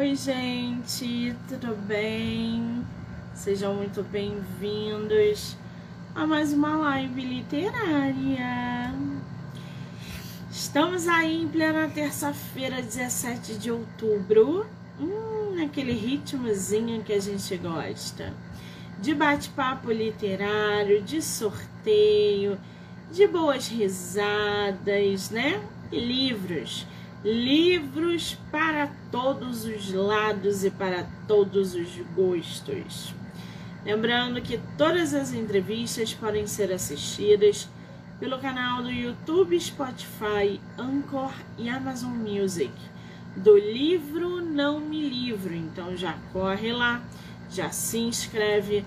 Oi, 0.00 0.16
gente, 0.16 1.36
tudo 1.46 1.76
bem? 1.76 2.82
Sejam 3.34 3.74
muito 3.74 4.02
bem-vindos 4.02 5.54
a 6.14 6.26
mais 6.26 6.50
uma 6.50 6.78
live 6.78 7.20
literária. 7.20 8.90
Estamos 10.50 11.06
aí 11.06 11.42
em 11.42 11.46
plena 11.46 11.90
terça-feira, 11.90 12.80
17 12.80 13.58
de 13.58 13.70
outubro. 13.70 14.66
Hum, 14.98 15.62
aquele 15.62 15.92
ritmozinho 15.92 17.02
que 17.02 17.12
a 17.12 17.20
gente 17.20 17.54
gosta. 17.58 18.32
De 18.98 19.14
bate-papo 19.14 19.92
literário, 19.92 21.02
de 21.02 21.20
sorteio, 21.20 22.58
de 23.10 23.26
boas 23.26 23.68
risadas, 23.68 25.28
né? 25.28 25.62
E 25.92 26.00
livros 26.00 26.86
livros 27.24 28.36
para 28.50 28.90
todos 29.10 29.64
os 29.64 29.92
lados 29.92 30.64
e 30.64 30.70
para 30.70 31.06
todos 31.28 31.74
os 31.74 31.96
gostos. 32.14 33.14
Lembrando 33.84 34.40
que 34.40 34.60
todas 34.76 35.14
as 35.14 35.32
entrevistas 35.32 36.12
podem 36.14 36.46
ser 36.46 36.72
assistidas 36.72 37.68
pelo 38.18 38.38
canal 38.38 38.82
do 38.82 38.90
YouTube, 38.90 39.58
Spotify, 39.58 40.60
Anchor 40.78 41.32
e 41.58 41.68
Amazon 41.68 42.12
Music 42.12 42.72
do 43.36 43.56
livro 43.56 44.40
Não 44.40 44.78
Me 44.80 45.08
Livro. 45.08 45.54
Então 45.54 45.96
já 45.96 46.16
corre 46.32 46.72
lá, 46.72 47.02
já 47.50 47.70
se 47.70 47.98
inscreve 47.98 48.84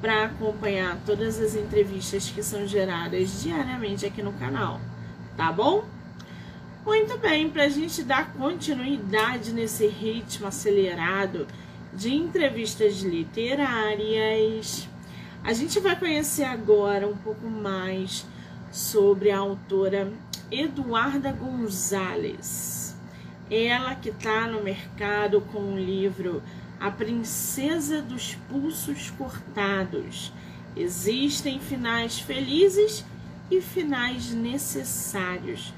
para 0.00 0.24
acompanhar 0.24 0.98
todas 1.06 1.38
as 1.38 1.54
entrevistas 1.54 2.28
que 2.28 2.42
são 2.42 2.66
geradas 2.66 3.42
diariamente 3.42 4.04
aqui 4.04 4.22
no 4.22 4.32
canal, 4.34 4.80
tá 5.36 5.50
bom? 5.50 5.84
Muito 6.84 7.16
bem, 7.16 7.48
para 7.48 7.64
a 7.64 7.68
gente 7.70 8.02
dar 8.02 8.34
continuidade 8.34 9.54
nesse 9.54 9.86
ritmo 9.86 10.46
acelerado 10.46 11.46
de 11.94 12.14
entrevistas 12.14 13.00
literárias, 13.00 14.86
a 15.42 15.54
gente 15.54 15.80
vai 15.80 15.98
conhecer 15.98 16.44
agora 16.44 17.08
um 17.08 17.16
pouco 17.16 17.48
mais 17.48 18.26
sobre 18.70 19.30
a 19.30 19.38
autora 19.38 20.12
Eduarda 20.50 21.32
Gonzalez. 21.32 22.94
Ela 23.50 23.94
que 23.94 24.10
está 24.10 24.46
no 24.46 24.62
mercado 24.62 25.40
com 25.40 25.72
o 25.72 25.78
livro 25.78 26.42
A 26.78 26.90
Princesa 26.90 28.02
dos 28.02 28.34
Pulsos 28.50 29.08
Cortados. 29.08 30.30
Existem 30.76 31.58
finais 31.60 32.18
felizes 32.18 33.06
e 33.50 33.62
finais 33.62 34.34
necessários 34.34 35.72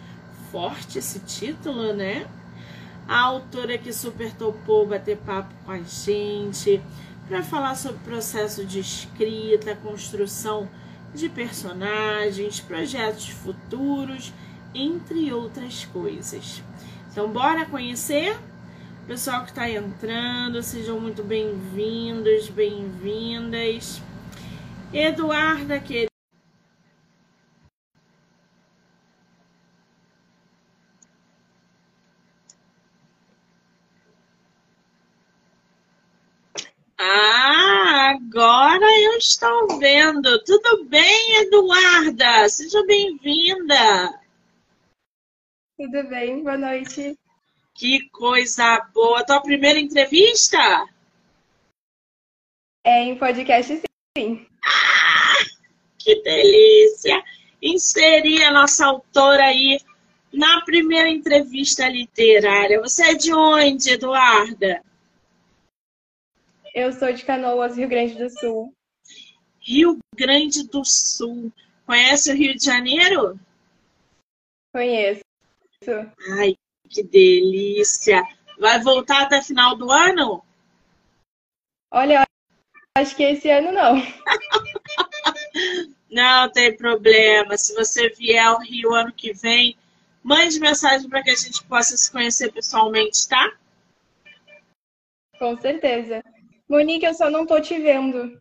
forte 0.57 0.99
esse 0.99 1.19
título, 1.19 1.93
né? 1.93 2.27
A 3.07 3.21
autora 3.21 3.77
que 3.77 3.93
super 3.93 4.33
topou 4.33 4.87
bater 4.87 5.19
papo 5.19 5.53
com 5.67 5.71
a 5.71 5.83
gente 5.83 6.81
para 7.29 7.43
falar 7.43 7.75
sobre 7.75 7.99
processo 7.99 8.65
de 8.65 8.81
escrita, 8.81 9.77
construção 9.77 10.67
de 11.15 11.29
personagens, 11.29 12.59
projetos 12.59 13.29
futuros, 13.29 14.33
entre 14.75 15.31
outras 15.31 15.85
coisas. 15.85 16.63
Então, 17.13 17.29
bora 17.29 17.67
conhecer? 17.67 18.35
Pessoal 19.07 19.43
que 19.43 19.51
está 19.51 19.69
entrando, 19.69 20.63
sejam 20.63 20.99
muito 20.99 21.23
bem-vindos, 21.23 22.49
bem-vindas. 22.49 24.01
Eduarda, 24.91 25.79
querida. 25.79 26.17
Ah, 36.99 38.11
agora 38.15 38.85
eu 39.05 39.19
estou 39.19 39.79
vendo. 40.07 40.43
Tudo 40.45 40.85
bem, 40.85 41.43
Eduarda? 41.43 42.49
Seja 42.49 42.85
bem-vinda. 42.87 44.21
Tudo 45.77 46.09
bem, 46.09 46.43
boa 46.43 46.57
noite. 46.57 47.19
Que 47.75 48.09
coisa 48.11 48.81
boa. 48.95 49.25
Tua 49.25 49.41
primeira 49.41 49.79
entrevista? 49.79 50.59
É 52.85 53.03
em 53.03 53.19
podcast, 53.19 53.83
sim. 54.17 54.47
Ah, 54.65 55.45
que 55.99 56.23
delícia! 56.23 57.23
Inserir 57.61 58.45
a 58.45 58.53
nossa 58.53 58.87
autora 58.87 59.45
aí 59.45 59.79
na 60.33 60.63
primeira 60.65 61.09
entrevista 61.09 61.89
literária. 61.89 62.81
Você 62.81 63.11
é 63.11 63.15
de 63.15 63.35
onde, 63.35 63.91
Eduarda? 63.91 64.83
Eu 66.73 66.93
sou 66.93 67.13
de 67.13 67.25
Canoas, 67.25 67.77
Rio 67.77 67.89
Grande 67.89 68.15
do 68.17 68.31
Sul. 68.31 68.76
Rio 69.67 69.99
Grande 70.15 70.69
do 70.69 70.85
Sul. 70.85 71.53
Conhece 71.85 72.31
o 72.31 72.37
Rio 72.37 72.55
de 72.55 72.65
Janeiro? 72.65 73.39
Conheço. 74.73 75.23
Ai, 76.39 76.55
que 76.89 77.03
delícia. 77.03 78.23
Vai 78.61 78.81
voltar 78.81 79.23
até 79.23 79.43
final 79.43 79.77
do 79.77 79.91
ano? 79.91 80.43
Olha, 81.93 82.25
acho 82.97 83.17
que 83.17 83.25
esse 83.25 83.51
ano 83.51 83.73
não. 83.73 83.97
não 86.11 86.51
tem 86.53 86.77
problema. 86.77 87.59
Se 87.59 87.75
você 87.75 88.09
vier 88.11 88.47
ao 88.47 88.61
Rio 88.61 88.95
ano 88.95 89.13
que 89.13 89.33
vem, 89.33 89.77
mande 90.23 90.61
mensagem 90.61 91.09
para 91.09 91.25
que 91.25 91.31
a 91.31 91.37
gente 91.37 91.65
possa 91.65 91.97
se 91.97 92.11
conhecer 92.11 92.53
pessoalmente, 92.53 93.29
tá? 93.29 93.53
Com 95.41 95.57
certeza. 95.57 96.23
Monique, 96.69 97.05
eu 97.05 97.15
só 97.15 97.29
não 97.29 97.45
tô 97.45 97.61
te 97.61 97.77
vendo. 97.79 98.41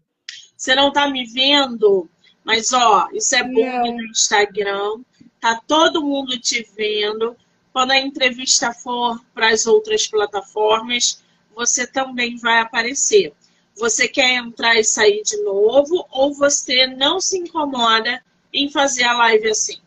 Você 0.65 0.73
não 0.73 0.91
tá 0.91 1.07
me 1.07 1.27
vendo? 1.27 2.09
Mas, 2.43 2.73
ó, 2.73 3.07
isso 3.13 3.35
é 3.35 3.43
bom 3.43 3.93
no 3.93 4.03
Instagram. 4.07 4.99
Tá 5.39 5.61
todo 5.67 6.03
mundo 6.03 6.39
te 6.39 6.67
vendo. 6.75 7.37
Quando 7.71 7.91
a 7.91 7.99
entrevista 7.99 8.73
for 8.73 9.23
para 9.31 9.49
as 9.49 9.67
outras 9.67 10.07
plataformas, 10.07 11.23
você 11.53 11.85
também 11.85 12.37
vai 12.37 12.61
aparecer. 12.61 13.31
Você 13.75 14.07
quer 14.07 14.37
entrar 14.37 14.75
e 14.75 14.83
sair 14.83 15.21
de 15.21 15.37
novo 15.43 16.03
ou 16.09 16.33
você 16.33 16.87
não 16.87 17.21
se 17.21 17.37
incomoda 17.37 18.25
em 18.51 18.67
fazer 18.67 19.03
a 19.03 19.13
live 19.13 19.49
assim? 19.49 19.79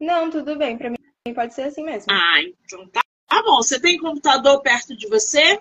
Não, 0.00 0.30
tudo 0.30 0.56
bem. 0.56 0.78
Para 0.78 0.90
mim 0.90 1.34
pode 1.34 1.52
ser 1.52 1.62
assim 1.62 1.82
mesmo. 1.82 2.12
Ah, 2.12 2.40
então 2.40 2.86
tá, 2.90 3.02
tá 3.26 3.42
bom. 3.42 3.56
Você 3.56 3.80
tem 3.80 3.98
computador 3.98 4.62
perto 4.62 4.96
de 4.96 5.08
você? 5.08 5.58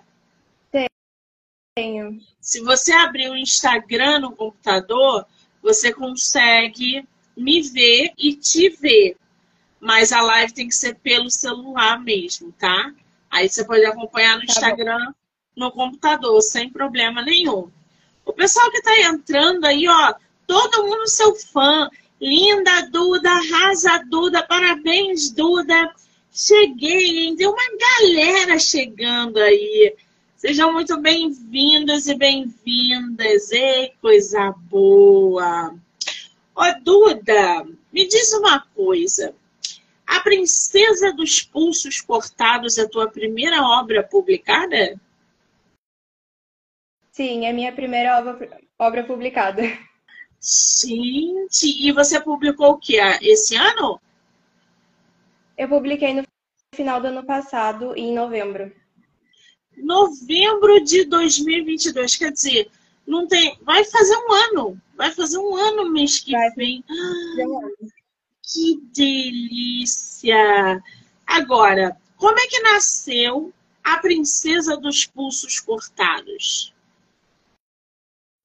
Tenho. 1.77 2.21
Se 2.39 2.61
você 2.61 2.93
abrir 2.93 3.29
o 3.29 3.35
Instagram 3.35 4.19
no 4.19 4.31
computador, 4.33 5.25
você 5.61 5.93
consegue 5.93 7.05
me 7.35 7.61
ver 7.63 8.13
e 8.17 8.33
te 8.33 8.69
ver. 8.69 9.17
Mas 9.77 10.13
a 10.13 10.21
live 10.21 10.53
tem 10.53 10.69
que 10.69 10.73
ser 10.73 10.95
pelo 10.95 11.29
celular 11.29 12.01
mesmo, 12.01 12.53
tá? 12.53 12.93
Aí 13.29 13.49
você 13.49 13.65
pode 13.65 13.83
acompanhar 13.83 14.35
no 14.39 14.45
tá 14.45 14.53
Instagram, 14.53 15.05
bom. 15.05 15.13
no 15.57 15.69
computador, 15.69 16.41
sem 16.41 16.69
problema 16.69 17.21
nenhum. 17.21 17.69
O 18.23 18.31
pessoal 18.31 18.71
que 18.71 18.81
tá 18.81 18.97
entrando 19.01 19.65
aí, 19.65 19.85
ó, 19.85 20.13
todo 20.47 20.85
mundo 20.85 21.09
seu 21.09 21.35
fã. 21.35 21.89
Linda 22.21 22.87
Duda, 22.89 23.29
arrasa 23.29 24.01
Duda, 24.09 24.41
parabéns 24.43 25.29
Duda. 25.29 25.93
Cheguei, 26.31 27.25
hein? 27.25 27.35
Tem 27.35 27.47
uma 27.47 27.67
galera 27.77 28.57
chegando 28.59 29.39
aí. 29.39 29.93
Sejam 30.47 30.71
muito 30.71 31.01
bem-vindos 31.01 32.05
e 32.05 32.13
bem-vindas. 32.13 33.51
Ei, 33.51 33.91
coisa 33.99 34.51
boa! 34.69 35.75
Ô, 36.55 36.61
Duda, 36.83 37.63
me 37.91 38.07
diz 38.07 38.31
uma 38.31 38.59
coisa. 38.75 39.35
A 40.05 40.19
Princesa 40.19 41.11
dos 41.13 41.41
Pulsos 41.41 41.99
Cortados 41.99 42.77
é 42.77 42.83
a 42.83 42.87
tua 42.87 43.09
primeira 43.09 43.59
obra 43.63 44.03
publicada? 44.03 45.01
Sim, 47.11 47.47
é 47.47 47.49
a 47.49 47.53
minha 47.53 47.73
primeira 47.73 48.19
obra, 48.19 48.61
obra 48.77 49.03
publicada. 49.03 49.63
Gente, 50.39 51.87
e 51.87 51.91
você 51.91 52.21
publicou 52.21 52.73
o 52.73 52.77
que? 52.77 52.97
Esse 53.23 53.55
ano? 53.55 53.99
Eu 55.57 55.67
publiquei 55.67 56.13
no 56.13 56.23
final 56.75 57.01
do 57.01 57.07
ano 57.07 57.25
passado, 57.25 57.95
em 57.97 58.13
novembro 58.13 58.84
novembro 59.77 60.83
de 60.83 61.05
2022. 61.05 62.15
Quer 62.15 62.31
dizer, 62.31 62.69
não 63.05 63.27
tem. 63.27 63.57
Vai 63.63 63.83
fazer 63.83 64.15
um 64.17 64.31
ano. 64.31 64.81
Vai 64.95 65.11
fazer 65.11 65.37
um 65.37 65.55
ano 65.55 65.89
mês 65.91 66.19
que 66.19 66.31
vai. 66.31 66.49
vem. 66.51 66.83
Ah, 66.89 67.85
que 68.41 68.79
delícia! 68.93 70.81
Agora, 71.25 71.97
como 72.15 72.37
é 72.39 72.47
que 72.47 72.61
nasceu 72.61 73.51
a 73.83 73.97
Princesa 73.97 74.77
dos 74.77 75.05
Pulsos 75.05 75.59
Cortados? 75.59 76.73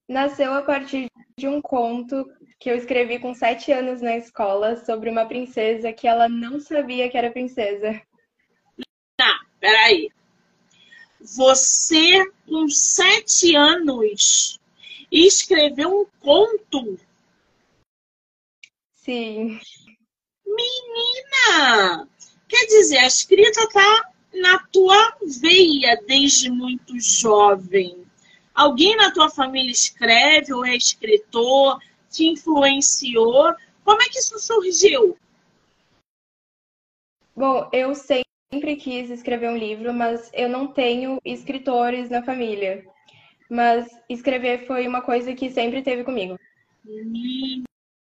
Nasceu 0.08 0.52
a 0.54 0.62
partir 0.62 1.06
de 1.38 1.46
um 1.46 1.60
conto 1.60 2.28
que 2.58 2.70
eu 2.70 2.76
escrevi 2.76 3.18
com 3.18 3.32
sete 3.32 3.72
anos 3.72 4.02
na 4.02 4.16
escola 4.16 4.76
sobre 4.76 5.08
uma 5.08 5.26
princesa 5.26 5.92
que 5.92 6.08
ela 6.08 6.28
não 6.28 6.58
sabia 6.58 7.08
que 7.08 7.16
era 7.16 7.30
princesa. 7.30 8.00
Tá. 9.16 9.40
Você, 11.20 12.24
com 12.46 12.68
sete 12.68 13.54
anos, 13.54 14.58
escreveu 15.12 16.00
um 16.00 16.06
conto. 16.20 16.98
Sim. 18.94 19.60
Menina! 20.46 22.08
Quer 22.48 22.66
dizer, 22.66 22.98
a 22.98 23.06
escrita 23.06 23.68
tá 23.68 24.10
na 24.32 24.58
tua 24.66 25.16
veia 25.40 26.00
desde 26.06 26.50
muito 26.50 26.98
jovem. 26.98 28.06
Alguém 28.54 28.96
na 28.96 29.12
tua 29.12 29.28
família 29.28 29.70
escreve 29.70 30.52
ou 30.52 30.64
é 30.64 30.74
escritor, 30.74 31.80
te 32.10 32.26
influenciou? 32.26 33.54
Como 33.84 34.02
é 34.02 34.08
que 34.08 34.18
isso 34.18 34.38
surgiu? 34.38 35.16
Bom, 37.34 37.68
eu 37.72 37.94
sempre 37.94 38.29
quis 38.80 39.10
escrever 39.10 39.48
um 39.48 39.56
livro, 39.56 39.94
mas 39.94 40.28
eu 40.34 40.48
não 40.48 40.66
tenho 40.66 41.20
escritores 41.24 42.10
na 42.10 42.22
família. 42.22 42.84
Mas 43.48 43.88
escrever 44.08 44.66
foi 44.66 44.88
uma 44.88 45.02
coisa 45.02 45.32
que 45.34 45.50
sempre 45.50 45.82
teve 45.82 46.02
comigo. 46.02 46.38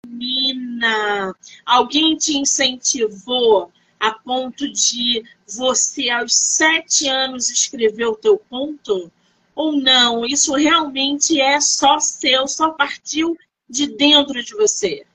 Menina, 0.08 1.36
alguém 1.66 2.16
te 2.16 2.38
incentivou 2.38 3.72
a 4.00 4.12
ponto 4.12 4.72
de 4.72 5.24
você, 5.58 6.10
aos 6.10 6.34
sete 6.34 7.08
anos, 7.08 7.50
escrever 7.50 8.06
o 8.06 8.16
teu 8.16 8.38
conto? 8.50 9.12
Ou 9.54 9.74
não? 9.74 10.26
Isso 10.26 10.54
realmente 10.54 11.42
é 11.42 11.60
só 11.60 12.00
seu, 12.00 12.48
só 12.48 12.70
partiu 12.72 13.38
de 13.70 13.88
dentro 13.88 14.42
de 14.42 14.54
você? 14.56 15.06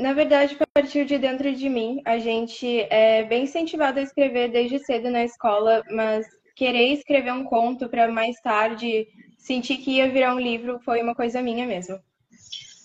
Na 0.00 0.14
verdade, 0.14 0.56
partiu 0.72 1.04
de 1.04 1.18
dentro 1.18 1.54
de 1.54 1.68
mim. 1.68 2.00
A 2.06 2.18
gente 2.18 2.66
é 2.88 3.22
bem 3.22 3.44
incentivado 3.44 4.00
a 4.00 4.02
escrever 4.02 4.50
desde 4.50 4.78
cedo 4.78 5.10
na 5.10 5.22
escola, 5.24 5.84
mas 5.90 6.26
querer 6.56 6.94
escrever 6.94 7.32
um 7.32 7.44
conto 7.44 7.86
para 7.86 8.10
mais 8.10 8.40
tarde 8.40 9.06
sentir 9.38 9.76
que 9.76 9.92
ia 9.92 10.10
virar 10.10 10.34
um 10.34 10.40
livro 10.40 10.80
foi 10.84 11.02
uma 11.02 11.14
coisa 11.14 11.42
minha 11.42 11.66
mesmo. 11.66 12.00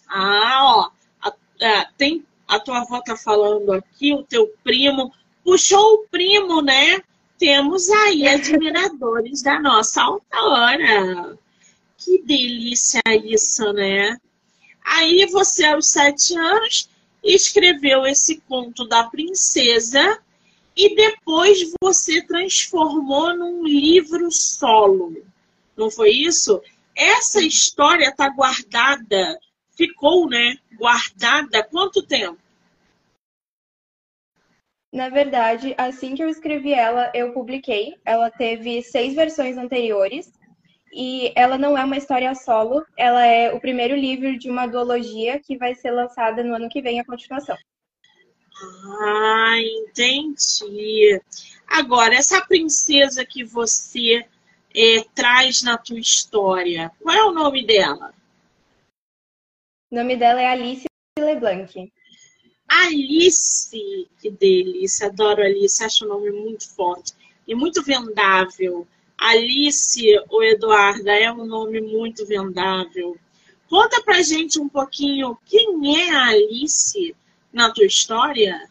Ah, 0.09 0.91
ó, 1.21 1.29
a, 1.29 1.33
a, 1.65 1.85
tem 1.97 2.25
a 2.47 2.59
tua 2.59 2.79
avó 2.79 3.01
tá 3.01 3.15
falando 3.15 3.71
aqui, 3.71 4.13
o 4.13 4.23
teu 4.23 4.53
primo, 4.61 5.11
puxou 5.41 5.95
o 5.95 6.07
primo, 6.09 6.61
né? 6.61 7.01
Temos 7.39 7.89
aí 7.89 8.27
admiradores 8.27 9.41
da 9.41 9.57
nossa 9.59 10.01
autora. 10.01 11.37
Que 11.97 12.21
delícia 12.23 13.01
isso, 13.23 13.71
né? 13.71 14.17
Aí 14.83 15.25
você, 15.27 15.65
aos 15.65 15.89
sete 15.89 16.37
anos, 16.37 16.89
escreveu 17.25 18.05
esse 18.05 18.39
conto 18.41 18.87
da 18.87 19.05
princesa 19.05 20.21
e 20.77 20.95
depois 20.95 21.71
você 21.81 22.21
transformou 22.21 23.35
num 23.35 23.65
livro 23.65 24.31
solo. 24.31 25.15
Não 25.75 25.89
foi 25.89 26.11
isso? 26.11 26.61
Essa 26.95 27.41
história 27.41 28.09
está 28.09 28.29
guardada 28.29 29.37
ficou, 29.75 30.27
né, 30.27 30.57
guardada 30.77 31.63
quanto 31.63 32.05
tempo? 32.05 32.39
Na 34.91 35.09
verdade, 35.09 35.75
assim 35.77 36.15
que 36.15 36.23
eu 36.23 36.29
escrevi 36.29 36.73
ela, 36.73 37.11
eu 37.13 37.33
publiquei. 37.33 37.95
Ela 38.05 38.31
teve 38.31 38.81
seis 38.81 39.13
versões 39.13 39.57
anteriores 39.57 40.31
e 40.91 41.31
ela 41.35 41.57
não 41.57 41.77
é 41.77 41.83
uma 41.83 41.97
história 41.97 42.33
solo. 42.35 42.85
Ela 42.97 43.25
é 43.25 43.53
o 43.53 43.59
primeiro 43.59 43.95
livro 43.95 44.37
de 44.37 44.49
uma 44.49 44.65
duologia 44.65 45.39
que 45.39 45.57
vai 45.57 45.75
ser 45.75 45.91
lançada 45.91 46.43
no 46.43 46.55
ano 46.55 46.69
que 46.69 46.81
vem 46.81 46.99
a 46.99 47.05
continuação. 47.05 47.57
Ah, 49.01 49.55
entendi. 49.59 51.21
Agora, 51.67 52.15
essa 52.15 52.45
princesa 52.45 53.25
que 53.25 53.43
você 53.43 54.25
é, 54.73 55.03
traz 55.13 55.61
na 55.63 55.77
tua 55.77 55.99
história, 55.99 56.91
qual 57.01 57.15
é 57.15 57.23
o 57.23 57.33
nome 57.33 57.65
dela? 57.65 58.13
O 59.91 59.95
nome 59.95 60.15
dela 60.15 60.41
é 60.41 60.47
Alice 60.47 60.85
LeBlanc. 61.19 61.91
Alice, 62.67 64.09
que 64.19 64.29
delícia, 64.29 65.07
adoro 65.07 65.41
Alice, 65.41 65.83
acho 65.83 66.05
o 66.05 66.07
nome 66.07 66.31
muito 66.31 66.67
forte 66.69 67.13
e 67.47 67.53
muito 67.53 67.83
vendável. 67.83 68.87
Alice 69.19 70.03
ou 70.29 70.43
Eduarda 70.43 71.11
é 71.11 71.31
um 71.31 71.45
nome 71.45 71.81
muito 71.81 72.25
vendável. 72.25 73.17
Conta 73.69 74.01
pra 74.03 74.21
gente 74.21 74.59
um 74.59 74.69
pouquinho 74.69 75.37
quem 75.45 76.01
é 76.01 76.11
a 76.11 76.27
Alice 76.27 77.15
na 77.51 77.71
tua 77.71 77.85
história. 77.85 78.69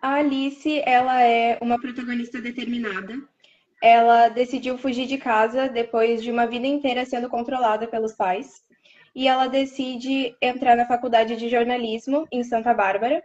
A 0.00 0.14
Alice, 0.14 0.80
ela 0.86 1.20
é 1.22 1.58
uma 1.60 1.78
protagonista 1.78 2.40
determinada. 2.40 3.20
Ela 3.82 4.28
decidiu 4.28 4.78
fugir 4.78 5.06
de 5.06 5.18
casa 5.18 5.68
depois 5.68 6.22
de 6.22 6.30
uma 6.30 6.46
vida 6.46 6.66
inteira 6.66 7.04
sendo 7.04 7.28
controlada 7.28 7.86
pelos 7.86 8.12
pais 8.12 8.62
e 9.14 9.26
ela 9.26 9.48
decide 9.48 10.36
entrar 10.40 10.76
na 10.76 10.86
faculdade 10.86 11.36
de 11.36 11.48
jornalismo 11.48 12.26
em 12.30 12.44
Santa 12.44 12.72
Bárbara. 12.72 13.22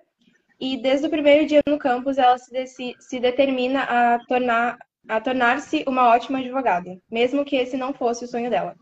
E 0.66 0.78
desde 0.78 1.06
o 1.06 1.10
primeiro 1.10 1.46
dia 1.46 1.62
no 1.68 1.78
campus, 1.78 2.18
ela 2.18 2.38
se, 2.38 2.96
se 2.98 3.20
determina 3.20 3.82
a 3.82 4.26
tornar 4.26 4.80
a 5.06 5.20
tornar-se 5.20 5.84
uma 5.86 6.08
ótima 6.08 6.40
advogada, 6.40 6.98
mesmo 7.12 7.44
que 7.44 7.58
esse 7.58 7.76
não 7.76 7.94
fosse 7.94 8.24
o 8.24 8.28
sonho 8.30 8.50
dela. 8.50 8.74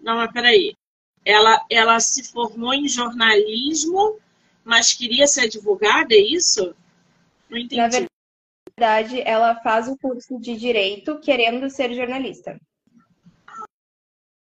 Não, 0.00 0.14
mas 0.14 0.30
peraí. 0.30 0.76
Ela, 1.24 1.66
ela 1.68 1.98
se 1.98 2.22
formou 2.30 2.72
em 2.72 2.86
jornalismo, 2.86 4.20
mas 4.62 4.92
queria 4.92 5.26
ser 5.26 5.46
advogada, 5.46 6.14
é 6.14 6.18
isso? 6.18 6.72
Não 7.50 7.58
entendi. 7.58 7.76
Na 7.82 8.06
verdade, 8.78 9.20
ela 9.22 9.56
faz 9.56 9.88
o 9.88 9.98
curso 9.98 10.38
de 10.38 10.56
direito 10.56 11.18
querendo 11.18 11.68
ser 11.68 11.92
jornalista. 11.92 12.56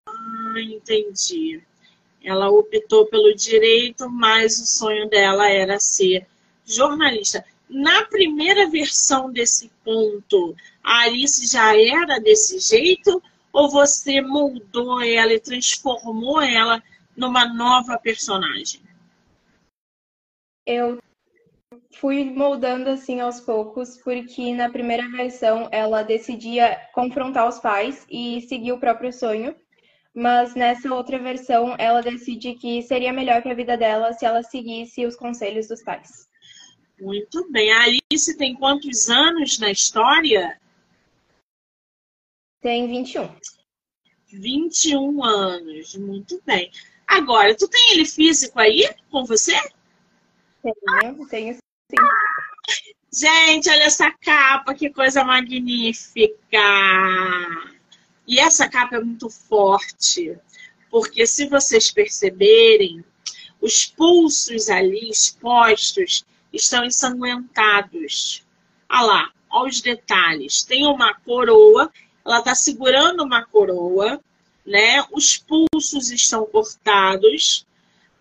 Ah, 0.08 0.54
entendi. 0.58 1.62
Ela 2.24 2.50
optou 2.50 3.06
pelo 3.06 3.34
direito, 3.34 4.08
mas 4.08 4.58
o 4.58 4.66
sonho 4.66 5.08
dela 5.08 5.48
era 5.48 5.78
ser 5.78 6.26
jornalista. 6.64 7.44
Na 7.68 8.04
primeira 8.04 8.68
versão 8.68 9.32
desse 9.32 9.70
ponto, 9.84 10.54
a 10.82 11.02
Alice 11.02 11.46
já 11.46 11.76
era 11.76 12.18
desse 12.18 12.58
jeito? 12.58 13.22
Ou 13.52 13.70
você 13.70 14.20
moldou 14.20 15.00
ela 15.02 15.32
e 15.32 15.40
transformou 15.40 16.40
ela 16.40 16.82
numa 17.16 17.46
nova 17.46 17.98
personagem? 17.98 18.80
Eu 20.66 20.98
fui 21.94 22.24
moldando 22.24 22.90
assim 22.90 23.20
aos 23.20 23.40
poucos, 23.40 23.98
porque 23.98 24.54
na 24.54 24.70
primeira 24.70 25.08
versão 25.10 25.68
ela 25.70 26.02
decidia 26.02 26.76
confrontar 26.94 27.48
os 27.48 27.58
pais 27.58 28.06
e 28.10 28.40
seguir 28.42 28.72
o 28.72 28.78
próprio 28.78 29.12
sonho 29.12 29.54
mas 30.14 30.54
nessa 30.54 30.92
outra 30.94 31.18
versão 31.18 31.74
ela 31.78 32.02
decide 32.02 32.54
que 32.54 32.82
seria 32.82 33.12
melhor 33.12 33.42
para 33.42 33.52
a 33.52 33.56
vida 33.56 33.76
dela 33.76 34.12
se 34.12 34.24
ela 34.24 34.42
seguisse 34.42 35.06
os 35.06 35.16
conselhos 35.16 35.68
dos 35.68 35.82
pais. 35.82 36.28
Muito 37.00 37.50
bem. 37.50 37.72
A 37.72 37.84
Alice 37.84 38.36
tem 38.36 38.54
quantos 38.54 39.08
anos 39.08 39.58
na 39.58 39.70
história? 39.70 40.60
Tem 42.60 42.86
21. 42.86 43.28
21 44.28 45.24
anos, 45.24 45.96
muito 45.96 46.40
bem. 46.46 46.70
Agora, 47.06 47.56
tu 47.56 47.68
tem 47.68 47.92
ele 47.92 48.06
físico 48.06 48.58
aí 48.58 48.88
com 49.10 49.24
você? 49.24 49.52
Tenho, 50.62 51.28
tenho 51.28 51.54
sim. 51.54 51.60
Gente, 53.12 53.68
olha 53.68 53.82
essa 53.82 54.10
capa, 54.10 54.74
que 54.74 54.88
coisa 54.88 55.24
magnífica! 55.24 56.58
E 58.26 58.38
essa 58.38 58.68
capa 58.68 58.96
é 58.96 59.00
muito 59.00 59.28
forte, 59.28 60.36
porque 60.90 61.26
se 61.26 61.48
vocês 61.48 61.90
perceberem, 61.90 63.04
os 63.60 63.86
pulsos 63.86 64.68
ali 64.68 65.08
expostos 65.10 66.24
estão 66.52 66.84
ensanguentados. 66.84 68.44
Olha 68.90 69.02
lá, 69.02 69.30
olha 69.50 69.70
os 69.70 69.80
detalhes. 69.80 70.62
Tem 70.62 70.86
uma 70.86 71.14
coroa, 71.14 71.90
ela 72.24 72.38
está 72.38 72.54
segurando 72.54 73.22
uma 73.22 73.44
coroa, 73.44 74.20
né? 74.64 75.04
Os 75.12 75.36
pulsos 75.36 76.10
estão 76.10 76.44
cortados. 76.46 77.66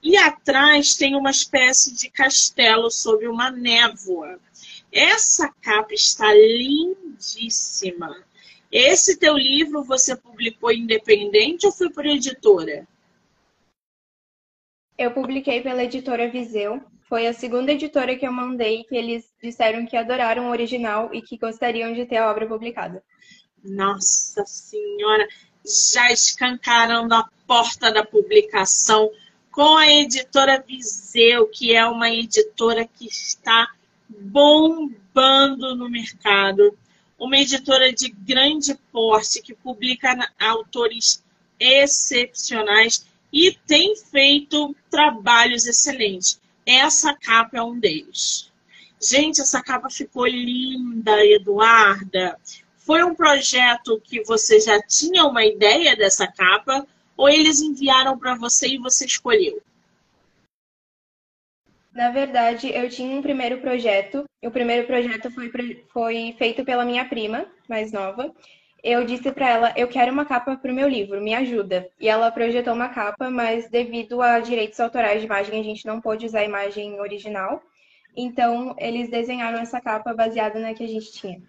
E 0.03 0.17
atrás 0.17 0.95
tem 0.95 1.15
uma 1.15 1.29
espécie 1.29 1.93
de 1.93 2.09
castelo 2.09 2.89
sob 2.89 3.27
uma 3.27 3.51
névoa. 3.51 4.39
Essa 4.91 5.49
capa 5.61 5.93
está 5.93 6.33
lindíssima. 6.33 8.15
Esse 8.71 9.17
teu 9.17 9.37
livro 9.37 9.83
você 9.83 10.15
publicou 10.15 10.71
independente 10.71 11.65
ou 11.65 11.71
foi 11.71 11.89
por 11.89 12.05
editora? 12.05 12.87
Eu 14.97 15.11
publiquei 15.11 15.61
pela 15.61 15.83
editora 15.83 16.29
Viseu. 16.29 16.81
Foi 17.09 17.27
a 17.27 17.33
segunda 17.33 17.73
editora 17.73 18.15
que 18.15 18.25
eu 18.25 18.31
mandei 18.31 18.85
que 18.85 18.95
eles 18.95 19.29
disseram 19.43 19.85
que 19.85 19.97
adoraram 19.97 20.47
o 20.47 20.51
original 20.51 21.13
e 21.13 21.21
que 21.21 21.37
gostariam 21.37 21.93
de 21.93 22.05
ter 22.05 22.17
a 22.17 22.31
obra 22.31 22.47
publicada. 22.47 23.03
Nossa 23.63 24.45
Senhora, 24.45 25.27
já 25.65 26.11
escancarando 26.11 27.13
a 27.13 27.29
porta 27.45 27.91
da 27.91 28.05
publicação 28.05 29.11
com 29.51 29.75
a 29.75 29.91
editora 29.91 30.63
Viseu, 30.65 31.47
que 31.47 31.75
é 31.75 31.85
uma 31.85 32.09
editora 32.09 32.87
que 32.87 33.05
está 33.05 33.67
bombando 34.07 35.01
bombando 35.13 35.75
no 35.75 35.89
mercado, 35.89 36.77
uma 37.21 37.37
editora 37.37 37.93
de 37.93 38.09
grande 38.09 38.73
porte 38.91 39.43
que 39.43 39.53
publica 39.53 40.33
autores 40.39 41.23
excepcionais 41.59 43.05
e 43.31 43.55
tem 43.67 43.95
feito 43.95 44.75
trabalhos 44.89 45.67
excelentes. 45.67 46.41
Essa 46.65 47.13
capa 47.13 47.59
é 47.59 47.61
um 47.61 47.79
deles. 47.79 48.51
Gente, 48.99 49.39
essa 49.39 49.61
capa 49.61 49.87
ficou 49.87 50.25
linda, 50.25 51.23
Eduarda. 51.23 52.39
Foi 52.75 53.03
um 53.03 53.13
projeto 53.13 54.01
que 54.03 54.23
você 54.23 54.59
já 54.59 54.81
tinha 54.81 55.23
uma 55.23 55.45
ideia 55.45 55.95
dessa 55.95 56.25
capa 56.25 56.87
ou 57.15 57.29
eles 57.29 57.61
enviaram 57.61 58.17
para 58.17 58.33
você 58.33 58.67
e 58.67 58.79
você 58.79 59.05
escolheu? 59.05 59.61
Na 61.93 62.09
verdade, 62.09 62.71
eu 62.73 62.89
tinha 62.89 63.15
um 63.15 63.21
primeiro 63.21 63.59
projeto. 63.59 64.23
O 64.41 64.49
primeiro 64.49 64.87
projeto 64.87 65.29
foi, 65.31 65.51
foi 65.91 66.35
feito 66.37 66.63
pela 66.63 66.85
minha 66.85 67.05
prima, 67.05 67.45
mais 67.67 67.91
nova. 67.91 68.33
Eu 68.83 69.05
disse 69.05 69.31
para 69.31 69.49
ela: 69.49 69.73
eu 69.75 69.87
quero 69.87 70.11
uma 70.11 70.25
capa 70.25 70.55
para 70.55 70.71
o 70.71 70.75
meu 70.75 70.87
livro, 70.87 71.21
me 71.21 71.35
ajuda. 71.35 71.89
E 71.99 72.07
ela 72.07 72.31
projetou 72.31 72.73
uma 72.73 72.89
capa, 72.89 73.29
mas 73.29 73.69
devido 73.69 74.21
a 74.21 74.39
direitos 74.39 74.79
autorais 74.79 75.19
de 75.19 75.27
imagem, 75.27 75.59
a 75.59 75.63
gente 75.63 75.85
não 75.85 76.01
pôde 76.01 76.25
usar 76.25 76.39
a 76.39 76.45
imagem 76.45 76.99
original. 76.99 77.61
Então, 78.15 78.75
eles 78.77 79.09
desenharam 79.09 79.59
essa 79.59 79.79
capa 79.79 80.13
baseada 80.13 80.59
na 80.59 80.73
que 80.73 80.83
a 80.83 80.87
gente 80.87 81.11
tinha. 81.13 81.41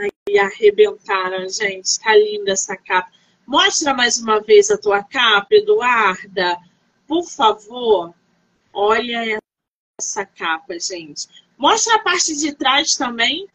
Ai, 0.00 0.38
arrebentaram, 0.38 1.48
gente. 1.48 1.98
Tá 2.00 2.14
linda 2.14 2.52
essa 2.52 2.76
capa. 2.76 3.10
Mostra 3.46 3.94
mais 3.94 4.18
uma 4.18 4.40
vez 4.40 4.70
a 4.70 4.78
tua 4.78 5.02
capa, 5.02 5.48
Eduarda. 5.50 6.56
Por 7.06 7.24
favor. 7.24 8.14
Olha 8.72 9.38
essa 10.00 10.24
capa, 10.24 10.78
gente. 10.78 11.28
Mostra 11.58 11.96
a 11.96 11.98
parte 11.98 12.36
de 12.36 12.54
trás 12.54 12.96
também. 12.96 13.48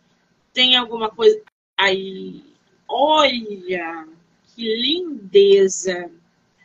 Tem 0.54 0.76
alguma 0.76 1.10
coisa. 1.10 1.42
Aí. 1.78 2.44
Olha. 2.88 4.08
Que 4.56 4.76
lindeza. 4.76 6.10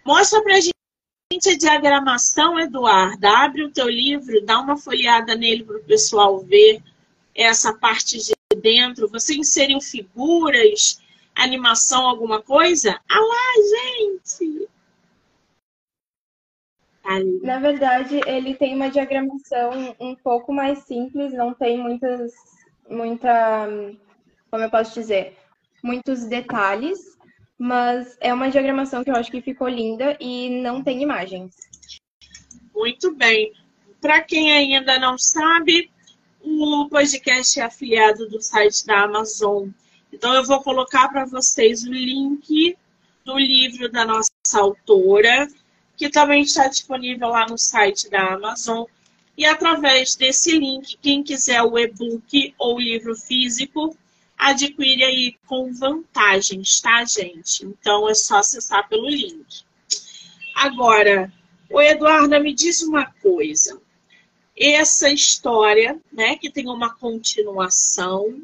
Mostra 0.05 0.43
pra 0.43 0.61
gente 0.61 0.75
a 1.49 1.57
diagramação, 1.57 2.59
Eduardo. 2.59 3.27
Abre 3.27 3.65
o 3.65 3.71
teu 3.71 3.89
livro, 3.89 4.45
dá 4.45 4.61
uma 4.61 4.77
folheada 4.77 5.35
nele 5.35 5.65
para 5.65 5.77
o 5.77 5.85
pessoal 5.85 6.39
ver 6.41 6.83
essa 7.35 7.75
parte 7.75 8.19
de 8.19 8.33
dentro. 8.61 9.09
Você 9.09 9.35
inseriu 9.35 9.81
figuras, 9.81 11.01
animação, 11.35 12.07
alguma 12.07 12.41
coisa? 12.41 13.01
Ah 13.09 13.21
lá, 13.21 13.53
gente! 13.71 14.69
Ali. 17.05 17.41
Na 17.43 17.59
verdade, 17.59 18.21
ele 18.27 18.55
tem 18.55 18.75
uma 18.75 18.89
diagramação 18.91 19.95
um 19.99 20.15
pouco 20.15 20.53
mais 20.53 20.79
simples, 20.81 21.33
não 21.33 21.53
tem 21.53 21.77
muitas, 21.77 22.33
muita, 22.89 23.67
como 24.51 24.63
eu 24.63 24.71
posso 24.71 24.95
dizer, 24.95 25.37
muitos 25.83 26.25
detalhes, 26.25 27.19
mas 27.59 28.17
é 28.21 28.33
uma 28.33 28.51
diagramação 28.51 29.03
que 29.03 29.11
eu 29.11 29.17
acho 29.17 29.31
que 29.31 29.43
ficou 29.43 29.69
linda 29.69 30.17
e 30.21 30.63
não 30.63 30.83
tem 30.83 31.03
imagens. 31.03 31.55
Muito 32.75 33.15
bem. 33.15 33.53
Para 34.01 34.21
quem 34.21 34.53
ainda 34.53 34.99
não 34.99 35.19
sabe, 35.19 35.91
o 36.41 36.89
podcast 36.89 37.59
é 37.61 37.65
afiliado 37.65 38.29
do 38.29 38.41
site 38.41 38.87
da 38.87 39.03
Amazon. 39.03 39.69
Então 40.13 40.35
eu 40.35 40.45
vou 40.45 40.63
colocar 40.63 41.09
para 41.09 41.25
vocês 41.25 41.85
o 41.85 41.93
link 41.93 42.77
do 43.25 43.39
livro 43.39 43.91
da 43.91 44.05
nossa 44.05 44.31
autora, 44.55 45.49
que 46.03 46.11
também 46.11 46.43
está 46.43 46.67
disponível 46.67 47.29
lá 47.29 47.47
no 47.47 47.57
site 47.57 48.11
da 48.11 48.35
Amazon. 48.35 48.87
E 49.39 49.47
através 49.47 50.17
desse 50.17 50.59
link, 50.59 50.99
quem 51.01 51.23
quiser 51.23 51.63
o 51.63 51.79
e-book 51.79 52.53
ou 52.59 52.75
o 52.75 52.81
livro 52.81 53.15
físico, 53.15 53.97
adquire 54.37 55.05
aí 55.05 55.37
com 55.47 55.73
vantagens, 55.73 56.81
tá, 56.81 57.05
gente? 57.05 57.65
Então 57.65 58.09
é 58.09 58.15
só 58.15 58.39
acessar 58.39 58.89
pelo 58.89 59.09
link. 59.09 59.63
Agora, 60.57 61.33
o 61.71 61.81
Eduardo, 61.81 62.41
me 62.41 62.53
diz 62.53 62.83
uma 62.83 63.07
coisa. 63.23 63.81
Essa 64.59 65.09
história, 65.09 66.01
né, 66.13 66.35
que 66.35 66.51
tem 66.51 66.69
uma 66.69 66.93
continuação, 66.97 68.43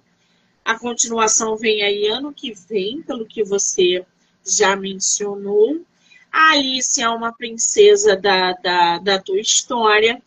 a 0.65 0.79
continuação 0.79 1.57
vem 1.57 1.83
aí 1.83 2.07
ano 2.07 2.33
que 2.33 2.55
vem, 2.55 3.03
pelo 3.03 3.27
que 3.27 3.43
você 3.43 4.07
já 4.47 4.77
mencionou. 4.77 5.85
A 6.33 6.53
Alice 6.53 7.01
é 7.01 7.09
uma 7.09 7.33
princesa 7.33 8.17
da, 8.17 8.53
da, 8.55 8.99
da 8.99 9.19
tua 9.19 9.41
história 9.41 10.23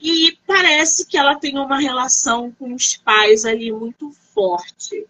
e 0.00 0.36
parece 0.46 1.06
que 1.06 1.16
ela 1.16 1.36
tem 1.36 1.58
uma 1.58 1.78
relação 1.78 2.52
com 2.52 2.74
os 2.74 2.96
pais 2.96 3.44
ali 3.44 3.72
muito 3.72 4.10
forte. 4.34 5.06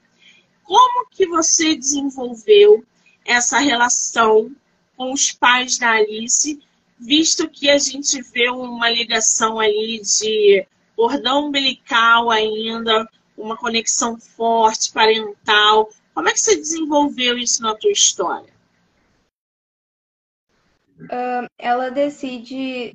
Como 0.63 1.07
que 1.11 1.27
você 1.27 1.75
desenvolveu 1.75 2.85
essa 3.25 3.59
relação 3.59 4.55
com 4.97 5.13
os 5.13 5.33
pais 5.33 5.79
da 5.79 5.91
Alice, 5.91 6.61
visto 6.99 7.49
que 7.49 7.69
a 7.69 7.79
gente 7.79 8.23
vê 8.23 8.49
uma 8.51 8.89
ligação 8.89 9.59
ali 9.59 10.01
de 10.01 10.67
cordão 10.95 11.49
umbilical 11.49 12.31
ainda, 12.31 13.09
uma 13.37 13.57
conexão 13.57 14.19
forte 14.19 14.93
parental. 14.93 15.91
Como 16.15 16.29
é 16.29 16.33
que 16.33 16.41
você 16.41 16.57
desenvolveu 16.57 17.37
isso 17.37 17.63
na 17.63 17.75
tua 17.75 17.91
história? 17.91 18.54
Uh, 21.01 21.49
ela 21.59 21.91
decide 21.91 22.93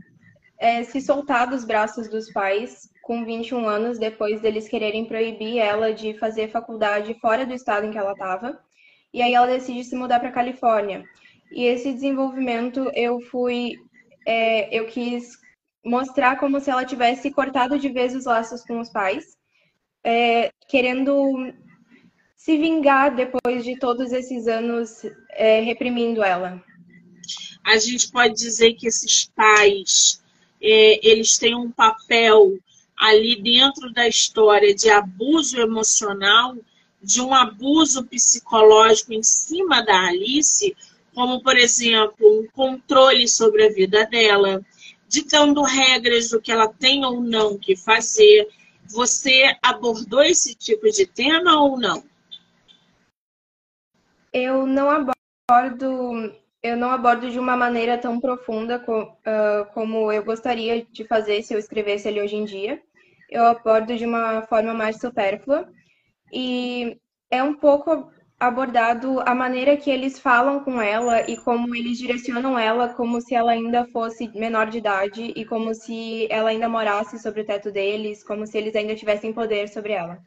é, 0.59 0.83
se 0.83 1.01
soltar 1.01 1.49
dos 1.49 1.63
braços 1.65 2.09
dos 2.09 2.31
pais 2.31 2.89
com 3.01 3.25
21 3.25 3.67
anos, 3.67 3.97
depois 3.97 4.41
deles 4.41 4.67
quererem 4.67 5.05
proibir 5.05 5.57
ela 5.57 5.93
de 5.93 6.13
fazer 6.19 6.49
faculdade 6.49 7.13
fora 7.15 7.45
do 7.45 7.53
estado 7.53 7.85
em 7.85 7.91
que 7.91 7.97
ela 7.97 8.11
estava. 8.11 8.59
E 9.13 9.21
aí 9.21 9.33
ela 9.33 9.47
decide 9.47 9.83
se 9.83 9.95
mudar 9.95 10.19
para 10.19 10.31
Califórnia. 10.31 11.03
E 11.51 11.63
esse 11.63 11.91
desenvolvimento 11.91 12.91
eu 12.93 13.19
fui, 13.21 13.73
é, 14.27 14.77
eu 14.77 14.85
quis 14.85 15.39
mostrar 15.83 16.37
como 16.37 16.59
se 16.59 16.69
ela 16.69 16.85
tivesse 16.85 17.31
cortado 17.31 17.79
de 17.79 17.89
vez 17.89 18.15
os 18.15 18.25
laços 18.25 18.63
com 18.63 18.79
os 18.79 18.89
pais, 18.89 19.25
é, 20.03 20.51
querendo 20.67 21.51
se 22.35 22.57
vingar 22.57 23.15
depois 23.15 23.63
de 23.63 23.77
todos 23.79 24.11
esses 24.11 24.47
anos 24.47 25.03
é, 25.31 25.61
reprimindo 25.61 26.23
ela. 26.23 26.63
A 27.69 27.77
gente 27.77 28.11
pode 28.11 28.33
dizer 28.33 28.73
que 28.73 28.87
esses 28.87 29.25
pais 29.25 30.19
é, 30.59 31.07
eles 31.07 31.37
têm 31.37 31.53
um 31.53 31.69
papel 31.69 32.57
ali 32.97 33.39
dentro 33.39 33.93
da 33.93 34.07
história 34.07 34.73
de 34.73 34.89
abuso 34.89 35.61
emocional, 35.61 36.57
de 36.99 37.21
um 37.21 37.31
abuso 37.31 38.03
psicológico 38.05 39.13
em 39.13 39.21
cima 39.21 39.83
da 39.83 40.07
Alice, 40.07 40.75
como, 41.13 41.43
por 41.43 41.55
exemplo, 41.57 42.41
um 42.41 42.47
controle 42.47 43.27
sobre 43.27 43.67
a 43.67 43.71
vida 43.71 44.03
dela, 44.07 44.65
ditando 45.07 45.61
regras 45.61 46.31
do 46.31 46.41
que 46.41 46.51
ela 46.51 46.67
tem 46.67 47.05
ou 47.05 47.21
não 47.21 47.55
que 47.55 47.75
fazer. 47.75 48.47
Você 48.87 49.55
abordou 49.61 50.23
esse 50.23 50.55
tipo 50.55 50.89
de 50.89 51.05
tema 51.05 51.61
ou 51.61 51.79
não? 51.79 52.03
Eu 54.33 54.65
não 54.65 54.89
abordo 54.89 56.33
eu 56.61 56.75
não 56.75 56.91
abordo 56.91 57.29
de 57.29 57.39
uma 57.39 57.55
maneira 57.55 57.97
tão 57.97 58.19
profunda 58.19 58.83
uh, 58.87 59.73
como 59.73 60.11
eu 60.11 60.23
gostaria 60.23 60.85
de 60.91 61.05
fazer 61.05 61.41
se 61.41 61.53
eu 61.53 61.59
escrevesse 61.59 62.07
ele 62.07 62.21
hoje 62.21 62.35
em 62.35 62.45
dia. 62.45 62.81
Eu 63.29 63.45
abordo 63.45 63.95
de 63.95 64.05
uma 64.05 64.41
forma 64.43 64.73
mais 64.73 64.99
supérflua 64.99 65.69
e 66.33 66.97
é 67.31 67.41
um 67.41 67.53
pouco 67.53 68.11
abordado 68.39 69.19
a 69.25 69.35
maneira 69.35 69.75
que 69.75 69.89
eles 69.89 70.17
falam 70.17 70.63
com 70.63 70.81
ela 70.81 71.29
e 71.29 71.35
como 71.37 71.75
eles 71.75 71.97
direcionam 71.97 72.57
ela 72.57 72.93
como 72.93 73.19
se 73.19 73.35
ela 73.35 73.51
ainda 73.51 73.85
fosse 73.87 74.29
menor 74.29 74.69
de 74.69 74.77
idade 74.77 75.33
e 75.35 75.45
como 75.45 75.73
se 75.73 76.27
ela 76.31 76.49
ainda 76.49 76.69
morasse 76.69 77.19
sobre 77.19 77.41
o 77.41 77.45
teto 77.45 77.71
deles, 77.71 78.23
como 78.23 78.47
se 78.47 78.57
eles 78.57 78.75
ainda 78.75 78.95
tivessem 78.95 79.33
poder 79.33 79.67
sobre 79.67 79.93
ela. 79.93 80.21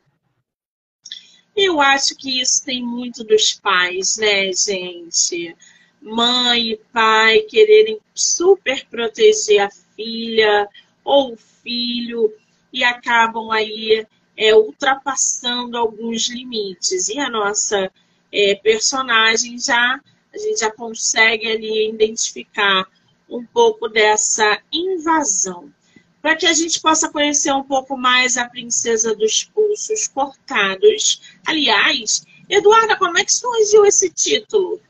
Eu 1.56 1.80
acho 1.80 2.16
que 2.16 2.40
isso 2.40 2.64
tem 2.64 2.82
muito 2.82 3.24
dos 3.24 3.54
pais, 3.54 4.16
né, 4.18 4.50
gente? 4.52 5.54
Mãe 6.02 6.73
e 6.73 6.80
pai 6.92 7.40
quererem 7.42 7.99
super 8.14 8.85
proteger 8.87 9.61
a 9.61 9.71
filha 9.94 10.68
ou 11.04 11.35
o 11.35 11.37
filho 11.37 12.32
e 12.73 12.82
acabam 12.82 13.50
aí 13.50 14.06
é, 14.37 14.54
ultrapassando 14.54 15.76
alguns 15.76 16.28
limites. 16.28 17.09
E 17.09 17.18
a 17.18 17.30
nossa 17.30 17.90
é, 18.32 18.54
personagem 18.56 19.59
já, 19.59 20.00
a 20.35 20.38
gente 20.38 20.61
já 20.61 20.71
consegue 20.71 21.47
ali 21.47 21.90
identificar 21.90 22.88
um 23.28 23.44
pouco 23.44 23.88
dessa 23.88 24.61
invasão. 24.73 25.73
Para 26.21 26.37
que 26.37 26.47
a 26.47 26.52
gente 26.52 26.80
possa 26.80 27.11
conhecer 27.11 27.52
um 27.52 27.64
pouco 27.64 27.97
mais 27.97 28.37
a 28.37 28.49
Princesa 28.49 29.14
dos 29.14 29.44
Pulsos 29.44 30.06
Cortados. 30.06 31.21
Aliás, 31.47 32.25
Eduarda, 32.49 32.97
como 32.97 33.18
é 33.18 33.25
que 33.25 33.32
surgiu 33.32 33.85
esse 33.85 34.09
título? 34.11 34.80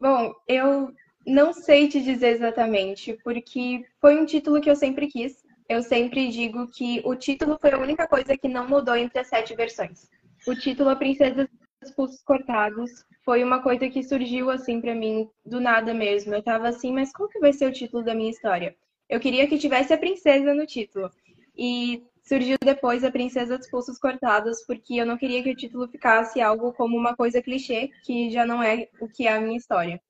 Bom, 0.00 0.32
eu 0.46 0.92
não 1.26 1.52
sei 1.52 1.88
te 1.88 2.00
dizer 2.02 2.28
exatamente, 2.28 3.18
porque 3.24 3.84
foi 4.00 4.18
um 4.18 4.26
título 4.26 4.60
que 4.60 4.70
eu 4.70 4.76
sempre 4.76 5.08
quis. 5.08 5.44
eu 5.68 5.82
sempre 5.82 6.28
digo 6.28 6.68
que 6.68 7.02
o 7.04 7.16
título 7.16 7.58
foi 7.60 7.72
a 7.72 7.78
única 7.78 8.06
coisa 8.06 8.36
que 8.36 8.46
não 8.46 8.68
mudou 8.68 8.96
entre 8.96 9.18
as 9.18 9.26
sete 9.26 9.54
versões. 9.56 10.08
O 10.46 10.54
título 10.54 10.90
A 10.90 10.96
Princesa 10.96 11.48
dos 11.82 11.90
Pulsos 11.92 12.22
Cortados 12.22 13.04
foi 13.24 13.42
uma 13.42 13.60
coisa 13.60 13.88
que 13.88 14.04
surgiu 14.04 14.50
assim 14.50 14.80
para 14.80 14.94
mim 14.94 15.28
do 15.44 15.60
nada 15.60 15.92
mesmo. 15.92 16.34
Eu 16.34 16.42
tava 16.42 16.68
assim, 16.68 16.92
mas 16.92 17.12
qual 17.12 17.28
que 17.28 17.40
vai 17.40 17.52
ser 17.52 17.66
o 17.66 17.72
título 17.72 18.04
da 18.04 18.14
minha 18.14 18.30
história? 18.30 18.76
Eu 19.08 19.18
queria 19.18 19.48
que 19.48 19.58
tivesse 19.58 19.92
a 19.92 19.98
princesa 19.98 20.54
no 20.54 20.66
título. 20.66 21.10
E 21.56 22.04
surgiu 22.26 22.56
depois 22.60 23.04
a 23.04 23.10
Princesa 23.10 23.56
dos 23.56 23.68
Pulsos 23.68 23.98
Cortados, 23.98 24.62
porque 24.66 24.96
eu 24.96 25.06
não 25.06 25.16
queria 25.16 25.42
que 25.42 25.50
o 25.50 25.56
título 25.56 25.88
ficasse 25.88 26.40
algo 26.40 26.72
como 26.72 26.96
uma 26.96 27.14
coisa 27.14 27.40
clichê, 27.40 27.90
que 28.02 28.30
já 28.30 28.44
não 28.44 28.62
é 28.62 28.88
o 29.00 29.08
que 29.08 29.26
é 29.26 29.36
a 29.36 29.40
minha 29.40 29.56
história. 29.56 30.00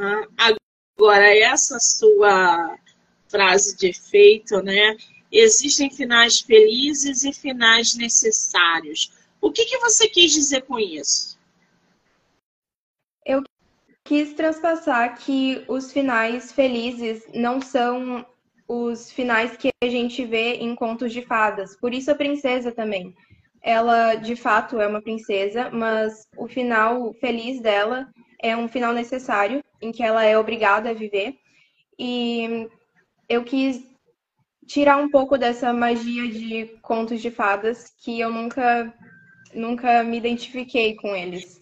Ah, 0.00 0.52
agora, 0.96 1.36
essa 1.36 1.80
sua 1.80 2.78
frase 3.28 3.76
de 3.76 3.88
efeito, 3.88 4.62
né? 4.62 4.96
Existem 5.32 5.90
finais 5.90 6.40
felizes 6.40 7.24
e 7.24 7.32
finais 7.32 7.94
necessários. 7.94 9.12
O 9.40 9.50
que, 9.50 9.64
que 9.64 9.78
você 9.78 10.08
quis 10.08 10.32
dizer 10.32 10.62
com 10.62 10.78
isso? 10.78 11.38
Eu 13.24 13.42
quis 14.04 14.32
transpassar 14.34 15.18
que 15.18 15.64
os 15.68 15.92
finais 15.92 16.50
felizes 16.50 17.24
não 17.34 17.60
são 17.60 18.26
os 18.68 19.10
finais 19.10 19.56
que 19.56 19.70
a 19.82 19.88
gente 19.88 20.24
vê 20.26 20.56
em 20.56 20.74
contos 20.74 21.12
de 21.12 21.22
fadas. 21.22 21.74
Por 21.74 21.94
isso 21.94 22.10
a 22.10 22.14
princesa 22.14 22.70
também. 22.70 23.14
Ela, 23.62 24.14
de 24.14 24.36
fato, 24.36 24.78
é 24.80 24.86
uma 24.86 25.00
princesa, 25.00 25.70
mas 25.70 26.28
o 26.36 26.46
final 26.46 27.12
feliz 27.14 27.60
dela 27.60 28.08
é 28.40 28.56
um 28.56 28.68
final 28.68 28.92
necessário, 28.92 29.64
em 29.80 29.90
que 29.90 30.02
ela 30.02 30.24
é 30.24 30.38
obrigada 30.38 30.90
a 30.90 30.94
viver. 30.94 31.34
E 31.98 32.68
eu 33.28 33.42
quis 33.42 33.82
tirar 34.66 34.98
um 34.98 35.10
pouco 35.10 35.38
dessa 35.38 35.72
magia 35.72 36.28
de 36.30 36.66
contos 36.82 37.22
de 37.22 37.30
fadas 37.30 37.92
que 37.98 38.20
eu 38.20 38.30
nunca 38.30 38.94
nunca 39.54 40.04
me 40.04 40.18
identifiquei 40.18 40.94
com 40.94 41.16
eles. 41.16 41.60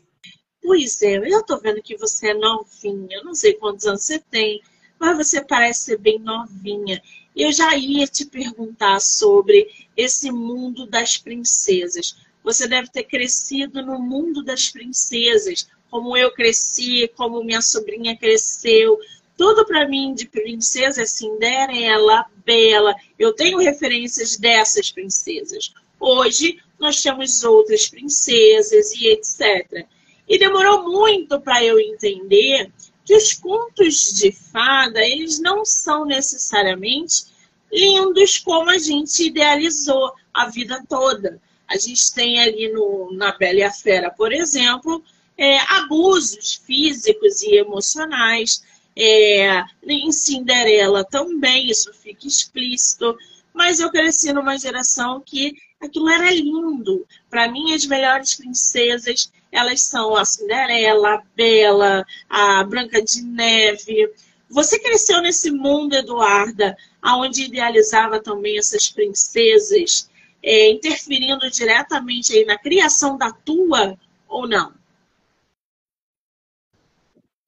Pois 0.61 1.01
é, 1.03 1.17
eu 1.17 1.45
tô 1.45 1.57
vendo 1.59 1.81
que 1.81 1.97
você 1.97 2.31
é 2.31 2.35
novinha, 2.35 3.23
não 3.23 3.33
sei 3.33 3.55
quantos 3.55 3.87
anos 3.87 4.03
você 4.03 4.19
tem, 4.19 4.61
mas 4.99 5.17
você 5.17 5.45
parece 5.45 5.81
ser 5.81 5.99
bem 5.99 6.19
novinha. 6.19 7.03
Eu 7.35 7.53
já 7.53 7.77
ia 7.77 8.07
te 8.07 8.25
perguntar 8.25 9.01
sobre 9.01 9.69
esse 9.97 10.31
mundo 10.31 10.87
das 10.87 11.19
princesas. 11.19 12.17
Você 12.43 12.67
deve 12.67 12.89
ter 12.91 13.05
crescido 13.05 13.83
no 13.83 13.99
mundo 13.99 14.43
das 14.43 14.71
princesas, 14.71 15.69
como 15.91 16.17
eu 16.17 16.33
cresci, 16.33 17.11
como 17.17 17.45
minha 17.45 17.61
sobrinha 17.61 18.17
cresceu. 18.17 18.99
Tudo 19.37 19.67
para 19.67 19.87
mim 19.87 20.15
de 20.15 20.27
princesa 20.27 21.03
é 21.03 21.07
Cinderela, 21.07 22.25
Bela. 22.45 22.95
Eu 23.19 23.35
tenho 23.35 23.59
referências 23.59 24.37
dessas 24.37 24.91
princesas. 24.91 25.73
Hoje 26.01 26.59
nós 26.79 27.03
temos 27.03 27.45
outras 27.45 27.89
princesas 27.89 28.93
e 28.95 29.09
etc. 29.09 29.87
E 30.29 30.39
demorou 30.39 30.85
muito 30.85 31.41
para 31.41 31.63
eu 31.63 31.79
entender 31.79 32.71
que 33.07 33.17
os 33.17 33.33
contos 33.33 34.13
de 34.15 34.33
fada, 34.33 35.01
eles 35.01 35.39
não 35.39 35.65
são 35.65 36.05
necessariamente 36.05 37.27
lindos 37.73 38.39
como 38.39 38.69
a 38.69 38.79
gente 38.79 39.29
idealizou 39.29 40.13
a 40.35 40.47
vida 40.47 40.83
toda. 40.89 41.41
A 41.69 41.77
gente 41.77 42.13
tem 42.13 42.41
ali 42.41 42.69
no, 42.73 43.13
na 43.13 43.33
Bela 43.33 43.61
e 43.61 43.63
a 43.63 43.73
Fera, 43.73 44.11
por 44.11 44.33
exemplo, 44.33 45.03
é, 45.39 45.59
abusos 45.79 46.55
físicos 46.67 47.43
e 47.43 47.57
emocionais. 47.57 48.63
É, 48.99 49.63
em 49.87 50.11
Cinderela 50.11 51.05
também 51.05 51.71
isso 51.71 51.93
fica 51.93 52.27
explícito. 52.27 53.17
Mas 53.55 53.79
eu 53.79 53.91
cresci 53.91 54.33
numa 54.33 54.59
geração 54.59 55.23
que 55.25 55.55
aquilo 55.81 56.09
era 56.09 56.31
lindo. 56.31 57.07
Para 57.31 57.51
mim, 57.51 57.73
as 57.73 57.87
melhores 57.87 58.35
princesas, 58.35 59.31
elas 59.51 59.81
são 59.83 60.15
a 60.15 60.25
Cinderela, 60.25 61.15
a 61.15 61.23
Bela, 61.35 62.07
a 62.29 62.65
Branca 62.65 63.03
de 63.03 63.23
Neve. 63.23 64.13
Você 64.49 64.79
cresceu 64.79 65.21
nesse 65.21 65.51
mundo, 65.51 65.95
Eduarda, 65.95 66.77
onde 67.03 67.45
idealizava 67.45 68.21
também 68.21 68.59
essas 68.59 68.89
princesas, 68.89 70.11
é, 70.43 70.71
interferindo 70.71 71.51
diretamente 71.51 72.33
aí 72.33 72.45
na 72.45 72.59
criação 72.59 73.17
da 73.17 73.31
tua 73.31 73.99
ou 74.29 74.47
não? 74.47 74.76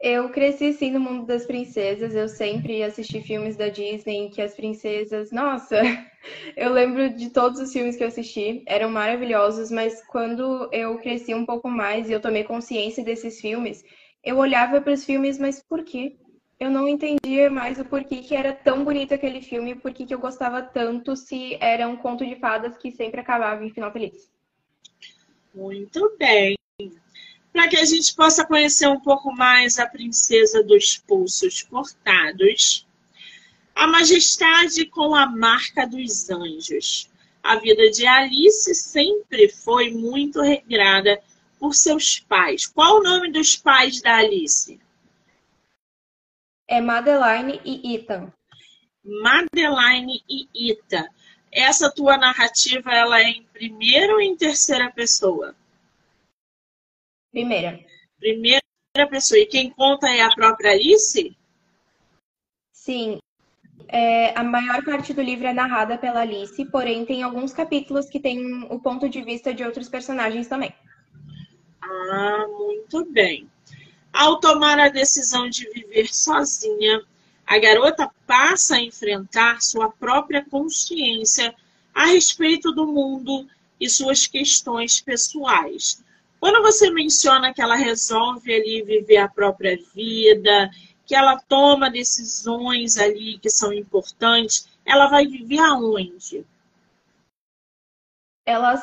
Eu 0.01 0.31
cresci 0.31 0.73
sim 0.73 0.93
no 0.93 1.01
mundo 1.01 1.27
das 1.27 1.45
princesas. 1.45 2.15
Eu 2.15 2.29
sempre 2.29 2.83
assisti 2.85 3.21
filmes 3.21 3.57
da 3.57 3.69
Disney 3.69 4.31
que 4.31 4.41
as 4.41 4.55
princesas, 4.55 5.33
nossa, 5.33 5.77
eu 6.57 6.73
lembro 6.73 7.11
de 7.11 7.31
todos 7.31 7.61
os 7.61 7.73
filmes 7.73 7.97
que 7.97 8.05
eu 8.05 8.09
assisti, 8.09 8.63
eram 8.67 8.91
maravilhosos, 8.91 9.73
mas 9.73 10.01
quando 10.07 10.69
eu 10.73 10.99
cresci 10.99 11.35
um 11.35 11.45
pouco 11.45 11.69
mais 11.69 12.09
e 12.09 12.13
eu 12.13 12.21
tomei 12.21 12.45
consciência 12.45 13.03
desses 13.03 13.41
filmes, 13.41 13.85
eu 14.23 14.37
olhava 14.37 14.81
para 14.81 14.93
os 14.93 15.05
filmes, 15.05 15.37
mas 15.37 15.61
por 15.61 15.83
quê? 15.83 16.17
Eu 16.61 16.71
não 16.71 16.89
entendia 16.89 17.51
mais 17.51 17.79
o 17.79 17.85
porquê 17.85 18.17
que 18.17 18.35
era 18.35 18.53
tão 18.53 18.85
bonito 18.85 19.15
aquele 19.15 19.41
filme, 19.41 19.77
por 19.77 19.93
que 19.93 20.13
eu 20.13 20.19
gostava 20.19 20.63
tanto 20.63 21.17
se 21.17 21.57
era 21.61 21.89
um 21.89 21.97
conto 21.97 22.25
de 22.27 22.37
fadas 22.37 22.77
que 22.77 22.91
sempre 22.91 23.21
acabava 23.21 23.65
em 23.65 23.71
final 23.71 23.93
feliz. 23.93 24.31
Muito 25.55 26.17
bem 26.19 26.59
para 27.53 27.69
que 27.69 27.77
a 27.77 27.85
gente 27.85 28.15
possa 28.15 28.47
conhecer 28.47 28.89
um 28.89 29.01
pouco 29.01 29.33
mais 29.33 29.79
a 29.79 29.87
princesa 29.87 30.63
dos 30.63 30.97
pulsos 30.97 31.63
cortados, 31.63 32.87
a 33.75 33.87
majestade 33.87 34.87
com 34.87 35.15
a 35.15 35.27
marca 35.27 35.87
dos 35.87 36.29
anjos. 36.31 37.09
A 37.43 37.57
vida 37.57 37.91
de 37.91 38.07
Alice 38.07 38.75
sempre 38.75 39.49
foi 39.49 39.91
muito 39.91 40.41
regrada 40.43 41.21
por 41.59 41.75
seus 41.75 42.19
pais. 42.19 42.67
Qual 42.67 42.99
o 42.99 43.03
nome 43.03 43.31
dos 43.31 43.57
pais 43.57 44.01
da 44.01 44.17
Alice? 44.17 44.81
É 46.69 46.81
Madeline 46.81 47.61
e 47.65 47.95
Ethan. 47.95 48.33
Madeline 49.05 50.23
e 50.29 50.71
Ethan. 50.71 51.09
Essa 51.51 51.91
tua 51.91 52.19
narrativa 52.19 52.93
ela 52.93 53.21
é 53.21 53.31
em 53.31 53.43
primeira 53.53 54.13
ou 54.13 54.21
em 54.21 54.37
terceira 54.37 54.91
pessoa? 54.91 55.55
Primeira. 57.31 57.79
Primeira 58.19 58.63
pessoa. 59.11 59.39
E 59.39 59.47
quem 59.47 59.71
conta 59.71 60.09
é 60.09 60.23
a 60.23 60.31
própria 60.31 60.73
Alice? 60.73 61.37
Sim. 62.73 63.19
É, 63.87 64.39
a 64.39 64.43
maior 64.43 64.85
parte 64.85 65.15
do 65.15 65.23
livro 65.23 65.47
é 65.47 65.53
narrada 65.53 65.97
pela 65.97 66.21
Alice, 66.21 66.65
porém 66.67 67.05
tem 67.05 67.23
alguns 67.23 67.53
capítulos 67.53 68.09
que 68.09 68.21
tem 68.21 68.65
o 68.65 68.79
ponto 68.81 69.09
de 69.09 69.23
vista 69.23 69.55
de 69.55 69.65
outros 69.65 69.89
personagens 69.89 70.47
também. 70.47 70.75
Ah, 71.81 72.47
muito 72.49 73.05
bem. 73.11 73.49
Ao 74.13 74.41
tomar 74.41 74.79
a 74.79 74.89
decisão 74.89 75.49
de 75.49 75.71
viver 75.71 76.13
sozinha, 76.13 77.03
a 77.47 77.59
garota 77.59 78.11
passa 78.27 78.77
a 78.77 78.81
enfrentar 78.81 79.63
sua 79.63 79.91
própria 79.91 80.45
consciência 80.45 81.55
a 81.95 82.07
respeito 82.07 82.73
do 82.73 82.87
mundo 82.87 83.49
e 83.81 83.89
suas 83.89 84.27
questões 84.27 85.01
pessoais. 85.01 86.03
Quando 86.41 86.63
você 86.63 86.91
menciona 86.91 87.53
que 87.53 87.61
ela 87.61 87.75
resolve 87.75 88.55
ali 88.55 88.83
viver 88.83 89.17
a 89.17 89.29
própria 89.29 89.77
vida, 89.95 90.71
que 91.05 91.15
ela 91.15 91.41
toma 91.49 91.91
decisões 91.91 92.97
ali 92.97 93.39
que 93.39 93.51
são 93.51 93.73
importantes, 93.73 94.69
ela 94.85 95.09
vai 95.09 95.27
viver 95.27 95.59
aonde? 95.59 96.47
Ela 98.47 98.77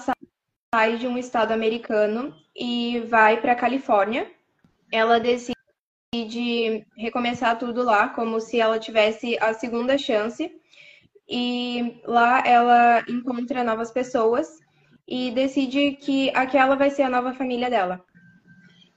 sai 0.74 0.98
de 0.98 1.08
um 1.08 1.18
estado 1.18 1.52
americano 1.52 2.36
e 2.56 3.00
vai 3.02 3.40
para 3.40 3.54
a 3.54 3.56
Califórnia. 3.56 4.30
Ela 4.92 5.20
decide 5.20 6.86
recomeçar 6.98 7.58
tudo 7.58 7.84
lá, 7.84 8.10
como 8.10 8.40
se 8.42 8.60
ela 8.60 8.80
tivesse 8.80 9.38
a 9.40 9.54
segunda 9.54 9.98
chance. 9.98 10.52
E 11.28 12.02
lá 12.04 12.44
ela 12.46 13.04
encontra 13.08 13.64
novas 13.64 13.92
pessoas 13.92 14.65
e 15.08 15.32
decide 15.32 15.92
que 15.94 16.30
aquela 16.32 16.76
vai 16.76 16.90
ser 16.90 17.04
a 17.04 17.10
nova 17.10 17.34
família 17.34 17.70
dela. 17.70 18.04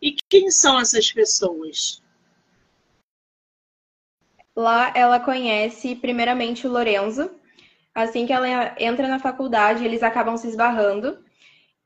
E 0.01 0.17
quem 0.29 0.51
são 0.51 0.79
essas 0.79 1.13
pessoas? 1.13 2.03
Lá 4.57 4.93
ela 4.95 5.21
conhece 5.21 5.95
primeiramente 5.95 6.67
o 6.67 6.71
Lorenzo. 6.71 7.31
Assim 7.95 8.27
que 8.27 8.33
ela 8.33 8.75
entra 8.79 9.09
na 9.09 9.19
faculdade, 9.19 9.85
eles 9.85 10.03
acabam 10.03 10.37
se 10.37 10.49
esbarrando. 10.49 11.19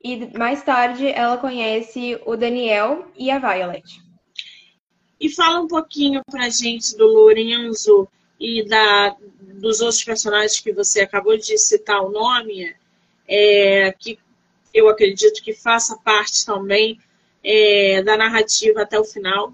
E 0.03 0.37
mais 0.37 0.63
tarde 0.63 1.07
ela 1.07 1.37
conhece 1.37 2.19
o 2.25 2.35
Daniel 2.35 3.11
e 3.17 3.31
a 3.31 3.39
Violet. 3.39 4.01
E 5.19 5.29
fala 5.29 5.61
um 5.61 5.67
pouquinho 5.67 6.21
pra 6.29 6.49
gente 6.49 6.95
do 6.97 7.05
Lorenzo 7.05 8.07
e 8.39 8.67
da, 8.67 9.15
dos 9.61 9.79
outros 9.79 10.03
personagens 10.03 10.59
que 10.59 10.73
você 10.73 11.01
acabou 11.01 11.37
de 11.37 11.57
citar 11.57 12.01
o 12.01 12.11
nome 12.11 12.75
é, 13.27 13.91
que 13.93 14.19
eu 14.73 14.89
acredito 14.89 15.43
que 15.43 15.53
faça 15.53 15.97
parte 15.97 16.45
também 16.45 16.99
é, 17.43 18.01
da 18.01 18.17
narrativa 18.17 18.81
até 18.81 18.99
o 18.99 19.03
final. 19.03 19.53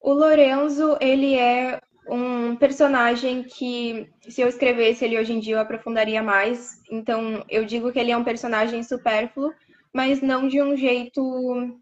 O 0.00 0.12
Lorenzo, 0.12 0.96
ele 1.00 1.34
é 1.34 1.80
um 2.08 2.56
personagem 2.56 3.42
que, 3.42 4.08
se 4.28 4.40
eu 4.40 4.48
escrevesse 4.48 5.04
ele 5.04 5.18
hoje 5.18 5.32
em 5.32 5.40
dia, 5.40 5.56
eu 5.56 5.60
aprofundaria 5.60 6.22
mais. 6.22 6.80
Então, 6.90 7.44
eu 7.48 7.64
digo 7.64 7.92
que 7.92 7.98
ele 7.98 8.10
é 8.10 8.16
um 8.16 8.24
personagem 8.24 8.82
supérfluo, 8.82 9.52
mas 9.92 10.22
não 10.22 10.48
de 10.48 10.62
um 10.62 10.74
jeito, 10.74 11.78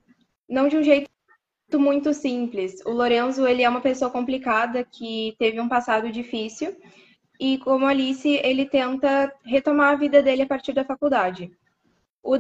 não 0.48 0.68
de 0.68 0.76
um 0.76 0.83
jeito 0.83 1.09
muito 1.74 2.12
simples. 2.12 2.85
O 2.85 2.90
Lorenzo, 2.90 3.46
ele 3.46 3.62
é 3.62 3.68
uma 3.68 3.81
pessoa 3.81 4.11
complicada 4.11 4.85
que 4.85 5.37
teve 5.38 5.61
um 5.61 5.68
passado 5.68 6.11
difícil 6.11 6.76
e 7.38 7.59
como 7.59 7.87
Alice, 7.87 8.29
ele 8.29 8.66
tenta 8.66 9.33
retomar 9.44 9.92
a 9.92 9.96
vida 9.96 10.22
dele 10.22 10.42
a 10.42 10.46
partir 10.46 10.72
da 10.72 10.85
faculdade. 10.85 11.51
O 12.22 12.38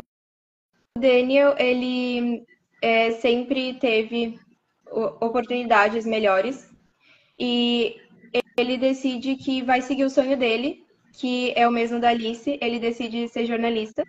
Daniel, 0.98 1.54
ele 1.58 2.44
é, 2.82 3.12
sempre 3.12 3.74
teve 3.74 4.38
oportunidades 5.20 6.04
melhores 6.04 6.68
e 7.38 7.96
ele 8.56 8.76
decide 8.76 9.36
que 9.36 9.62
vai 9.62 9.80
seguir 9.80 10.04
o 10.04 10.10
sonho 10.10 10.36
dele, 10.36 10.84
que 11.12 11.52
é 11.56 11.68
o 11.68 11.70
mesmo 11.72 12.00
da 12.00 12.08
Alice, 12.08 12.58
ele 12.60 12.80
decide 12.80 13.28
ser 13.28 13.46
jornalista. 13.46 14.02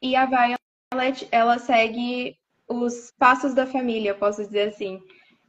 E 0.00 0.16
a 0.16 0.24
Violet, 0.24 1.28
ela 1.30 1.58
segue 1.58 2.38
os 2.68 3.12
passos 3.18 3.54
da 3.54 3.66
família, 3.66 4.14
posso 4.14 4.44
dizer 4.44 4.68
assim. 4.68 5.00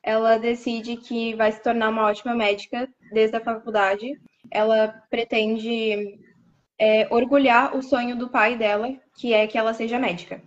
Ela 0.07 0.37
decide 0.37 0.95
que 0.95 1.35
vai 1.35 1.51
se 1.51 1.61
tornar 1.61 1.89
uma 1.89 2.05
ótima 2.05 2.33
médica 2.33 2.87
desde 3.11 3.35
a 3.35 3.43
faculdade. 3.43 4.17
Ela 4.49 4.87
pretende 5.09 6.17
é, 6.79 7.13
orgulhar 7.13 7.75
o 7.75 7.81
sonho 7.81 8.17
do 8.17 8.29
pai 8.29 8.57
dela, 8.57 8.87
que 9.17 9.33
é 9.33 9.45
que 9.45 9.57
ela 9.57 9.73
seja 9.73 9.99
médica. 9.99 10.41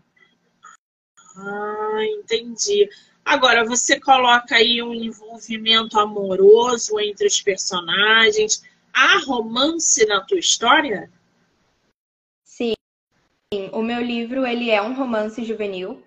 Ah, 1.36 1.98
entendi. 2.18 2.88
Agora, 3.22 3.62
você 3.66 4.00
coloca 4.00 4.56
aí 4.56 4.82
um 4.82 4.94
envolvimento 4.94 6.00
amoroso 6.00 6.98
entre 6.98 7.26
os 7.26 7.42
personagens. 7.42 8.62
Há 8.94 9.18
romance 9.26 10.06
na 10.06 10.22
tua 10.22 10.38
história? 10.38 11.12
Sim. 12.46 12.72
O 13.72 13.82
meu 13.82 14.00
livro, 14.00 14.46
ele 14.46 14.70
é 14.70 14.80
um 14.80 14.94
romance 14.94 15.44
juvenil. 15.44 16.02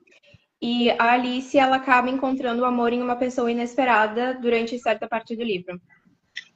E 0.65 0.89
a 0.91 1.11
Alice, 1.11 1.57
ela 1.57 1.75
acaba 1.75 2.09
encontrando 2.09 2.61
o 2.61 2.65
amor 2.65 2.93
em 2.93 3.01
uma 3.01 3.17
pessoa 3.17 3.51
inesperada 3.51 4.35
durante 4.35 4.79
certa 4.79 5.09
parte 5.09 5.35
do 5.35 5.43
livro. 5.43 5.77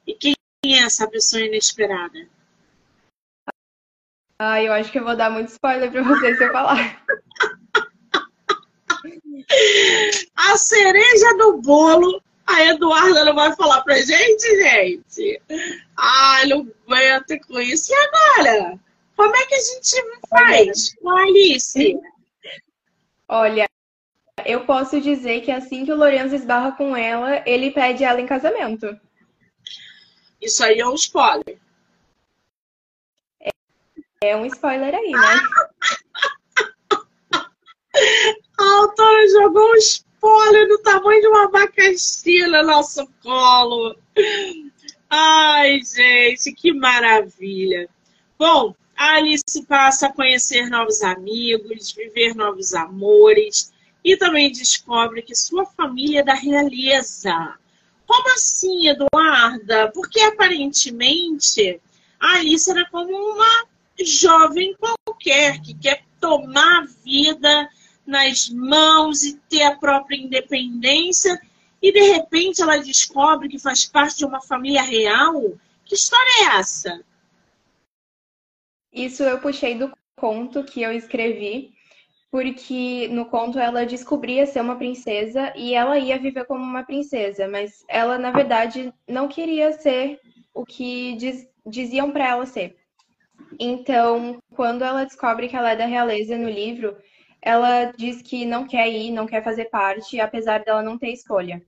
E 0.06 0.14
quem 0.14 0.34
é 0.64 0.78
essa 0.78 1.06
pessoa 1.06 1.42
inesperada? 1.42 2.26
Ah, 4.38 4.62
eu 4.62 4.72
acho 4.72 4.90
que 4.90 4.98
eu 4.98 5.04
vou 5.04 5.14
dar 5.14 5.28
muito 5.28 5.48
spoiler 5.48 5.92
para 5.92 6.02
você 6.02 6.34
se 6.34 6.42
eu 6.42 6.50
falar. 6.50 7.04
A 10.36 10.56
cereja 10.56 11.36
do 11.36 11.60
bolo, 11.60 12.22
a 12.46 12.64
Eduarda 12.64 13.26
não 13.26 13.34
vai 13.34 13.54
falar 13.56 13.82
pra 13.82 14.00
gente, 14.00 14.62
gente? 14.62 15.42
Ah, 15.98 16.46
não 16.46 16.66
aguento 16.86 17.38
com 17.46 17.60
isso. 17.60 17.92
E 17.92 17.94
agora? 17.94 18.80
Como 19.14 19.36
é 19.36 19.44
que 19.44 19.54
a 19.54 19.60
gente 19.60 20.02
faz 20.30 20.94
com 20.94 21.10
a 21.10 21.20
Alice? 21.22 22.00
Olha, 23.28 23.68
eu 24.46 24.64
posso 24.64 25.00
dizer 25.00 25.42
que 25.42 25.50
assim 25.50 25.84
que 25.84 25.92
o 25.92 25.96
Lorenzo 25.96 26.34
esbarra 26.34 26.72
com 26.72 26.96
ela, 26.96 27.42
ele 27.46 27.70
pede 27.70 28.04
ela 28.04 28.20
em 28.20 28.26
casamento. 28.26 28.98
Isso 30.40 30.64
aí 30.64 30.78
é 30.78 30.86
um 30.86 30.94
spoiler. 30.94 31.58
É, 33.40 33.50
é 34.22 34.36
um 34.36 34.46
spoiler 34.46 34.94
aí, 34.94 35.10
né? 35.10 35.40
A 38.58 38.64
autora 38.80 39.28
jogou 39.28 39.72
um 39.72 39.76
spoiler 39.76 40.68
do 40.68 40.78
tamanho 40.82 41.20
de 41.20 41.28
uma 41.28 41.44
abacaxi 41.44 42.42
no 42.42 42.62
nosso 42.64 43.06
colo. 43.22 43.96
Ai, 45.10 45.80
gente, 45.80 46.52
que 46.52 46.72
maravilha. 46.72 47.88
Bom, 48.38 48.74
a 48.96 49.14
Alice 49.14 49.64
passa 49.66 50.08
a 50.08 50.12
conhecer 50.12 50.68
novos 50.68 51.02
amigos, 51.02 51.92
viver 51.92 52.34
novos 52.34 52.74
amores 52.74 53.72
e 54.04 54.16
também 54.16 54.50
descobre 54.50 55.22
que 55.22 55.34
sua 55.34 55.66
família 55.66 56.20
é 56.20 56.24
da 56.24 56.34
realeza. 56.34 57.56
Como 58.06 58.32
assim, 58.32 58.88
Eduarda? 58.88 59.90
Porque 59.92 60.20
aparentemente 60.20 61.80
a 62.18 62.36
Alice 62.36 62.70
era 62.70 62.88
como 62.90 63.12
uma 63.12 63.66
jovem 64.00 64.74
qualquer 64.76 65.60
que 65.60 65.74
quer 65.74 66.04
tomar 66.20 66.82
a 66.82 66.86
vida 67.04 67.68
nas 68.06 68.48
mãos 68.48 69.22
e 69.22 69.36
ter 69.48 69.62
a 69.62 69.76
própria 69.76 70.16
independência. 70.16 71.40
E 71.80 71.92
de 71.92 72.00
repente 72.00 72.62
ela 72.62 72.78
descobre 72.78 73.48
que 73.48 73.58
faz 73.58 73.84
parte 73.84 74.18
de 74.18 74.24
uma 74.24 74.40
família 74.40 74.82
real. 74.82 75.58
Que 75.84 75.94
história 75.94 76.30
é 76.40 76.58
essa? 76.58 77.04
Isso 78.92 79.22
eu 79.22 79.38
puxei 79.38 79.76
do 79.76 79.92
conto 80.16 80.64
que 80.64 80.82
eu 80.82 80.92
escrevi, 80.92 81.72
porque 82.30 83.08
no 83.08 83.26
conto 83.26 83.58
ela 83.58 83.86
descobria 83.86 84.46
ser 84.46 84.60
uma 84.60 84.76
princesa 84.76 85.52
e 85.56 85.74
ela 85.74 85.98
ia 85.98 86.18
viver 86.18 86.44
como 86.44 86.62
uma 86.62 86.84
princesa, 86.84 87.48
mas 87.48 87.84
ela 87.88 88.18
na 88.18 88.30
verdade 88.30 88.92
não 89.06 89.28
queria 89.28 89.72
ser 89.72 90.20
o 90.52 90.64
que 90.64 91.16
diz, 91.16 91.48
diziam 91.66 92.10
para 92.10 92.28
ela 92.28 92.46
ser. 92.46 92.76
Então, 93.58 94.38
quando 94.54 94.82
ela 94.82 95.04
descobre 95.04 95.48
que 95.48 95.56
ela 95.56 95.70
é 95.70 95.76
da 95.76 95.86
realeza 95.86 96.36
no 96.36 96.50
livro, 96.50 96.96
ela 97.40 97.92
diz 97.96 98.20
que 98.20 98.44
não 98.44 98.66
quer 98.66 98.88
ir, 98.90 99.10
não 99.10 99.26
quer 99.26 99.42
fazer 99.42 99.66
parte, 99.66 100.20
apesar 100.20 100.64
dela 100.64 100.82
não 100.82 100.98
ter 100.98 101.12
escolha. 101.12 101.62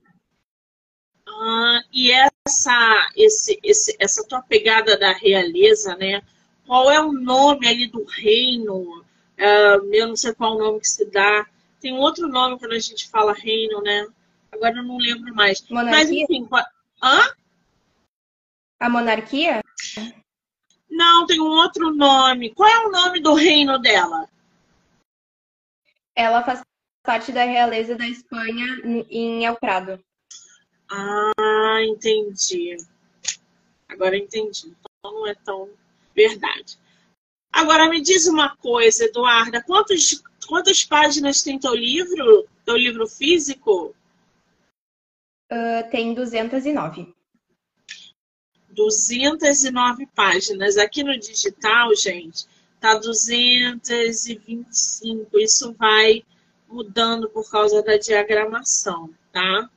Ah, 1.27 1.81
e 1.91 2.11
essa, 2.11 3.09
esse, 3.15 3.59
esse, 3.63 3.95
essa 3.99 4.27
tua 4.27 4.41
pegada 4.41 4.97
da 4.97 5.13
realeza, 5.13 5.95
né? 5.95 6.21
Qual 6.67 6.91
é 6.91 7.01
o 7.01 7.11
nome 7.11 7.67
ali 7.67 7.87
do 7.87 8.03
reino? 8.03 9.00
Uh, 9.41 9.91
eu 9.91 10.07
não 10.07 10.15
sei 10.15 10.35
qual 10.35 10.55
o 10.55 10.59
nome 10.59 10.79
que 10.79 10.87
se 10.87 11.03
dá. 11.09 11.47
Tem 11.79 11.91
um 11.91 11.97
outro 11.97 12.27
nome 12.27 12.59
quando 12.59 12.73
a 12.73 12.79
gente 12.79 13.09
fala 13.09 13.33
reino, 13.33 13.81
né? 13.81 14.07
Agora 14.51 14.77
eu 14.77 14.83
não 14.83 14.97
lembro 14.97 15.33
mais. 15.33 15.67
Monarquia? 15.67 15.91
Mas 15.91 16.11
enfim, 16.11 16.45
qual... 16.45 16.63
hã? 17.01 17.33
A 18.79 18.89
monarquia? 18.89 19.63
Não, 20.87 21.25
tem 21.25 21.39
um 21.39 21.49
outro 21.49 21.91
nome. 21.95 22.53
Qual 22.53 22.69
é 22.69 22.85
o 22.85 22.91
nome 22.91 23.19
do 23.19 23.33
reino 23.33 23.79
dela? 23.79 24.29
Ela 26.15 26.43
faz 26.43 26.61
parte 27.03 27.31
da 27.31 27.43
realeza 27.43 27.95
da 27.95 28.07
Espanha 28.07 28.65
em 29.09 29.43
El 29.43 29.55
Prado. 29.55 30.03
Ah, 30.87 31.81
entendi. 31.83 32.77
Agora 33.87 34.17
entendi. 34.17 34.67
Então 34.67 35.13
não 35.13 35.27
é 35.27 35.33
tão 35.33 35.69
verdade. 36.13 36.77
Agora 37.51 37.89
me 37.89 37.99
diz 38.01 38.27
uma 38.27 38.55
coisa, 38.55 39.05
Eduarda, 39.05 39.61
quantos, 39.61 40.23
quantas 40.47 40.85
páginas 40.85 41.43
tem 41.43 41.59
teu 41.59 41.75
livro, 41.75 42.47
teu 42.65 42.77
livro 42.77 43.05
físico? 43.07 43.93
Uh, 45.51 45.83
tem 45.91 46.13
209. 46.13 47.13
209 48.69 50.07
páginas. 50.15 50.77
Aqui 50.77 51.03
no 51.03 51.19
digital, 51.19 51.93
gente, 51.95 52.47
tá 52.79 52.97
225. 52.97 55.39
Isso 55.39 55.73
vai 55.73 56.23
mudando 56.67 57.29
por 57.29 57.51
causa 57.51 57.83
da 57.83 57.97
diagramação, 57.97 59.13
tá? 59.31 59.69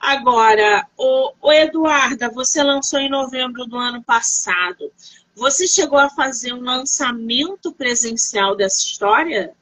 Agora, 0.00 0.84
o, 0.96 1.32
o 1.40 1.52
Eduarda, 1.52 2.28
você 2.28 2.60
lançou 2.62 2.98
em 2.98 3.08
novembro 3.08 3.64
do 3.66 3.76
ano 3.76 4.02
passado. 4.02 4.92
Você 5.34 5.66
chegou 5.66 5.98
a 5.98 6.10
fazer 6.10 6.52
um 6.52 6.60
lançamento 6.60 7.72
presencial 7.72 8.54
dessa 8.54 8.80
história? 8.80 9.54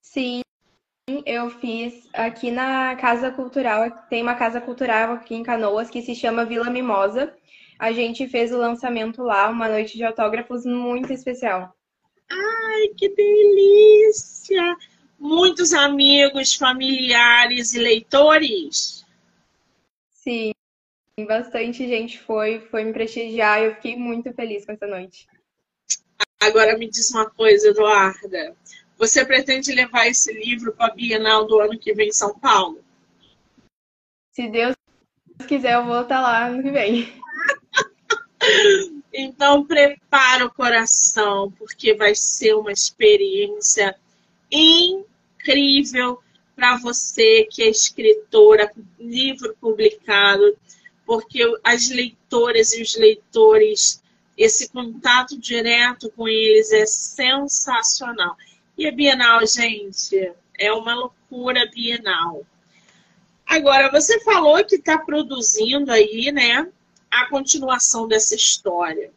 Sim, 0.00 0.42
eu 1.26 1.50
fiz 1.50 2.08
aqui 2.12 2.50
na 2.50 2.94
Casa 2.96 3.30
Cultural. 3.30 3.90
Tem 4.08 4.22
uma 4.22 4.34
casa 4.34 4.60
cultural 4.60 5.12
aqui 5.12 5.34
em 5.34 5.42
Canoas 5.42 5.90
que 5.90 6.02
se 6.02 6.14
chama 6.14 6.44
Vila 6.44 6.70
Mimosa. 6.70 7.34
A 7.78 7.92
gente 7.92 8.28
fez 8.28 8.52
o 8.52 8.58
lançamento 8.58 9.22
lá, 9.22 9.48
uma 9.48 9.68
noite 9.68 9.96
de 9.96 10.04
autógrafos 10.04 10.64
muito 10.64 11.12
especial. 11.12 11.74
Ai, 12.30 12.88
que 12.96 13.08
delícia! 13.08 14.76
Muitos 15.18 15.72
amigos, 15.72 16.54
familiares 16.54 17.74
e 17.74 17.78
leitores? 17.78 19.04
Sim, 20.10 20.52
bastante 21.26 21.86
gente 21.86 22.18
foi, 22.20 22.60
foi 22.70 22.84
me 22.84 22.92
prestigiar 22.92 23.60
e 23.60 23.66
eu 23.66 23.74
fiquei 23.74 23.96
muito 23.96 24.32
feliz 24.32 24.64
com 24.64 24.72
essa 24.72 24.86
noite. 24.86 25.26
Agora 26.40 26.78
me 26.78 26.88
diz 26.88 27.10
uma 27.10 27.28
coisa, 27.28 27.68
Eduarda. 27.68 28.56
Você 28.96 29.24
pretende 29.24 29.72
levar 29.72 30.06
esse 30.06 30.32
livro 30.32 30.72
para 30.72 30.92
a 30.92 30.94
Bienal 30.94 31.46
do 31.46 31.60
ano 31.60 31.78
que 31.78 31.92
vem 31.92 32.08
em 32.08 32.12
São 32.12 32.38
Paulo? 32.38 32.82
Se 34.32 34.48
Deus 34.48 34.74
quiser, 35.46 35.74
eu 35.74 35.84
vou 35.84 36.02
estar 36.02 36.20
lá 36.20 36.46
ano 36.46 36.62
que 36.62 36.70
vem. 36.70 37.12
Então, 39.12 39.66
prepara 39.66 40.46
o 40.46 40.54
coração, 40.54 41.50
porque 41.58 41.92
vai 41.92 42.14
ser 42.14 42.54
uma 42.54 42.70
experiência 42.70 43.96
incrível 44.50 46.22
para 46.54 46.76
você 46.76 47.48
que 47.50 47.62
é 47.62 47.68
escritora, 47.68 48.70
livro 48.98 49.56
publicado, 49.60 50.56
porque 51.08 51.42
as 51.64 51.88
leitoras 51.88 52.74
e 52.74 52.82
os 52.82 52.94
leitores, 52.94 54.02
esse 54.36 54.68
contato 54.68 55.38
direto 55.38 56.10
com 56.10 56.28
eles 56.28 56.70
é 56.70 56.84
sensacional. 56.84 58.36
E 58.76 58.86
a 58.86 58.92
Bienal, 58.92 59.40
gente, 59.46 60.34
é 60.58 60.70
uma 60.70 60.94
loucura 60.94 61.66
Bienal. 61.74 62.44
Agora, 63.46 63.90
você 63.90 64.20
falou 64.20 64.62
que 64.66 64.74
está 64.74 64.98
produzindo 64.98 65.90
aí, 65.90 66.30
né, 66.30 66.70
a 67.10 67.26
continuação 67.30 68.06
dessa 68.06 68.34
história, 68.34 69.10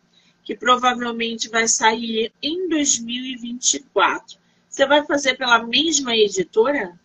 que 0.45 0.55
provavelmente 0.55 1.49
vai 1.49 1.67
sair 1.67 2.31
em 2.41 2.69
2024. 2.69 4.39
Você 4.69 4.85
vai 4.85 5.05
fazer 5.05 5.35
pela 5.35 5.61
mesma 5.61 6.15
editora? 6.15 6.97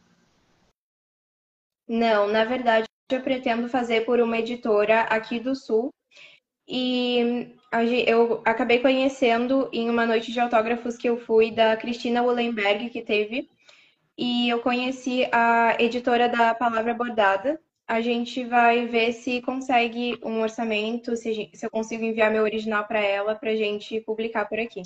Não, 1.88 2.29
na 2.29 2.44
verdade, 2.44 2.87
eu 3.14 3.21
pretendo 3.21 3.69
fazer 3.69 4.05
por 4.05 4.21
uma 4.21 4.38
editora 4.38 5.03
aqui 5.03 5.38
do 5.38 5.55
Sul. 5.55 5.92
E 6.69 7.55
eu 8.07 8.42
acabei 8.45 8.81
conhecendo 8.81 9.69
em 9.73 9.88
uma 9.88 10.05
noite 10.05 10.33
de 10.33 10.40
autógrafos 10.40 10.97
que 10.97 11.09
eu 11.09 11.16
fui 11.16 11.53
da 11.53 11.77
Cristina 11.77 12.23
Wollenberg, 12.23 12.90
que 12.90 13.03
teve, 13.03 13.49
e 14.19 14.49
eu 14.49 14.61
conheci 14.61 15.29
a 15.31 15.77
editora 15.79 16.29
da 16.29 16.55
Palavra 16.55 16.95
Bordada. 16.95 17.61
A 17.87 18.01
gente 18.01 18.42
vai 18.45 18.87
ver 18.87 19.12
se 19.12 19.40
consegue 19.42 20.19
um 20.25 20.40
orçamento, 20.40 21.16
se, 21.16 21.51
eu 21.62 21.71
consigo 21.71 22.03
enviar 22.03 22.33
meu 22.33 22.42
original 22.42 22.85
para 22.85 22.99
ela, 22.99 23.37
para 23.37 23.55
gente 23.55 24.01
publicar 24.01 24.47
por 24.47 24.59
aqui. 24.59 24.83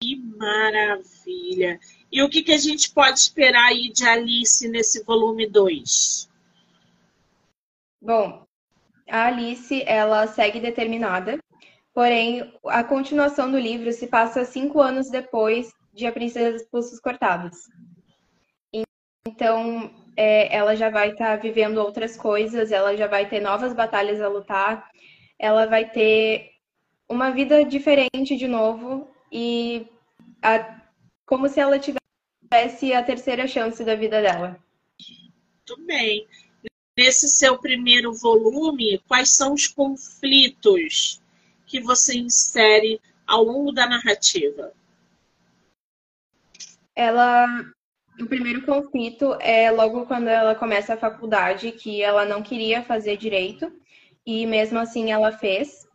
Que 0.00 0.16
maravilha! 0.16 1.78
E 2.10 2.20
o 2.22 2.28
que, 2.28 2.42
que 2.42 2.52
a 2.52 2.58
gente 2.58 2.90
pode 2.90 3.20
esperar 3.20 3.66
aí 3.66 3.92
de 3.92 4.04
Alice 4.04 4.66
nesse 4.68 5.04
volume 5.04 5.46
2? 5.46 6.27
Bom, 8.00 8.46
a 9.08 9.26
Alice, 9.26 9.82
ela 9.86 10.26
segue 10.26 10.60
determinada, 10.60 11.38
porém, 11.92 12.54
a 12.66 12.84
continuação 12.84 13.50
do 13.50 13.58
livro 13.58 13.92
se 13.92 14.06
passa 14.06 14.44
cinco 14.44 14.80
anos 14.80 15.10
depois 15.10 15.72
de 15.92 16.06
A 16.06 16.12
Princesa 16.12 16.52
dos 16.52 16.68
Pulsos 16.68 17.00
Cortados. 17.00 17.56
Então, 19.26 19.90
é, 20.16 20.54
ela 20.54 20.74
já 20.74 20.90
vai 20.90 21.10
estar 21.10 21.36
tá 21.36 21.42
vivendo 21.42 21.78
outras 21.78 22.16
coisas, 22.16 22.72
ela 22.72 22.96
já 22.96 23.06
vai 23.06 23.28
ter 23.28 23.40
novas 23.40 23.72
batalhas 23.74 24.20
a 24.20 24.28
lutar, 24.28 24.90
ela 25.38 25.66
vai 25.66 25.90
ter 25.90 26.50
uma 27.08 27.30
vida 27.30 27.64
diferente 27.64 28.36
de 28.36 28.46
novo 28.46 29.10
e 29.30 29.86
a, 30.42 30.82
como 31.26 31.48
se 31.48 31.60
ela 31.60 31.78
tivesse 31.78 32.92
a 32.92 33.02
terceira 33.02 33.46
chance 33.46 33.84
da 33.84 33.94
vida 33.94 34.20
dela. 34.22 34.58
Muito 35.68 35.86
bem. 35.86 36.26
Nesse 36.98 37.28
seu 37.28 37.56
primeiro 37.56 38.12
volume, 38.12 39.00
quais 39.06 39.30
são 39.36 39.54
os 39.54 39.68
conflitos 39.68 41.22
que 41.64 41.80
você 41.80 42.18
insere 42.18 43.00
ao 43.24 43.44
longo 43.44 43.70
da 43.70 43.88
narrativa? 43.88 44.72
Ela 46.96 47.46
o 48.20 48.26
primeiro 48.26 48.62
conflito 48.62 49.36
é 49.38 49.70
logo 49.70 50.06
quando 50.06 50.26
ela 50.26 50.56
começa 50.56 50.94
a 50.94 50.96
faculdade, 50.96 51.70
que 51.70 52.02
ela 52.02 52.24
não 52.24 52.42
queria 52.42 52.82
fazer 52.82 53.16
direito, 53.16 53.72
e 54.26 54.44
mesmo 54.44 54.80
assim 54.80 55.12
ela 55.12 55.30
fez. 55.30 55.86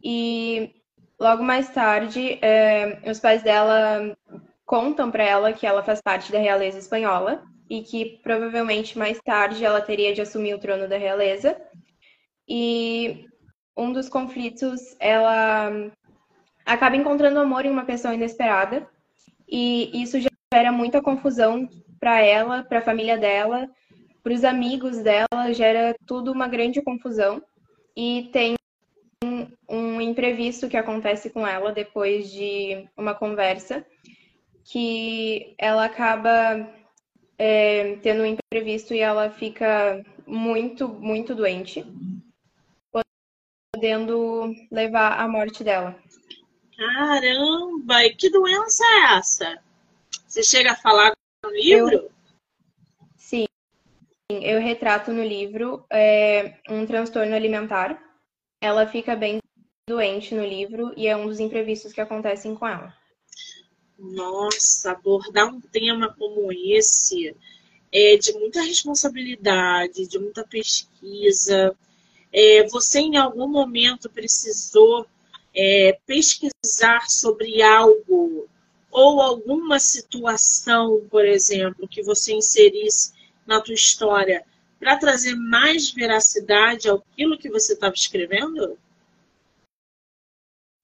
E 0.00 0.72
logo 1.18 1.42
mais 1.42 1.68
tarde, 1.70 2.38
é, 2.40 3.00
os 3.10 3.18
pais 3.18 3.42
dela 3.42 4.16
contam 4.64 5.10
para 5.10 5.24
ela 5.24 5.52
que 5.52 5.66
ela 5.66 5.82
faz 5.82 6.00
parte 6.00 6.30
da 6.30 6.38
realeza 6.38 6.78
espanhola 6.78 7.44
e 7.68 7.82
que 7.82 8.20
provavelmente 8.22 8.98
mais 8.98 9.20
tarde 9.20 9.64
ela 9.64 9.80
teria 9.80 10.14
de 10.14 10.20
assumir 10.20 10.54
o 10.54 10.58
trono 10.58 10.88
da 10.88 10.96
realeza. 10.96 11.60
E 12.48 13.26
um 13.76 13.92
dos 13.92 14.08
conflitos, 14.08 14.96
ela 14.98 15.70
acaba 16.64 16.96
encontrando 16.96 17.40
amor 17.40 17.64
em 17.64 17.70
uma 17.70 17.84
pessoa 17.84 18.14
inesperada, 18.14 18.88
e 19.48 20.02
isso 20.02 20.18
gera 20.52 20.72
muita 20.72 21.02
confusão 21.02 21.68
para 22.00 22.20
ela, 22.20 22.62
para 22.64 22.78
a 22.78 22.82
família 22.82 23.16
dela, 23.16 23.68
para 24.22 24.32
os 24.32 24.44
amigos 24.44 24.98
dela, 25.02 25.52
gera 25.52 25.94
tudo 26.06 26.32
uma 26.32 26.48
grande 26.48 26.82
confusão. 26.82 27.42
E 27.96 28.28
tem 28.32 28.56
um 29.68 30.00
imprevisto 30.00 30.68
que 30.68 30.76
acontece 30.76 31.30
com 31.30 31.46
ela 31.46 31.72
depois 31.72 32.30
de 32.30 32.88
uma 32.96 33.14
conversa, 33.14 33.84
que 34.64 35.54
ela 35.58 35.84
acaba 35.84 36.68
é, 37.38 37.96
tendo 37.96 38.22
um 38.22 38.26
imprevisto 38.26 38.94
e 38.94 39.00
ela 39.00 39.30
fica 39.30 40.04
muito, 40.26 40.88
muito 40.88 41.34
doente, 41.34 41.84
podendo 43.72 44.54
levar 44.70 45.20
à 45.20 45.28
morte 45.28 45.62
dela. 45.62 45.96
Caramba! 46.76 48.04
E 48.04 48.14
que 48.14 48.30
doença 48.30 48.84
é 48.84 49.18
essa? 49.18 49.62
Você 50.26 50.42
chega 50.42 50.72
a 50.72 50.76
falar 50.76 51.12
no 51.44 51.50
livro? 51.50 51.92
Eu... 51.92 52.10
Sim, 53.16 53.46
eu 54.30 54.60
retrato 54.60 55.12
no 55.12 55.22
livro 55.22 55.84
é, 55.90 56.58
um 56.68 56.84
transtorno 56.86 57.34
alimentar. 57.34 58.02
Ela 58.62 58.86
fica 58.86 59.14
bem 59.14 59.38
doente 59.88 60.34
no 60.34 60.44
livro 60.44 60.92
e 60.96 61.06
é 61.06 61.16
um 61.16 61.26
dos 61.26 61.38
imprevistos 61.38 61.92
que 61.92 62.00
acontecem 62.00 62.54
com 62.54 62.66
ela. 62.66 62.94
Nossa, 63.98 64.92
abordar 64.92 65.52
um 65.52 65.60
tema 65.60 66.14
como 66.18 66.52
esse 66.52 67.34
é 67.90 68.16
de 68.16 68.32
muita 68.34 68.60
responsabilidade, 68.60 70.06
de 70.06 70.18
muita 70.18 70.44
pesquisa. 70.44 71.74
É, 72.32 72.66
você 72.68 73.00
em 73.00 73.16
algum 73.16 73.48
momento 73.48 74.10
precisou 74.10 75.06
é, 75.54 75.98
pesquisar 76.06 77.08
sobre 77.08 77.62
algo 77.62 78.46
ou 78.90 79.20
alguma 79.20 79.78
situação, 79.78 81.06
por 81.10 81.24
exemplo, 81.24 81.88
que 81.88 82.02
você 82.02 82.34
inserisse 82.34 83.12
na 83.46 83.60
tua 83.60 83.74
história 83.74 84.44
para 84.78 84.98
trazer 84.98 85.34
mais 85.34 85.90
veracidade 85.90 86.88
àquilo 86.90 87.38
que 87.38 87.48
você 87.48 87.72
estava 87.72 87.94
escrevendo? 87.94 88.78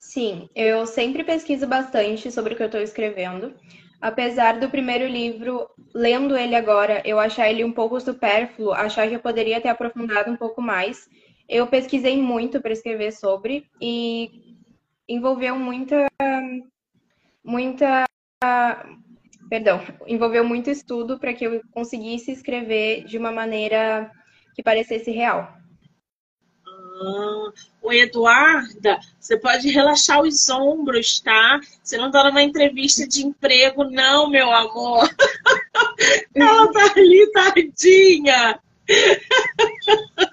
Sim, 0.03 0.49
eu 0.55 0.85
sempre 0.85 1.23
pesquiso 1.23 1.65
bastante 1.65 2.31
sobre 2.33 2.53
o 2.53 2.57
que 2.57 2.63
eu 2.63 2.67
estou 2.67 2.81
escrevendo. 2.81 3.55
Apesar 4.01 4.59
do 4.59 4.69
primeiro 4.69 5.07
livro, 5.07 5.71
lendo 5.95 6.37
ele 6.37 6.57
agora, 6.57 7.01
eu 7.07 7.21
achar 7.21 7.49
ele 7.49 7.63
um 7.63 7.73
pouco 7.73 8.01
supérfluo, 8.01 8.73
achar 8.73 9.09
que 9.09 9.15
eu 9.15 9.21
poderia 9.21 9.61
ter 9.61 9.69
aprofundado 9.69 10.29
um 10.29 10.37
pouco 10.37 10.61
mais, 10.61 11.09
eu 11.49 11.69
pesquisei 11.69 12.21
muito 12.21 12.61
para 12.61 12.73
escrever 12.73 13.13
sobre 13.13 13.71
e 13.81 14.29
envolveu 15.09 15.57
muita 15.57 16.09
muita. 17.45 18.05
Perdão, 19.49 19.81
envolveu 20.07 20.45
muito 20.45 20.69
estudo 20.69 21.17
para 21.19 21.33
que 21.33 21.45
eu 21.45 21.63
conseguisse 21.71 22.33
escrever 22.33 23.05
de 23.05 23.17
uma 23.17 23.31
maneira 23.31 24.11
que 24.55 24.65
parecesse 24.65 25.13
real. 25.13 25.62
Ah, 27.03 27.53
o 27.83 27.93
Eduarda, 27.93 29.01
você 29.19 29.37
pode 29.37 29.69
relaxar 29.69 30.23
os 30.23 30.49
ombros, 30.49 31.19
tá? 31.21 31.61
Você 31.83 31.97
não 31.97 32.07
está 32.07 32.23
numa 32.25 32.43
entrevista 32.43 33.07
de 33.07 33.27
emprego, 33.27 33.85
não, 33.85 34.31
meu 34.31 34.53
amor. 34.53 35.09
Ela 36.35 36.73
tá 36.73 36.93
ali, 36.97 37.31
tadinha. 37.33 38.61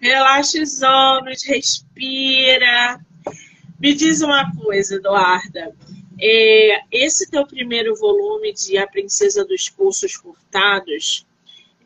Relaxa 0.00 0.62
os 0.62 0.82
ombros, 0.82 1.44
respira. 1.44 3.00
Me 3.80 3.94
diz 3.94 4.20
uma 4.20 4.52
coisa, 4.56 4.96
Eduarda. 4.96 5.74
É, 6.20 6.80
esse 6.90 7.28
teu 7.30 7.46
primeiro 7.46 7.94
volume 7.96 8.52
de 8.52 8.78
A 8.78 8.86
Princesa 8.86 9.44
dos 9.44 9.68
Pulsos 9.68 10.16
Cortados, 10.16 11.26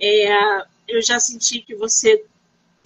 é, 0.00 0.62
eu 0.88 1.02
já 1.02 1.18
senti 1.18 1.60
que 1.60 1.74
você 1.74 2.24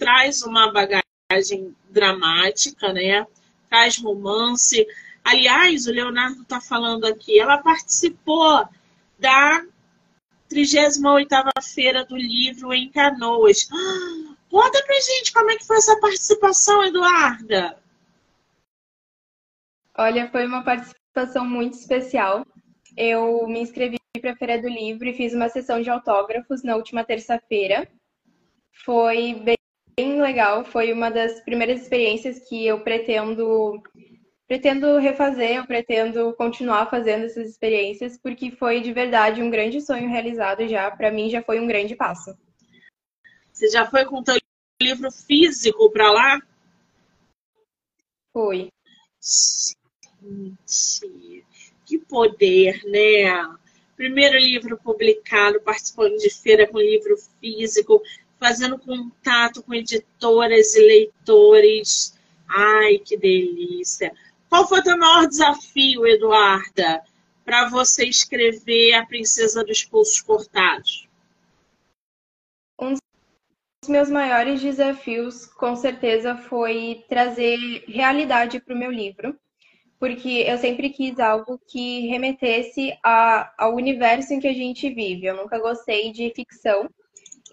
traz 0.05 0.43
uma 0.43 0.71
bagagem 0.71 1.75
dramática, 1.89 2.93
né? 2.93 3.25
Traz 3.67 3.97
romance. 3.97 4.85
Aliás, 5.23 5.87
o 5.87 5.91
Leonardo 5.91 6.43
está 6.43 6.61
falando 6.61 7.05
aqui, 7.05 7.39
ela 7.39 7.57
participou 7.57 8.69
da 9.17 9.65
38ª 10.47 11.49
Feira 11.59 12.05
do 12.05 12.15
Livro 12.15 12.71
em 12.71 12.91
Canoas. 12.91 13.67
Conta 14.47 14.83
pra 14.83 14.99
gente 14.99 15.33
como 15.33 15.49
é 15.49 15.57
que 15.57 15.65
foi 15.65 15.77
essa 15.77 15.99
participação, 15.99 16.83
Eduarda. 16.83 17.75
Olha, 19.97 20.29
foi 20.29 20.45
uma 20.45 20.63
participação 20.63 21.47
muito 21.47 21.73
especial. 21.73 22.45
Eu 22.95 23.47
me 23.47 23.59
inscrevi 23.59 23.97
para 24.21 24.33
a 24.33 24.35
Feira 24.35 24.61
do 24.61 24.69
Livro 24.69 25.09
e 25.09 25.13
fiz 25.13 25.33
uma 25.33 25.49
sessão 25.49 25.81
de 25.81 25.89
autógrafos 25.89 26.61
na 26.61 26.75
última 26.75 27.03
terça-feira. 27.03 27.89
Foi 28.71 29.33
bem 29.33 29.54
legal, 29.97 30.65
foi 30.65 30.91
uma 30.91 31.09
das 31.09 31.39
primeiras 31.41 31.81
experiências 31.81 32.39
que 32.39 32.65
eu 32.65 32.81
pretendo 32.81 33.81
pretendo 34.47 34.97
refazer, 34.97 35.55
eu 35.55 35.65
pretendo 35.65 36.33
continuar 36.33 36.89
fazendo 36.89 37.25
essas 37.25 37.49
experiências 37.49 38.17
porque 38.17 38.51
foi 38.51 38.79
de 38.81 38.93
verdade 38.93 39.41
um 39.41 39.49
grande 39.49 39.81
sonho 39.81 40.09
realizado 40.09 40.67
já, 40.67 40.91
para 40.91 41.11
mim 41.11 41.29
já 41.29 41.41
foi 41.41 41.59
um 41.59 41.67
grande 41.67 41.95
passo. 41.95 42.37
Você 43.51 43.69
já 43.69 43.89
foi 43.89 44.05
com 44.05 44.19
o 44.19 44.23
livro 44.81 45.09
físico 45.11 45.89
para 45.89 46.11
lá? 46.11 46.41
Foi. 48.33 48.67
Gente, 50.67 51.45
que 51.85 51.97
poder, 51.99 52.83
né? 52.83 53.55
Primeiro 53.95 54.37
livro 54.37 54.77
publicado, 54.77 55.61
participando 55.61 56.17
de 56.17 56.29
feira 56.29 56.67
com 56.67 56.77
livro 56.77 57.15
físico, 57.39 58.01
fazendo 58.39 58.77
contato 58.77 59.63
com 59.63 59.73
editoras 59.73 60.75
e 60.75 60.81
leitores. 60.81 62.17
Ai, 62.47 62.99
que 62.99 63.17
delícia! 63.17 64.11
Qual 64.49 64.67
foi 64.67 64.79
o 64.79 64.83
teu 64.83 64.97
maior 64.97 65.27
desafio, 65.27 66.05
Eduarda, 66.05 67.03
para 67.43 67.69
você 67.69 68.05
escrever 68.05 68.93
A 68.93 69.05
Princesa 69.05 69.63
dos 69.63 69.83
Pulsos 69.83 70.21
Cortados? 70.21 71.07
Um 72.79 72.93
dos 72.93 73.89
meus 73.89 74.09
maiores 74.09 74.61
desafios, 74.61 75.45
com 75.45 75.75
certeza, 75.75 76.35
foi 76.35 77.03
trazer 77.07 77.57
realidade 77.87 78.59
para 78.59 78.73
o 78.73 78.77
meu 78.77 78.91
livro, 78.91 79.37
porque 79.99 80.43
eu 80.47 80.57
sempre 80.57 80.89
quis 80.89 81.19
algo 81.19 81.59
que 81.67 82.07
remetesse 82.07 82.97
a, 83.03 83.53
ao 83.57 83.75
universo 83.75 84.33
em 84.33 84.39
que 84.39 84.47
a 84.47 84.53
gente 84.53 84.89
vive. 84.89 85.25
Eu 85.25 85.35
nunca 85.35 85.59
gostei 85.59 86.11
de 86.11 86.31
ficção, 86.33 86.89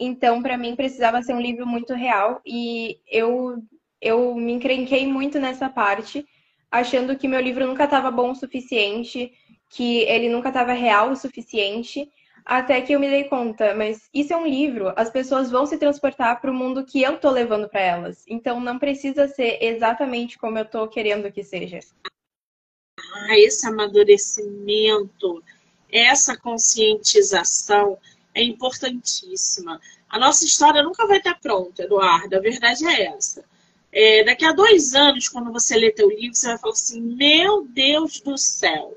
então 0.01 0.43
para 0.43 0.57
mim 0.57 0.75
precisava 0.77 1.23
ser 1.23 1.35
um 1.35 1.41
livro 1.41 1.67
muito 1.67 1.95
real 1.95 2.41
e 2.47 2.99
eu 3.07 3.63
eu 4.03 4.35
me 4.35 4.53
encrenquei 4.53 5.07
muito 5.07 5.39
nessa 5.39 5.71
parte, 5.71 6.27
achando 6.69 7.17
que 7.17 7.29
meu 7.29 7.41
livro 7.41 7.65
nunca 7.65 7.85
estava 7.85 8.11
bom 8.11 8.33
o 8.33 8.35
suficiente, 8.35 9.33
que 9.71 10.01
ele 10.01 10.29
nunca 10.29 10.49
estava 10.49 10.73
real 10.73 11.13
o 11.13 11.17
suficiente. 11.17 12.11
Até 12.45 12.81
que 12.81 12.93
eu 12.93 12.99
me 12.99 13.09
dei 13.09 13.23
conta, 13.25 13.73
mas 13.73 14.09
isso 14.13 14.33
é 14.33 14.37
um 14.37 14.45
livro, 14.45 14.93
as 14.97 15.09
pessoas 15.09 15.49
vão 15.49 15.65
se 15.65 15.79
transportar 15.79 16.41
para 16.41 16.51
o 16.51 16.55
mundo 16.55 16.85
que 16.85 17.01
eu 17.01 17.17
tô 17.17 17.31
levando 17.31 17.69
para 17.69 17.81
elas. 17.81 18.25
Então 18.27 18.59
não 18.59 18.81
precisa 18.81 19.29
ser 19.29 19.63
exatamente 19.63 20.37
como 20.37 20.59
eu 20.59 20.65
tô 20.65 20.89
querendo 20.89 21.31
que 21.31 21.45
seja. 21.45 21.79
Ah, 22.99 23.39
esse 23.39 23.65
amadurecimento, 23.69 25.41
essa 25.89 26.37
conscientização 26.37 27.97
é 28.35 28.43
importantíssima. 28.43 29.81
A 30.09 30.19
nossa 30.19 30.45
história 30.45 30.83
nunca 30.83 31.07
vai 31.07 31.19
estar 31.19 31.39
pronta, 31.39 31.83
Eduardo. 31.83 32.37
A 32.37 32.41
verdade 32.41 32.87
é 32.87 33.15
essa. 33.15 33.45
É, 33.91 34.25
daqui 34.25 34.45
a 34.45 34.53
dois 34.53 34.95
anos, 34.95 35.29
quando 35.29 35.53
você 35.53 35.77
ler 35.77 35.93
teu 35.93 36.09
livro, 36.09 36.35
você 36.35 36.49
vai 36.49 36.59
falar 36.59 36.73
assim: 36.73 37.01
Meu 37.01 37.67
Deus 37.67 38.21
do 38.21 38.39
céu, 38.39 38.97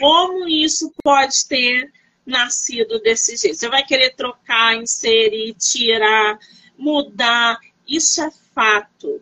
como 0.00 0.48
isso 0.48 0.92
pode 1.02 1.46
ter 1.46 1.92
nascido 2.26 3.00
desse 3.00 3.36
jeito. 3.36 3.56
Você 3.56 3.68
vai 3.68 3.84
querer 3.84 4.14
trocar, 4.14 4.76
inserir, 4.76 5.54
tirar, 5.54 6.38
mudar. 6.76 7.58
Isso 7.86 8.22
é 8.22 8.30
fato. 8.54 9.20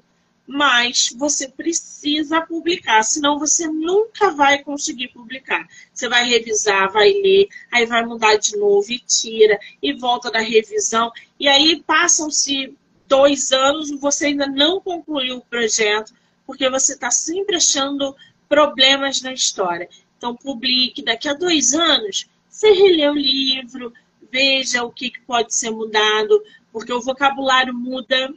Mas 0.53 1.15
você 1.17 1.47
precisa 1.47 2.41
publicar, 2.41 3.05
senão 3.05 3.39
você 3.39 3.69
nunca 3.69 4.33
vai 4.33 4.59
conseguir 4.65 5.07
publicar. 5.09 5.65
Você 5.95 6.09
vai 6.09 6.29
revisar, 6.29 6.91
vai 6.91 7.13
ler, 7.13 7.47
aí 7.71 7.87
vai 7.87 8.05
mudar 8.05 8.35
de 8.35 8.57
novo 8.57 8.91
e 8.91 8.99
tira, 8.99 9.61
e 9.81 9.93
volta 9.93 10.29
da 10.29 10.41
revisão. 10.41 11.13
E 11.39 11.47
aí 11.47 11.81
passam-se 11.87 12.77
dois 13.07 13.53
anos, 13.53 13.93
você 14.01 14.27
ainda 14.27 14.49
não 14.49 14.81
concluiu 14.81 15.37
o 15.37 15.45
projeto, 15.45 16.13
porque 16.45 16.69
você 16.69 16.95
está 16.95 17.13
sempre 17.13 17.55
achando 17.55 18.17
problemas 18.49 19.23
na 19.23 19.33
história. 19.33 19.89
Então, 20.19 20.35
publique. 20.35 21.05
Daqui 21.05 21.29
a 21.29 21.35
dois 21.35 21.75
anos, 21.75 22.29
você 22.49 22.73
relê 22.73 23.09
o 23.09 23.15
livro, 23.15 23.93
veja 24.33 24.83
o 24.83 24.91
que, 24.91 25.13
pode 25.29 25.55
ser 25.55 25.71
mudado, 25.71 26.43
porque 26.73 26.93
o 26.93 27.01
vocabulário 27.01 27.73
muda. 27.73 28.35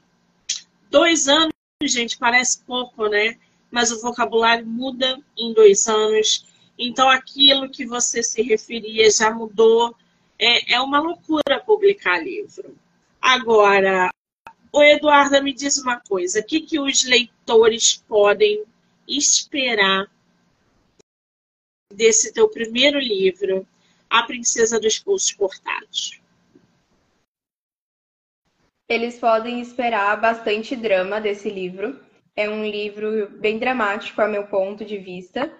Dois 0.92 1.28
anos, 1.28 1.53
gente, 1.82 2.18
parece 2.18 2.62
pouco, 2.64 3.08
né? 3.08 3.38
Mas 3.72 3.92
o 3.92 4.02
vocabulário 4.02 4.66
muda 4.66 5.20
em 5.38 5.54
dois 5.54 5.88
anos. 5.88 6.46
Então, 6.78 7.10
aquilo 7.10 7.70
que 7.70 7.86
você 7.86 8.22
se 8.22 8.42
referia 8.42 9.10
já 9.10 9.32
mudou. 9.32 9.96
É, 10.40 10.74
é 10.74 10.82
uma 10.82 11.00
loucura 11.00 11.62
publicar 11.66 12.24
livro. 12.24 12.76
Agora, 13.22 14.10
o 14.72 14.84
Eduardo, 14.84 15.42
me 15.42 15.54
diz 15.54 15.78
uma 15.78 16.00
coisa: 16.00 16.40
o 16.40 16.44
que, 16.44 16.62
que 16.62 16.80
os 16.80 17.04
leitores 17.04 18.04
podem 18.08 18.64
esperar 19.08 20.12
desse 21.94 22.34
teu 22.34 22.50
primeiro 22.50 23.00
livro, 23.00 23.68
a 24.10 24.24
Princesa 24.24 24.80
dos 24.80 25.00
Pulsos 25.00 25.32
Cortados? 25.32 26.23
Eles 28.94 29.18
podem 29.18 29.60
esperar 29.60 30.22
bastante 30.22 30.76
drama 30.76 31.20
desse 31.20 31.50
livro. 31.50 32.00
É 32.36 32.48
um 32.48 32.64
livro 32.64 33.28
bem 33.40 33.58
dramático, 33.58 34.22
a 34.22 34.28
meu 34.28 34.46
ponto 34.46 34.86
de 34.86 35.00
vista. 35.00 35.52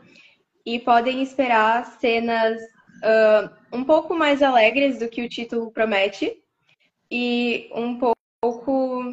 E 0.64 0.78
podem 0.78 1.24
esperar 1.24 1.84
cenas 2.00 2.62
uh, 2.62 3.76
um 3.76 3.84
pouco 3.84 4.14
mais 4.14 4.44
alegres 4.44 5.00
do 5.00 5.10
que 5.10 5.24
o 5.24 5.28
título 5.28 5.72
promete. 5.72 6.44
E 7.10 7.72
um 7.74 7.98
pouco. 7.98 9.04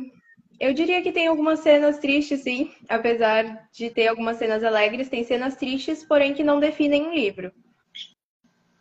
Eu 0.61 0.75
diria 0.75 1.01
que 1.01 1.13
tem 1.13 1.27
algumas 1.27 1.61
cenas 1.61 1.99
tristes, 1.99 2.43
sim. 2.43 2.71
Apesar 2.91 3.71
de 3.73 3.89
ter 3.89 4.09
algumas 4.09 4.37
cenas 4.37 4.63
alegres, 4.63 5.09
tem 5.09 5.25
cenas 5.25 5.57
tristes, 5.57 6.05
porém 6.05 6.35
que 6.35 6.45
não 6.45 6.61
definem 6.61 7.07
um 7.07 7.15
livro. 7.15 7.51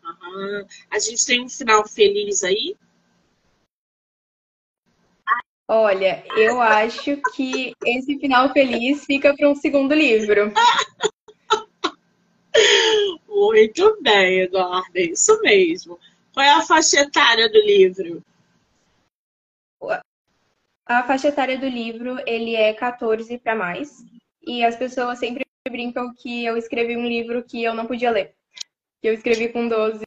Uhum. 0.04 0.66
A 0.90 0.98
gente 0.98 1.24
tem 1.24 1.42
um 1.42 1.48
final 1.48 1.88
feliz 1.88 2.44
aí? 2.44 2.76
Olha, 5.72 6.24
eu 6.36 6.60
acho 6.60 7.16
que 7.32 7.74
esse 7.84 8.18
final 8.18 8.52
feliz 8.52 9.04
fica 9.04 9.32
para 9.36 9.48
um 9.48 9.54
segundo 9.54 9.94
livro. 9.94 10.52
Muito 13.28 14.02
bem, 14.02 14.40
Eduardo, 14.40 14.90
é 14.96 15.02
isso 15.02 15.40
mesmo. 15.40 15.96
Qual 16.34 16.44
é 16.44 16.50
a 16.50 16.62
faixa 16.62 17.00
etária 17.00 17.48
do 17.48 17.60
livro? 17.60 18.20
A 20.84 21.04
faixa 21.04 21.28
etária 21.28 21.56
do 21.56 21.68
livro, 21.68 22.18
ele 22.26 22.56
é 22.56 22.74
14 22.74 23.38
para 23.38 23.54
mais. 23.54 24.04
E 24.42 24.64
as 24.64 24.74
pessoas 24.74 25.20
sempre 25.20 25.44
brincam 25.70 26.12
que 26.12 26.44
eu 26.44 26.56
escrevi 26.56 26.96
um 26.96 27.06
livro 27.06 27.44
que 27.44 27.62
eu 27.62 27.74
não 27.74 27.86
podia 27.86 28.10
ler 28.10 28.34
que 29.00 29.08
eu 29.08 29.14
escrevi 29.14 29.48
com 29.48 29.66
12. 29.66 30.04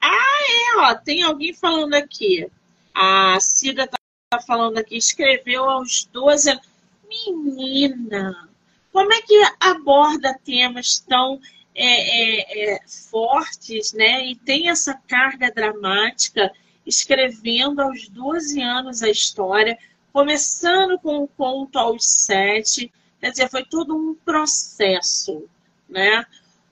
Ah, 0.00 0.38
é, 0.50 0.76
ó, 0.78 0.94
tem 0.94 1.22
alguém 1.22 1.54
falando 1.54 1.94
aqui. 1.94 2.50
A 2.94 3.38
Cida 3.40 3.86
tá 4.28 4.40
falando 4.40 4.78
aqui, 4.78 4.96
escreveu 4.96 5.70
aos 5.70 6.04
12 6.06 6.50
anos. 6.50 6.68
Menina, 7.08 8.48
como 8.92 9.12
é 9.12 9.22
que 9.22 9.40
aborda 9.60 10.36
temas 10.44 10.98
tão 10.98 11.40
é, 11.72 11.84
é, 11.84 12.74
é, 12.74 12.80
fortes, 12.88 13.92
né? 13.92 14.26
E 14.26 14.34
tem 14.34 14.68
essa 14.68 14.94
carga 15.06 15.52
dramática, 15.52 16.52
escrevendo 16.84 17.80
aos 17.80 18.08
12 18.08 18.60
anos 18.60 19.02
a 19.02 19.08
história, 19.08 19.78
começando 20.12 20.98
com 20.98 21.22
o 21.22 21.28
conto 21.28 21.78
aos 21.78 22.04
7. 22.04 22.90
Quer 23.20 23.30
dizer, 23.30 23.48
foi 23.48 23.64
todo 23.64 23.94
um 23.94 24.14
processo, 24.14 25.48
né? 25.88 26.26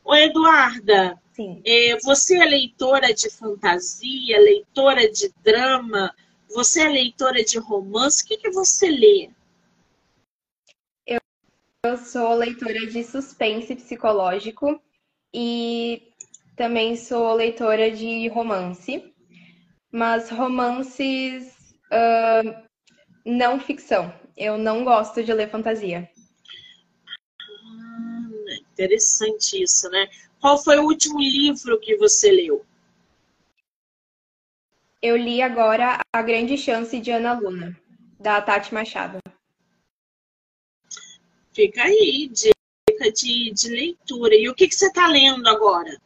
Ô, 0.04 0.12
Eduarda, 0.16 1.16
é, 1.64 1.98
você 2.02 2.36
é 2.36 2.44
leitora 2.44 3.14
de 3.14 3.30
fantasia, 3.30 4.40
leitora 4.40 5.08
de 5.08 5.32
drama, 5.44 6.12
você 6.54 6.82
é 6.82 6.88
leitora 6.88 7.44
de 7.44 7.58
romance, 7.58 8.22
o 8.22 8.26
que, 8.28 8.36
que 8.36 8.50
você 8.50 8.88
lê? 8.88 9.28
Eu, 11.04 11.20
eu 11.84 11.96
sou 11.98 12.32
leitora 12.34 12.86
de 12.86 13.02
suspense 13.02 13.74
psicológico 13.74 14.80
e 15.32 16.12
também 16.56 16.96
sou 16.96 17.34
leitora 17.34 17.90
de 17.90 18.28
romance, 18.28 19.12
mas 19.90 20.31
romances 20.31 21.52
uh, 21.90 22.64
não 23.26 23.58
ficção. 23.58 24.14
Eu 24.37 24.56
não 24.56 24.85
gosto 24.85 25.24
de 25.24 25.33
ler 25.33 25.50
fantasia. 25.50 26.08
Interessante 28.72 29.60
isso, 29.60 29.88
né? 29.90 30.08
Qual 30.40 30.62
foi 30.62 30.79
o 30.79 30.85
último 30.85 31.18
livro 31.18 31.81
que 31.81 31.96
você 31.96 32.31
leu? 32.31 32.64
Eu 35.07 35.19
li 35.19 35.42
agora 35.42 36.00
A 36.11 36.23
Grande 36.23 36.57
Chance 36.57 36.98
de 36.98 37.11
Ana 37.11 37.38
Luna, 37.38 37.79
da 38.19 38.40
Tati 38.40 38.73
Machado. 38.73 39.19
Fica 41.52 41.83
aí, 41.83 42.27
dica 42.33 43.13
de, 43.13 43.52
de 43.52 43.69
leitura. 43.69 44.35
E 44.35 44.48
o 44.48 44.55
que, 44.55 44.67
que 44.67 44.75
você 44.75 44.87
está 44.87 45.07
lendo 45.07 45.46
agora? 45.46 46.00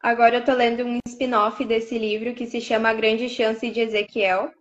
Agora 0.00 0.34
eu 0.34 0.40
estou 0.40 0.56
lendo 0.56 0.84
um 0.84 0.98
spin-off 1.06 1.64
desse 1.64 1.96
livro 1.96 2.34
que 2.34 2.48
se 2.48 2.60
chama 2.60 2.88
A 2.88 2.94
Grande 2.94 3.28
Chance 3.28 3.70
de 3.70 3.78
Ezequiel. 3.78 4.52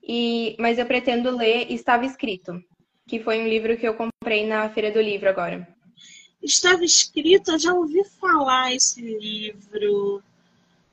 E, 0.00 0.54
mas 0.60 0.78
eu 0.78 0.86
pretendo 0.86 1.36
ler 1.36 1.72
Estava 1.72 2.06
Escrito, 2.06 2.62
que 3.04 3.18
foi 3.18 3.40
um 3.40 3.48
livro 3.48 3.76
que 3.76 3.88
eu 3.88 3.94
comprei 3.94 4.46
na 4.46 4.70
Feira 4.70 4.92
do 4.92 5.00
Livro 5.00 5.28
agora. 5.28 5.66
Estava 6.40 6.84
escrito, 6.84 7.50
eu 7.50 7.58
já 7.58 7.74
ouvi 7.74 8.04
falar 8.04 8.72
esse 8.72 9.02
livro. 9.02 10.22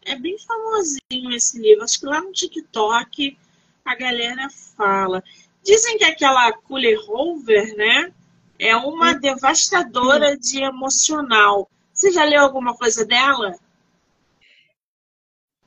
É 0.05 0.15
bem 0.15 0.37
famosinho 0.37 1.31
esse 1.33 1.59
livro. 1.59 1.83
Acho 1.83 1.99
que 1.99 2.05
lá 2.05 2.21
no 2.21 2.31
TikTok 2.31 3.37
a 3.83 3.95
galera 3.95 4.47
fala. 4.77 5.23
Dizem 5.63 5.97
que 5.97 6.03
aquela 6.03 6.53
Cooler 6.53 6.97
Rover, 7.07 7.75
né, 7.75 8.13
é 8.59 8.75
uma 8.75 9.11
hum. 9.11 9.19
devastadora 9.19 10.37
de 10.37 10.61
emocional. 10.61 11.69
Você 11.91 12.11
já 12.11 12.23
leu 12.23 12.41
alguma 12.41 12.75
coisa 12.75 13.05
dela? 13.05 13.55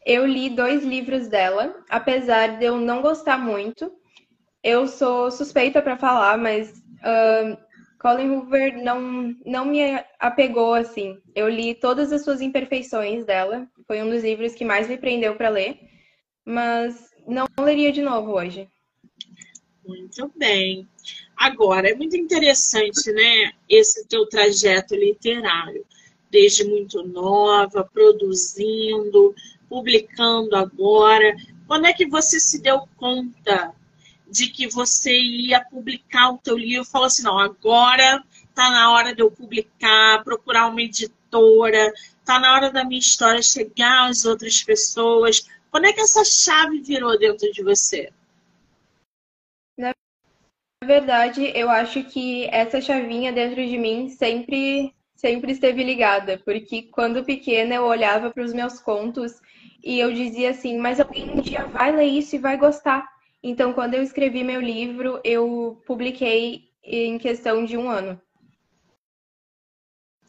Eu 0.06 0.24
li 0.24 0.48
dois 0.48 0.84
livros 0.84 1.26
dela, 1.26 1.84
apesar 1.88 2.58
de 2.58 2.64
eu 2.64 2.78
não 2.78 3.02
gostar 3.02 3.36
muito. 3.36 3.92
Eu 4.62 4.86
sou 4.86 5.30
suspeita 5.30 5.82
para 5.82 5.98
falar, 5.98 6.38
mas 6.38 6.70
uh, 6.70 7.58
Colin 7.98 8.30
Hoover 8.30 8.82
não, 8.82 9.34
não 9.44 9.64
me 9.64 9.80
apegou 10.20 10.74
assim. 10.74 11.18
Eu 11.34 11.48
li 11.48 11.74
todas 11.74 12.12
as 12.12 12.22
suas 12.22 12.40
imperfeições 12.40 13.24
dela. 13.24 13.66
Foi 13.86 14.02
um 14.02 14.10
dos 14.10 14.22
livros 14.22 14.54
que 14.54 14.64
mais 14.64 14.88
me 14.88 14.96
prendeu 14.96 15.34
para 15.34 15.48
ler, 15.48 15.80
mas 16.44 17.10
não 17.26 17.46
leria 17.58 17.90
de 17.92 18.00
novo 18.00 18.32
hoje. 18.32 18.68
Muito 19.84 20.30
bem. 20.36 20.86
Agora, 21.36 21.90
é 21.90 21.94
muito 21.94 22.16
interessante, 22.16 23.10
né, 23.12 23.52
esse 23.68 24.06
teu 24.06 24.26
trajeto 24.28 24.94
literário. 24.94 25.84
Desde 26.30 26.62
muito 26.64 27.02
nova, 27.02 27.88
produzindo, 27.90 29.34
publicando 29.68 30.54
agora? 30.56 31.34
Quando 31.66 31.86
é 31.86 31.92
que 31.92 32.06
você 32.06 32.38
se 32.38 32.60
deu 32.60 32.86
conta 32.96 33.74
de 34.30 34.48
que 34.48 34.68
você 34.68 35.12
ia 35.18 35.64
publicar 35.64 36.30
o 36.30 36.38
teu 36.38 36.56
livro? 36.56 36.84
Falou 36.84 37.06
assim, 37.06 37.22
não, 37.22 37.38
agora 37.38 38.22
está 38.48 38.70
na 38.70 38.92
hora 38.92 39.14
de 39.14 39.22
eu 39.22 39.30
publicar, 39.30 40.22
procurar 40.24 40.66
uma 40.66 40.82
editora, 40.82 41.92
está 42.20 42.38
na 42.38 42.52
hora 42.54 42.70
da 42.70 42.84
minha 42.84 42.98
história 42.98 43.42
chegar 43.42 44.08
às 44.08 44.24
outras 44.24 44.62
pessoas. 44.62 45.48
Quando 45.70 45.86
é 45.86 45.92
que 45.92 46.00
essa 46.00 46.24
chave 46.24 46.80
virou 46.80 47.18
dentro 47.18 47.50
de 47.52 47.62
você? 47.62 48.12
Na 49.78 49.92
verdade, 50.84 51.52
eu 51.54 51.70
acho 51.70 52.04
que 52.04 52.46
essa 52.46 52.80
chavinha 52.80 53.32
dentro 53.32 53.64
de 53.64 53.76
mim 53.76 54.08
sempre 54.08 54.94
sempre 55.18 55.50
esteve 55.50 55.82
ligada, 55.82 56.38
porque 56.44 56.82
quando 56.82 57.24
pequena 57.24 57.74
eu 57.74 57.84
olhava 57.84 58.30
para 58.30 58.44
os 58.44 58.52
meus 58.52 58.78
contos 58.78 59.40
e 59.82 59.98
eu 59.98 60.12
dizia 60.12 60.50
assim, 60.50 60.78
mas 60.78 61.00
alguém 61.00 61.28
um 61.30 61.40
dia 61.40 61.66
vai 61.66 61.90
ler 61.90 62.06
isso 62.06 62.36
e 62.36 62.38
vai 62.38 62.56
gostar. 62.56 63.04
Então, 63.42 63.72
quando 63.72 63.94
eu 63.94 64.02
escrevi 64.02 64.42
meu 64.42 64.60
livro, 64.60 65.20
eu 65.22 65.80
publiquei 65.86 66.70
em 66.82 67.18
questão 67.18 67.64
de 67.64 67.76
um 67.76 67.88
ano. 67.88 68.20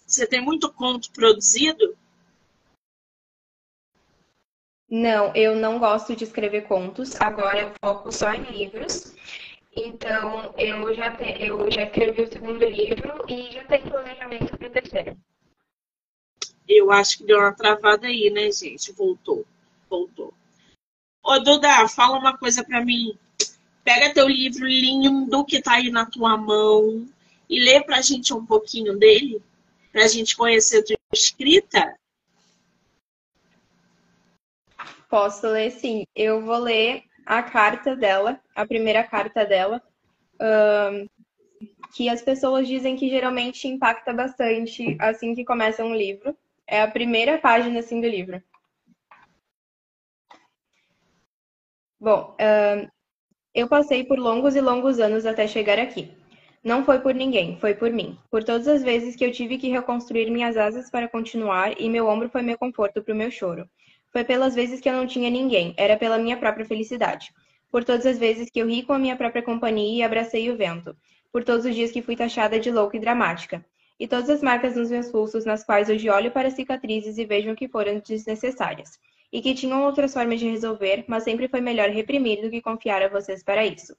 Você 0.05 0.27
tem 0.27 0.41
muito 0.41 0.71
conto 0.73 1.11
produzido? 1.11 1.97
Não, 4.89 5.35
eu 5.35 5.55
não 5.55 5.77
gosto 5.77 6.15
de 6.15 6.23
escrever 6.23 6.63
contos. 6.67 7.15
Agora 7.21 7.61
eu 7.61 7.71
foco 7.79 8.11
só 8.11 8.33
em 8.33 8.41
livros. 8.43 9.15
Então, 9.75 10.53
eu 10.57 10.93
já, 10.95 11.15
te, 11.15 11.43
eu 11.43 11.69
já 11.69 11.83
escrevi 11.83 12.23
o 12.23 12.31
segundo 12.31 12.65
livro 12.65 13.23
e 13.29 13.51
já 13.51 13.63
tenho 13.65 13.89
planejamento 13.89 14.57
para 14.57 14.67
o 14.67 14.71
terceiro. 14.71 15.17
Eu 16.67 16.91
acho 16.91 17.19
que 17.19 17.25
deu 17.25 17.37
uma 17.37 17.53
travada 17.53 18.07
aí, 18.07 18.29
né, 18.31 18.51
gente? 18.51 18.91
Voltou. 18.91 19.45
Voltou. 19.87 20.33
Ô, 21.29 21.37
Duda, 21.37 21.87
fala 21.87 22.17
uma 22.17 22.35
coisa 22.35 22.63
para 22.63 22.83
mim. 22.83 23.15
Pega 23.83 24.11
teu 24.15 24.27
livro 24.27 24.65
lindo 24.65 25.45
que 25.45 25.61
tá 25.61 25.73
aí 25.73 25.91
na 25.91 26.03
tua 26.03 26.35
mão 26.35 27.07
e 27.47 27.63
lê 27.63 27.83
pra 27.83 28.01
gente 28.01 28.33
um 28.33 28.43
pouquinho 28.43 28.97
dele, 28.97 29.39
pra 29.91 30.07
gente 30.07 30.35
conhecer 30.35 30.79
a 30.79 30.83
tua 30.83 30.97
escrita. 31.13 31.95
Posso 35.07 35.45
ler 35.49 35.69
sim. 35.69 36.03
Eu 36.15 36.43
vou 36.43 36.57
ler 36.57 37.03
a 37.27 37.43
carta 37.43 37.95
dela, 37.95 38.39
a 38.55 38.65
primeira 38.65 39.03
carta 39.03 39.45
dela, 39.45 39.83
um, 40.41 41.07
que 41.93 42.09
as 42.09 42.23
pessoas 42.23 42.67
dizem 42.67 42.95
que 42.95 43.07
geralmente 43.07 43.67
impacta 43.67 44.11
bastante 44.11 44.97
assim 44.99 45.35
que 45.35 45.45
começa 45.45 45.85
um 45.85 45.93
livro. 45.93 46.35
É 46.65 46.81
a 46.81 46.87
primeira 46.87 47.37
página 47.37 47.81
assim 47.81 48.01
do 48.01 48.07
livro. 48.07 48.41
Bom, 51.99 52.35
uh, 52.39 52.89
eu 53.53 53.67
passei 53.67 54.03
por 54.03 54.17
longos 54.17 54.55
e 54.55 54.61
longos 54.61 54.99
anos 54.99 55.25
até 55.25 55.45
chegar 55.47 55.77
aqui. 55.77 56.11
Não 56.63 56.85
foi 56.85 56.99
por 56.99 57.13
ninguém, 57.13 57.57
foi 57.59 57.73
por 57.75 57.91
mim. 57.91 58.17
Por 58.31 58.43
todas 58.43 58.67
as 58.67 58.83
vezes 58.83 59.15
que 59.15 59.25
eu 59.25 59.31
tive 59.31 59.57
que 59.57 59.69
reconstruir 59.69 60.29
minhas 60.29 60.55
asas 60.55 60.89
para 60.89 61.07
continuar 61.07 61.79
e 61.79 61.89
meu 61.89 62.07
ombro 62.07 62.29
foi 62.29 62.41
meu 62.41 62.57
conforto 62.57 63.01
para 63.01 63.13
o 63.13 63.17
meu 63.17 63.29
choro. 63.29 63.69
Foi 64.11 64.23
pelas 64.23 64.55
vezes 64.55 64.79
que 64.79 64.89
eu 64.89 64.93
não 64.93 65.05
tinha 65.05 65.29
ninguém, 65.29 65.73
era 65.77 65.97
pela 65.97 66.17
minha 66.17 66.37
própria 66.37 66.65
felicidade. 66.65 67.33
Por 67.69 67.83
todas 67.83 68.05
as 68.05 68.17
vezes 68.17 68.49
que 68.49 68.59
eu 68.59 68.67
ri 68.67 68.83
com 68.83 68.93
a 68.93 68.99
minha 68.99 69.15
própria 69.15 69.43
companhia 69.43 69.99
e 69.99 70.03
abracei 70.03 70.49
o 70.49 70.57
vento. 70.57 70.95
Por 71.31 71.43
todos 71.43 71.65
os 71.65 71.75
dias 71.75 71.91
que 71.91 72.01
fui 72.01 72.15
taxada 72.15 72.59
de 72.59 72.71
louca 72.71 72.97
e 72.97 72.99
dramática 72.99 73.63
e 73.99 74.07
todas 74.07 74.29
as 74.29 74.41
marcas 74.41 74.77
nos 74.77 74.89
meus 74.89 75.11
pulsos, 75.11 75.43
nas 75.43 75.63
quais 75.63 75.89
hoje 75.89 76.09
olho 76.09 76.31
para 76.31 76.49
cicatrizes 76.49 77.17
e 77.17 77.25
vejo 77.25 77.53
que 77.55 77.67
foram 77.67 77.99
desnecessárias, 77.99 78.97
e 79.31 79.41
que 79.41 79.53
tinham 79.53 79.83
outras 79.83 80.13
formas 80.13 80.39
de 80.39 80.49
resolver, 80.49 81.05
mas 81.07 81.23
sempre 81.23 81.47
foi 81.47 81.61
melhor 81.61 81.89
reprimir 81.89 82.41
do 82.41 82.49
que 82.49 82.61
confiar 82.61 83.01
a 83.01 83.09
vocês 83.09 83.43
para 83.43 83.65
isso. 83.65 83.95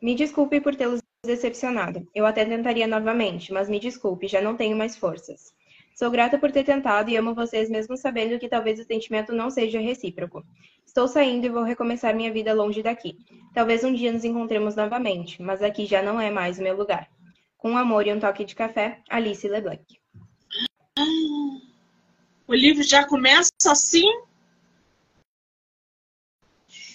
Me 0.00 0.14
desculpe 0.14 0.60
por 0.60 0.74
tê-los 0.74 1.00
decepcionado. 1.24 2.06
Eu 2.14 2.24
até 2.24 2.44
tentaria 2.44 2.86
novamente, 2.86 3.52
mas 3.52 3.68
me 3.68 3.80
desculpe, 3.80 4.28
já 4.28 4.40
não 4.40 4.56
tenho 4.56 4.76
mais 4.76 4.96
forças. 4.96 5.52
Sou 5.94 6.10
grata 6.10 6.38
por 6.38 6.52
ter 6.52 6.62
tentado 6.62 7.10
e 7.10 7.16
amo 7.16 7.34
vocês 7.34 7.68
mesmo 7.68 7.96
sabendo 7.96 8.38
que 8.38 8.48
talvez 8.48 8.78
o 8.78 8.84
sentimento 8.84 9.32
não 9.32 9.50
seja 9.50 9.80
recíproco. 9.80 10.44
Estou 10.86 11.08
saindo 11.08 11.46
e 11.46 11.50
vou 11.50 11.64
recomeçar 11.64 12.14
minha 12.14 12.32
vida 12.32 12.54
longe 12.54 12.84
daqui. 12.84 13.18
Talvez 13.52 13.82
um 13.82 13.92
dia 13.92 14.12
nos 14.12 14.24
encontremos 14.24 14.76
novamente, 14.76 15.42
mas 15.42 15.60
aqui 15.60 15.86
já 15.86 16.00
não 16.00 16.20
é 16.20 16.30
mais 16.30 16.58
o 16.58 16.62
meu 16.62 16.76
lugar. 16.76 17.08
Com 17.56 17.76
amor 17.76 18.06
e 18.06 18.12
um 18.12 18.20
toque 18.20 18.44
de 18.44 18.54
café, 18.54 19.00
Alice 19.10 19.46
LeBlanc. 19.48 19.82
O 22.46 22.54
livro 22.54 22.84
já 22.84 23.04
começa 23.04 23.50
assim? 23.66 24.06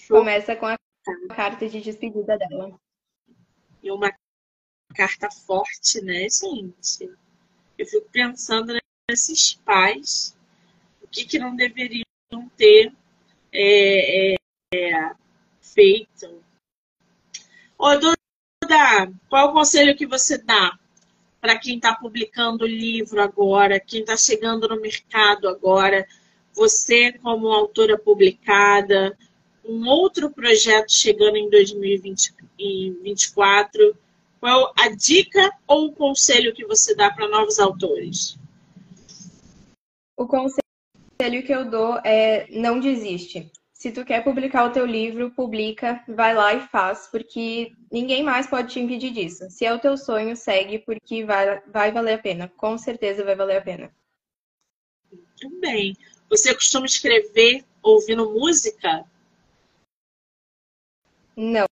Começa 0.08 0.54
com 0.56 0.66
a 0.66 0.76
carta 1.34 1.68
de 1.68 1.80
despedida 1.80 2.36
dela. 2.36 2.78
E 3.82 3.90
uma 3.90 4.12
carta 4.94 5.30
forte, 5.30 6.00
né, 6.02 6.28
gente? 6.28 7.10
Eu 7.78 7.86
fico 7.86 8.08
pensando 8.10 8.74
nesses 9.10 9.54
pais, 9.54 10.36
o 11.02 11.08
que, 11.08 11.24
que 11.24 11.38
não 11.38 11.56
deveriam 11.56 12.04
ter 12.56 12.92
é, 13.52 14.32
é, 14.32 14.36
é, 14.74 15.10
feito. 15.60 16.42
Ô, 17.78 17.96
Duda, 17.96 19.12
qual 19.28 19.50
o 19.50 19.52
conselho 19.52 19.96
que 19.96 20.06
você 20.06 20.38
dá 20.38 20.78
para 21.40 21.58
quem 21.58 21.76
está 21.76 21.94
publicando 21.94 22.64
o 22.64 22.68
livro 22.68 23.20
agora, 23.20 23.80
quem 23.80 24.00
está 24.00 24.16
chegando 24.16 24.68
no 24.68 24.80
mercado 24.80 25.48
agora? 25.48 26.06
Você, 26.54 27.12
como 27.14 27.48
autora 27.48 27.98
publicada, 27.98 29.18
um 29.66 29.88
outro 29.88 30.30
projeto 30.30 30.92
chegando 30.92 31.36
em 31.36 31.50
2024, 31.50 33.96
qual 34.40 34.72
a 34.78 34.88
dica 34.90 35.50
ou 35.66 35.86
o 35.86 35.92
conselho 35.92 36.54
que 36.54 36.64
você 36.66 36.94
dá 36.94 37.10
para 37.10 37.28
novos 37.28 37.58
autores? 37.58 38.38
O 40.16 40.26
conselho 40.26 40.62
que 41.44 41.52
eu 41.52 41.68
dou 41.70 41.98
é 42.04 42.46
não 42.50 42.78
desiste 42.78 43.50
se 43.84 43.92
tu 43.92 44.02
quer 44.02 44.24
publicar 44.24 44.64
o 44.64 44.72
teu 44.72 44.86
livro, 44.86 45.30
publica, 45.32 46.02
vai 46.08 46.34
lá 46.34 46.54
e 46.54 46.66
faz, 46.68 47.06
porque 47.12 47.70
ninguém 47.92 48.22
mais 48.22 48.46
pode 48.46 48.72
te 48.72 48.80
impedir 48.80 49.10
disso. 49.10 49.44
Se 49.50 49.66
é 49.66 49.74
o 49.74 49.78
teu 49.78 49.98
sonho, 49.98 50.34
segue, 50.34 50.78
porque 50.78 51.22
vai, 51.22 51.60
vai 51.66 51.92
valer 51.92 52.14
a 52.14 52.18
pena. 52.18 52.50
Com 52.56 52.78
certeza 52.78 53.22
vai 53.22 53.36
valer 53.36 53.58
a 53.58 53.60
pena. 53.60 53.94
Muito 55.12 55.60
bem. 55.60 55.94
Você 56.30 56.54
costuma 56.54 56.86
escrever 56.86 57.62
ouvindo 57.82 58.30
música? 58.30 59.04
Não. 61.36 61.66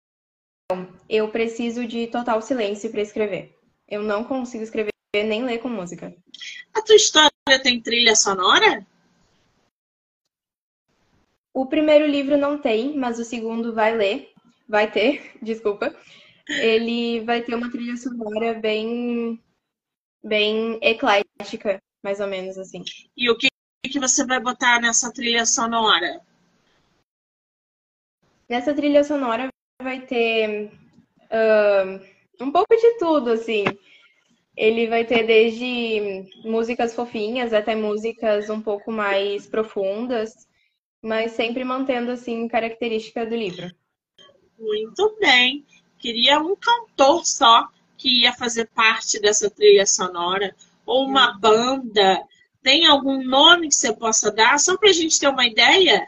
Eu 1.08 1.30
preciso 1.30 1.86
de 1.86 2.06
total 2.06 2.40
silêncio 2.40 2.90
para 2.90 3.02
escrever. 3.02 3.56
Eu 3.88 4.02
não 4.02 4.24
consigo 4.24 4.62
escrever 4.62 4.90
nem 5.14 5.44
ler 5.44 5.58
com 5.58 5.68
música. 5.68 6.14
A 6.72 6.82
tua 6.82 6.94
história 6.94 7.30
tem 7.62 7.80
trilha 7.80 8.14
sonora? 8.14 8.86
O 11.52 11.66
primeiro 11.66 12.06
livro 12.06 12.36
não 12.36 12.58
tem, 12.58 12.96
mas 12.96 13.18
o 13.18 13.24
segundo 13.24 13.74
vai 13.74 13.96
ler, 13.96 14.32
vai 14.68 14.90
ter, 14.90 15.32
desculpa. 15.42 15.94
Ele 16.48 17.20
vai 17.24 17.42
ter 17.42 17.54
uma 17.54 17.70
trilha 17.70 17.96
sonora 17.96 18.54
bem, 18.54 19.40
bem 20.22 20.78
eclética, 20.80 21.82
mais 22.02 22.20
ou 22.20 22.28
menos 22.28 22.56
assim. 22.56 22.82
E 23.16 23.28
o 23.30 23.36
que, 23.36 23.48
que 23.88 23.98
você 23.98 24.24
vai 24.24 24.40
botar 24.40 24.80
nessa 24.80 25.12
trilha 25.12 25.44
sonora? 25.44 26.20
Nessa 28.51 28.74
trilha 28.74 29.03
sonora 29.03 29.48
vai 29.82 30.03
ter 30.03 30.70
uh, 31.30 32.44
um 32.44 32.53
pouco 32.53 32.76
de 32.76 32.98
tudo, 32.98 33.30
assim. 33.30 33.64
Ele 34.55 34.88
vai 34.88 35.07
ter 35.07 35.26
desde 35.26 36.28
músicas 36.44 36.94
fofinhas 36.94 37.55
até 37.55 37.74
músicas 37.74 38.51
um 38.51 38.61
pouco 38.61 38.92
mais 38.92 39.46
profundas 39.46 40.51
mas 41.03 41.32
sempre 41.32 41.64
mantendo 41.64 42.11
assim 42.11 42.46
característica 42.46 43.24
do 43.24 43.34
livro. 43.34 43.70
Muito 44.59 45.16
bem. 45.18 45.64
Queria 45.98 46.38
um 46.38 46.55
cantor 46.57 47.24
só 47.26 47.68
que 47.96 48.22
ia 48.22 48.32
fazer 48.32 48.66
parte 48.68 49.20
dessa 49.20 49.51
trilha 49.51 49.86
sonora, 49.86 50.55
ou 50.86 51.07
uma 51.07 51.38
banda. 51.38 52.22
Tem 52.62 52.86
algum 52.86 53.22
nome 53.22 53.68
que 53.68 53.74
você 53.74 53.94
possa 53.94 54.30
dar, 54.30 54.59
só 54.59 54.76
para 54.76 54.90
a 54.90 54.92
gente 54.92 55.18
ter 55.18 55.28
uma 55.28 55.46
ideia? 55.46 56.07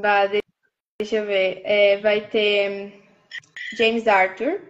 Bah, 0.00 0.26
deixa 0.98 1.16
eu 1.16 1.26
ver. 1.26 1.62
É, 1.64 1.98
vai 1.98 2.28
ter 2.28 3.02
James 3.76 4.06
Arthur. 4.06 4.60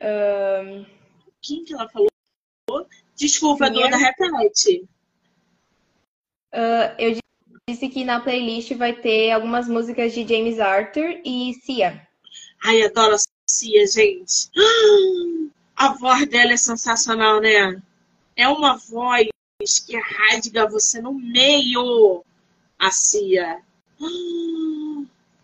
Um... 0.00 0.86
Quem 1.42 1.64
que 1.64 1.74
ela 1.74 1.88
falou? 1.88 2.08
Desculpa, 3.14 3.70
Duda, 3.70 3.96
repete. 3.96 4.88
Uh, 6.52 6.94
eu 6.98 7.18
disse 7.68 7.88
que 7.88 8.04
na 8.04 8.20
playlist 8.20 8.72
vai 8.74 8.94
ter 8.94 9.30
algumas 9.30 9.68
músicas 9.68 10.12
de 10.12 10.26
James 10.26 10.58
Arthur 10.58 11.20
e 11.24 11.52
Cia. 11.62 12.06
Ai, 12.64 12.82
adoro 12.82 13.14
a 13.14 13.18
Cia, 13.50 13.86
gente. 13.86 14.50
A 15.76 15.92
voz 15.94 16.24
dela 16.28 16.52
é 16.52 16.56
sensacional, 16.56 17.40
né? 17.40 17.82
É 18.36 18.48
uma 18.48 18.76
voz 18.76 19.28
que 19.84 19.98
rasga 19.98 20.68
você 20.68 21.02
no 21.02 21.12
meio, 21.12 22.24
a 22.84 22.90
Cia. 22.90 23.62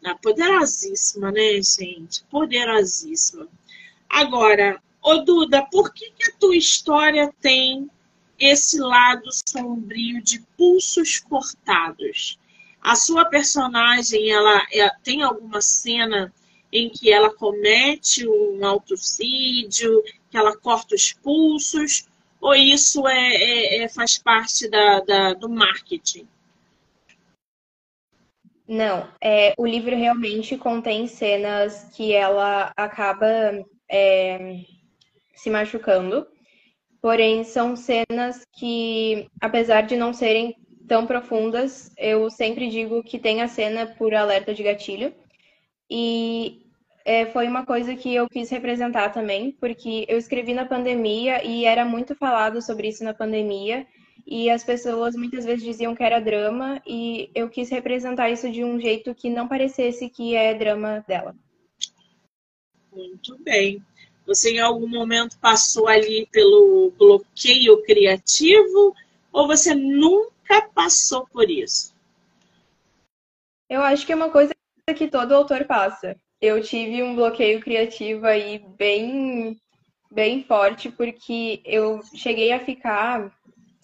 Ah, 0.05 0.15
poderosíssima, 0.23 1.33
né, 1.33 1.55
gente? 1.63 2.23
Poderosíssima. 2.31 3.49
Agora, 4.11 4.79
ô 5.03 5.19
Duda, 5.19 5.63
por 5.71 5.93
que, 5.95 6.11
que 6.11 6.31
a 6.31 6.35
tua 6.37 6.55
história 6.55 7.33
tem 7.41 7.91
esse 8.39 8.79
lado 8.79 9.31
sombrio 9.33 10.23
de 10.23 10.41
pulsos 10.57 11.19
cortados? 11.19 12.39
A 12.83 12.95
sua 12.95 13.25
personagem, 13.25 14.31
ela, 14.31 14.67
ela 14.71 14.89
é, 14.89 14.97
tem 15.03 15.23
alguma 15.23 15.63
cena 15.63 16.33
em 16.71 16.91
que 16.91 17.11
ela 17.11 17.33
comete 17.33 18.29
um 18.29 18.67
autocídio, 18.67 20.03
que 20.31 20.37
ela 20.37 20.57
corta 20.57 20.95
os 20.95 21.15
pulsos, 21.15 22.07
ou 22.39 22.55
isso 22.55 23.09
é, 23.09 23.35
é, 23.35 23.83
é 23.83 23.89
faz 23.89 24.19
parte 24.19 24.69
da, 24.69 25.01
da, 25.01 25.33
do 25.33 25.49
marketing? 25.49 26.29
Não, 28.71 29.09
é, 29.21 29.53
o 29.59 29.67
livro 29.67 29.97
realmente 29.97 30.57
contém 30.57 31.09
cenas 31.09 31.91
que 31.93 32.13
ela 32.13 32.73
acaba 32.77 33.27
é, 33.91 34.61
se 35.35 35.51
machucando, 35.51 36.25
porém 37.03 37.43
são 37.43 37.75
cenas 37.75 38.47
que, 38.53 39.27
apesar 39.41 39.81
de 39.81 39.97
não 39.97 40.13
serem 40.13 40.55
tão 40.87 41.05
profundas, 41.05 41.93
eu 41.99 42.31
sempre 42.31 42.69
digo 42.69 43.03
que 43.03 43.19
tem 43.19 43.43
a 43.43 43.49
cena 43.49 43.87
por 43.87 44.15
alerta 44.15 44.55
de 44.55 44.63
gatilho. 44.63 45.13
E 45.91 46.63
é, 47.05 47.27
foi 47.27 47.49
uma 47.49 47.67
coisa 47.67 47.97
que 47.97 48.15
eu 48.15 48.29
quis 48.29 48.51
representar 48.51 49.09
também, 49.09 49.51
porque 49.51 50.07
eu 50.09 50.17
escrevi 50.17 50.55
na 50.55 50.65
pandemia 50.65 51.45
e 51.45 51.65
era 51.65 51.85
muito 51.85 52.15
falado 52.15 52.63
sobre 52.63 52.87
isso 52.87 53.03
na 53.03 53.13
pandemia. 53.13 53.85
E 54.27 54.51
as 54.51 54.65
pessoas 54.65 55.15
muitas 55.15 55.45
vezes 55.45 55.65
diziam 55.65 55.95
que 55.95 56.03
era 56.03 56.21
drama, 56.21 56.81
e 56.87 57.31
eu 57.35 57.49
quis 57.49 57.69
representar 57.71 58.31
isso 58.31 58.51
de 58.51 58.65
um 58.65 58.81
jeito 58.81 59.15
que 59.15 59.29
não 59.31 59.49
parecesse 59.49 60.09
que 60.09 60.35
é 60.35 60.55
drama 60.55 61.05
dela. 61.07 61.35
Muito 62.93 63.39
bem. 63.39 63.83
Você 64.27 64.53
em 64.53 64.61
algum 64.61 64.89
momento 64.89 65.39
passou 65.39 65.89
ali 65.89 66.27
pelo 66.31 66.93
bloqueio 66.97 67.83
criativo 67.83 68.95
ou 69.33 69.47
você 69.47 69.75
nunca 69.75 70.63
passou 70.75 71.27
por 71.27 71.51
isso? 71.51 71.95
Eu 73.69 73.83
acho 73.83 74.05
que 74.05 74.13
é 74.13 74.17
uma 74.17 74.31
coisa 74.31 74.55
que 74.97 75.09
todo 75.09 75.33
autor 75.33 75.65
passa 75.65 76.17
eu 76.41 76.63
tive 76.63 77.03
um 77.03 77.15
bloqueio 77.15 77.61
criativo 77.61 78.27
aí 78.27 78.59
bem, 78.59 79.61
bem 80.11 80.43
forte, 80.43 80.91
porque 80.91 81.61
eu 81.65 82.01
cheguei 82.15 82.53
a 82.53 82.65
ficar 82.65 83.31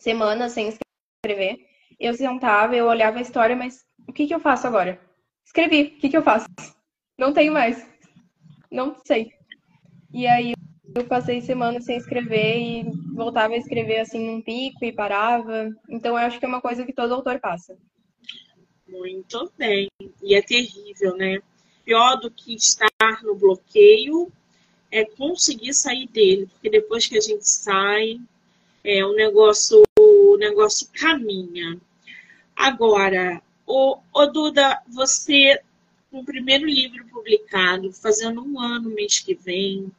semanas 0.07 0.53
sem 0.53 0.69
escrever. 0.69 1.59
Eu 1.99 2.15
sentava, 2.15 2.77
eu 2.77 2.87
olhava 2.87 3.19
a 3.19 3.23
história, 3.23 3.57
mas 3.57 3.85
o 4.07 4.13
que, 4.13 4.29
que 4.29 4.35
eu 4.35 4.39
faço 4.39 4.65
agora? 4.69 5.01
Escrevi, 5.45 5.95
o 5.97 5.99
que, 5.99 6.09
que 6.09 6.17
eu 6.17 6.23
faço? 6.23 6.47
Não 7.19 7.33
tenho 7.33 7.53
mais. 7.53 7.85
Não 8.71 8.95
sei. 9.05 9.33
E 10.13 10.25
aí 10.29 10.53
eu 10.95 11.05
passei 11.07 11.41
semanas 11.41 11.85
sem 11.85 11.97
escrever 11.97 12.57
e 12.57 12.85
voltava 13.17 13.55
a 13.55 13.57
escrever 13.57 13.99
assim 13.99 14.25
num 14.25 14.41
pico 14.41 14.85
e 14.85 14.93
parava. 14.93 15.75
Então 15.91 16.13
eu 16.13 16.25
acho 16.27 16.39
que 16.39 16.45
é 16.45 16.49
uma 16.49 16.61
coisa 16.61 16.87
que 16.87 16.93
todo 16.93 17.15
autor 17.15 17.41
passa. 17.41 17.77
Muito 18.87 19.53
bem. 19.59 19.89
E 20.23 20.37
é 20.37 20.43
terrível, 20.43 21.17
né? 21.17 21.41
pior 21.87 22.17
do 22.17 22.29
que 22.31 22.55
estar 22.55 23.23
no 23.23 23.37
bloqueio 23.37 24.31
é 24.91 25.05
conseguir 25.05 25.73
sair 25.73 26.09
dele, 26.09 26.47
porque 26.47 26.69
depois 26.69 27.07
que 27.07 27.17
a 27.17 27.21
gente 27.21 27.49
sai, 27.49 28.21
é, 28.83 29.05
o 29.05 29.15
negócio, 29.15 29.86
o 30.17 30.37
negócio 30.37 30.89
caminha. 30.93 31.79
Agora, 32.55 33.43
o, 33.67 33.99
o 34.15 34.27
Duda, 34.27 34.81
você 34.89 35.61
com 36.11 36.21
o 36.21 36.25
primeiro 36.25 36.67
livro 36.67 37.05
publicado, 37.09 37.93
fazendo 37.93 38.43
um 38.43 38.61
ano 38.61 38.89
mês 38.91 39.19
que 39.19 39.35
vem, 39.35 39.91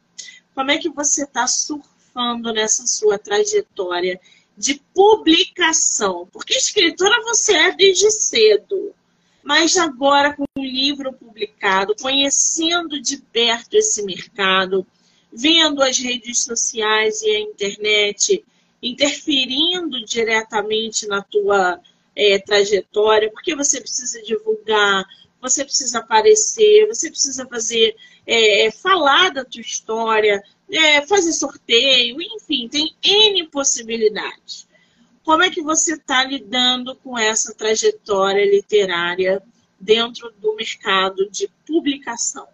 como 0.54 0.70
é 0.70 0.78
que 0.78 0.88
você 0.88 1.22
está 1.22 1.46
surfando 1.46 2.52
nessa 2.52 2.86
sua 2.86 3.18
trajetória 3.18 4.20
de 4.56 4.82
publicação? 4.92 6.28
Porque 6.32 6.54
escritora 6.54 7.22
você 7.22 7.54
é 7.54 7.72
desde 7.72 8.10
cedo. 8.10 8.92
Mas 9.42 9.76
agora, 9.76 10.34
com 10.34 10.44
o 10.56 10.62
livro 10.62 11.12
publicado, 11.12 11.94
conhecendo 12.02 13.00
de 13.00 13.18
perto 13.18 13.74
esse 13.74 14.02
mercado, 14.02 14.84
vendo 15.32 15.82
as 15.82 15.98
redes 15.98 16.42
sociais 16.42 17.22
e 17.22 17.30
a 17.30 17.40
internet 17.40 18.44
interferindo 18.82 20.04
diretamente 20.04 21.06
na 21.06 21.22
tua 21.22 21.80
é, 22.14 22.38
trajetória, 22.38 23.30
porque 23.30 23.54
você 23.54 23.80
precisa 23.80 24.22
divulgar, 24.22 25.04
você 25.40 25.64
precisa 25.64 26.00
aparecer, 26.00 26.86
você 26.86 27.10
precisa 27.10 27.46
fazer, 27.46 27.96
é, 28.26 28.66
é 28.66 28.70
falar 28.70 29.30
da 29.30 29.44
tua 29.44 29.60
história, 29.60 30.42
é, 30.70 31.06
fazer 31.06 31.32
sorteio, 31.32 32.20
enfim, 32.20 32.68
tem 32.68 32.94
N 33.02 33.48
possibilidades. 33.48 34.68
Como 35.24 35.42
é 35.42 35.50
que 35.50 35.62
você 35.62 35.94
está 35.94 36.24
lidando 36.24 36.96
com 36.96 37.18
essa 37.18 37.54
trajetória 37.54 38.44
literária 38.50 39.42
dentro 39.78 40.32
do 40.38 40.56
mercado 40.56 41.28
de 41.30 41.48
publicação? 41.66 42.48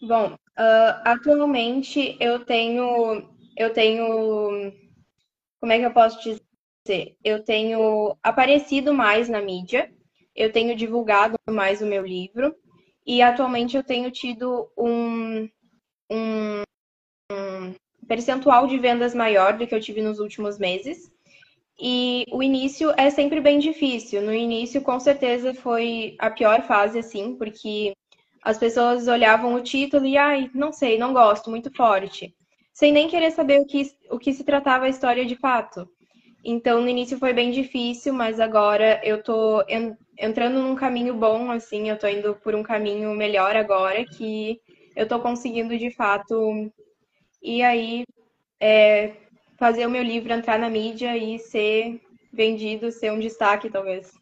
Bom, 0.00 0.32
uh, 0.32 1.02
atualmente 1.04 2.16
eu 2.20 2.44
tenho, 2.44 3.28
eu 3.56 3.72
tenho, 3.72 4.72
como 5.60 5.72
é 5.72 5.78
que 5.78 5.86
eu 5.86 5.92
posso 5.92 6.18
dizer? 6.18 7.16
Eu 7.24 7.42
tenho 7.42 8.16
aparecido 8.22 8.92
mais 8.92 9.28
na 9.28 9.40
mídia, 9.40 9.90
eu 10.34 10.52
tenho 10.52 10.76
divulgado 10.76 11.36
mais 11.48 11.80
o 11.80 11.86
meu 11.86 12.04
livro 12.06 12.54
e 13.06 13.22
atualmente 13.22 13.76
eu 13.76 13.82
tenho 13.82 14.10
tido 14.10 14.70
um, 14.76 15.48
um, 16.10 16.62
um 17.32 17.74
percentual 18.06 18.66
de 18.66 18.78
vendas 18.78 19.14
maior 19.14 19.56
do 19.56 19.66
que 19.66 19.74
eu 19.74 19.80
tive 19.80 20.02
nos 20.02 20.18
últimos 20.18 20.58
meses. 20.58 21.10
E 21.78 22.24
o 22.30 22.42
início 22.42 22.92
é 22.96 23.10
sempre 23.10 23.40
bem 23.40 23.58
difícil. 23.58 24.22
No 24.22 24.32
início, 24.32 24.80
com 24.80 24.98
certeza, 24.98 25.52
foi 25.54 26.16
a 26.18 26.30
pior 26.30 26.62
fase, 26.62 26.98
assim, 26.98 27.36
porque 27.36 27.92
as 28.42 28.58
pessoas 28.58 29.08
olhavam 29.08 29.54
o 29.54 29.62
título 29.62 30.06
e, 30.06 30.16
ai, 30.16 30.50
não 30.54 30.72
sei, 30.72 30.96
não 30.96 31.12
gosto, 31.12 31.50
muito 31.50 31.70
forte, 31.74 32.34
sem 32.76 32.92
nem 32.92 33.08
querer 33.08 33.30
saber 33.30 33.58
o 33.58 33.64
que, 33.64 33.90
o 34.10 34.18
que 34.18 34.34
se 34.34 34.44
tratava 34.44 34.84
a 34.84 34.88
história 34.90 35.24
de 35.24 35.34
fato. 35.34 35.88
Então, 36.44 36.82
no 36.82 36.88
início 36.90 37.18
foi 37.18 37.32
bem 37.32 37.50
difícil, 37.50 38.12
mas 38.12 38.38
agora 38.38 39.00
eu 39.02 39.22
tô 39.22 39.64
entrando 40.18 40.62
num 40.62 40.74
caminho 40.74 41.14
bom, 41.14 41.50
assim, 41.50 41.88
eu 41.88 41.98
tô 41.98 42.06
indo 42.06 42.34
por 42.34 42.54
um 42.54 42.62
caminho 42.62 43.14
melhor 43.14 43.56
agora, 43.56 44.04
que 44.04 44.60
eu 44.94 45.08
tô 45.08 45.18
conseguindo 45.20 45.76
de 45.78 45.90
fato 45.90 46.70
e 47.42 47.62
aí 47.62 48.04
é, 48.60 49.14
fazer 49.58 49.86
o 49.86 49.90
meu 49.90 50.02
livro 50.02 50.30
entrar 50.30 50.58
na 50.58 50.68
mídia 50.68 51.16
e 51.16 51.38
ser 51.38 51.98
vendido, 52.30 52.92
ser 52.92 53.10
um 53.10 53.18
destaque, 53.18 53.70
talvez. 53.70 54.12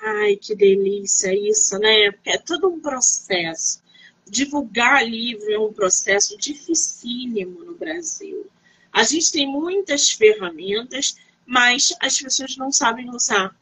Ai, 0.00 0.36
que 0.36 0.54
delícia 0.54 1.34
isso, 1.34 1.76
né? 1.80 2.14
É 2.24 2.38
todo 2.38 2.68
um 2.68 2.80
processo. 2.80 3.82
Divulgar 4.26 5.06
livro 5.06 5.52
é 5.52 5.58
um 5.58 5.72
processo 5.72 6.36
dificílimo 6.38 7.64
no 7.64 7.74
Brasil. 7.74 8.46
A 8.92 9.02
gente 9.02 9.32
tem 9.32 9.46
muitas 9.46 10.10
ferramentas, 10.10 11.16
mas 11.46 11.94
as 12.00 12.20
pessoas 12.20 12.56
não 12.56 12.72
sabem 12.72 13.10
usar. 13.10 13.54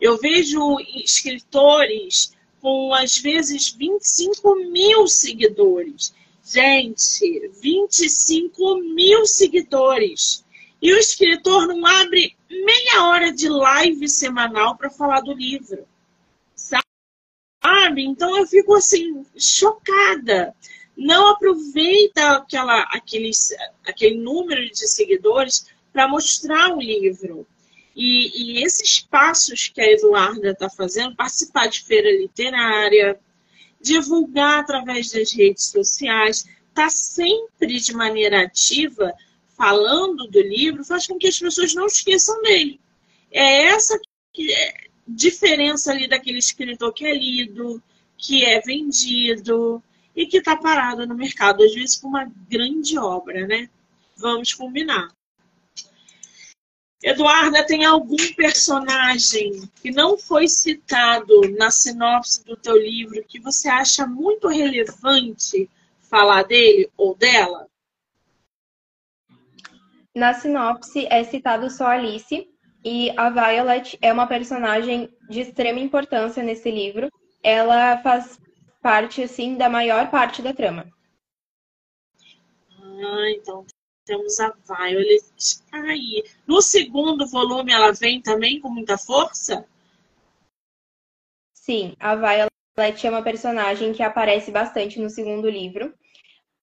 Eu 0.00 0.18
vejo 0.18 0.78
escritores 0.94 2.32
com, 2.60 2.92
às 2.94 3.18
vezes, 3.18 3.70
25 3.70 4.56
mil 4.70 5.06
seguidores 5.06 6.14
Gente, 6.46 7.48
25 7.62 8.76
mil 8.80 9.24
seguidores. 9.24 10.44
E 10.80 10.92
o 10.92 10.98
escritor 10.98 11.66
não 11.66 11.86
abre 11.86 12.36
meia 12.50 13.06
hora 13.06 13.32
de 13.32 13.48
live 13.48 14.06
semanal 14.06 14.76
para 14.76 14.90
falar 14.90 15.22
do 15.22 15.32
livro. 15.32 15.88
Sabe? 17.64 18.04
Então 18.04 18.36
eu 18.36 18.46
fico 18.46 18.74
assim, 18.74 19.24
chocada. 19.36 20.54
Não 20.96 21.28
aproveita 21.28 22.36
aquela, 22.36 22.82
aqueles, 22.92 23.48
aquele 23.86 24.16
número 24.16 24.64
de 24.70 24.86
seguidores 24.86 25.66
para 25.92 26.06
mostrar 26.06 26.76
o 26.76 26.80
livro. 26.80 27.46
E, 27.96 28.58
e, 28.58 28.64
esses 28.64 29.00
passos 29.00 29.68
que 29.68 29.80
a 29.80 29.90
Eduarda 29.90 30.50
está 30.50 30.68
fazendo, 30.68 31.16
participar 31.16 31.68
de 31.68 31.82
feira 31.82 32.10
literária, 32.10 33.18
divulgar 33.80 34.60
através 34.60 35.12
das 35.12 35.32
redes 35.32 35.66
sociais, 35.66 36.44
tá 36.74 36.88
sempre 36.90 37.78
de 37.78 37.94
maneira 37.94 38.42
ativa 38.42 39.12
falando 39.56 40.26
do 40.26 40.40
livro, 40.40 40.84
faz 40.84 41.06
com 41.06 41.16
que 41.16 41.28
as 41.28 41.38
pessoas 41.38 41.74
não 41.74 41.86
esqueçam 41.86 42.40
dele. 42.42 42.80
É 43.30 43.66
essa 43.66 43.96
que 44.32 44.52
é 44.52 44.84
diferença 45.06 45.92
ali 45.92 46.08
daquele 46.08 46.38
escritor 46.38 46.92
que 46.92 47.06
é 47.06 47.14
lido, 47.14 47.82
que 48.16 48.44
é 48.44 48.60
vendido 48.60 49.82
e 50.14 50.26
que 50.26 50.38
está 50.38 50.56
parado 50.56 51.06
no 51.06 51.14
mercado, 51.14 51.62
às 51.62 51.74
vezes 51.74 51.96
com 51.96 52.08
uma 52.08 52.30
grande 52.48 52.98
obra, 52.98 53.46
né? 53.46 53.68
Vamos 54.16 54.54
combinar. 54.54 55.08
Eduarda, 57.02 57.66
tem 57.66 57.84
algum 57.84 58.32
personagem 58.34 59.68
que 59.82 59.90
não 59.90 60.16
foi 60.16 60.48
citado 60.48 61.42
na 61.58 61.70
sinopse 61.70 62.42
do 62.44 62.56
teu 62.56 62.78
livro 62.78 63.22
que 63.28 63.38
você 63.38 63.68
acha 63.68 64.06
muito 64.06 64.48
relevante 64.48 65.68
falar 66.00 66.44
dele 66.44 66.90
ou 66.96 67.14
dela? 67.14 67.68
Na 70.14 70.32
sinopse 70.32 71.06
é 71.10 71.22
citado 71.24 71.68
só 71.68 71.88
Alice 71.88 72.48
e 72.84 73.10
a 73.16 73.30
Violet 73.30 73.98
é 74.02 74.12
uma 74.12 74.26
personagem 74.26 75.08
de 75.28 75.40
extrema 75.40 75.80
importância 75.80 76.42
nesse 76.42 76.70
livro. 76.70 77.10
Ela 77.42 77.98
faz 78.02 78.38
parte 78.82 79.22
assim 79.22 79.56
da 79.56 79.68
maior 79.68 80.10
parte 80.10 80.42
da 80.42 80.52
trama. 80.52 80.86
Ah, 82.78 83.30
então 83.30 83.66
temos 84.04 84.38
a 84.38 84.52
Violet 84.68 85.24
aí. 85.72 86.22
No 86.46 86.60
segundo 86.60 87.26
volume 87.26 87.72
ela 87.72 87.92
vem 87.92 88.20
também 88.20 88.60
com 88.60 88.68
muita 88.68 88.98
força? 88.98 89.66
Sim, 91.52 91.96
a 91.98 92.14
Violet 92.14 93.06
é 93.06 93.10
uma 93.10 93.22
personagem 93.22 93.92
que 93.92 94.02
aparece 94.02 94.50
bastante 94.50 95.00
no 95.00 95.08
segundo 95.08 95.48
livro 95.48 95.94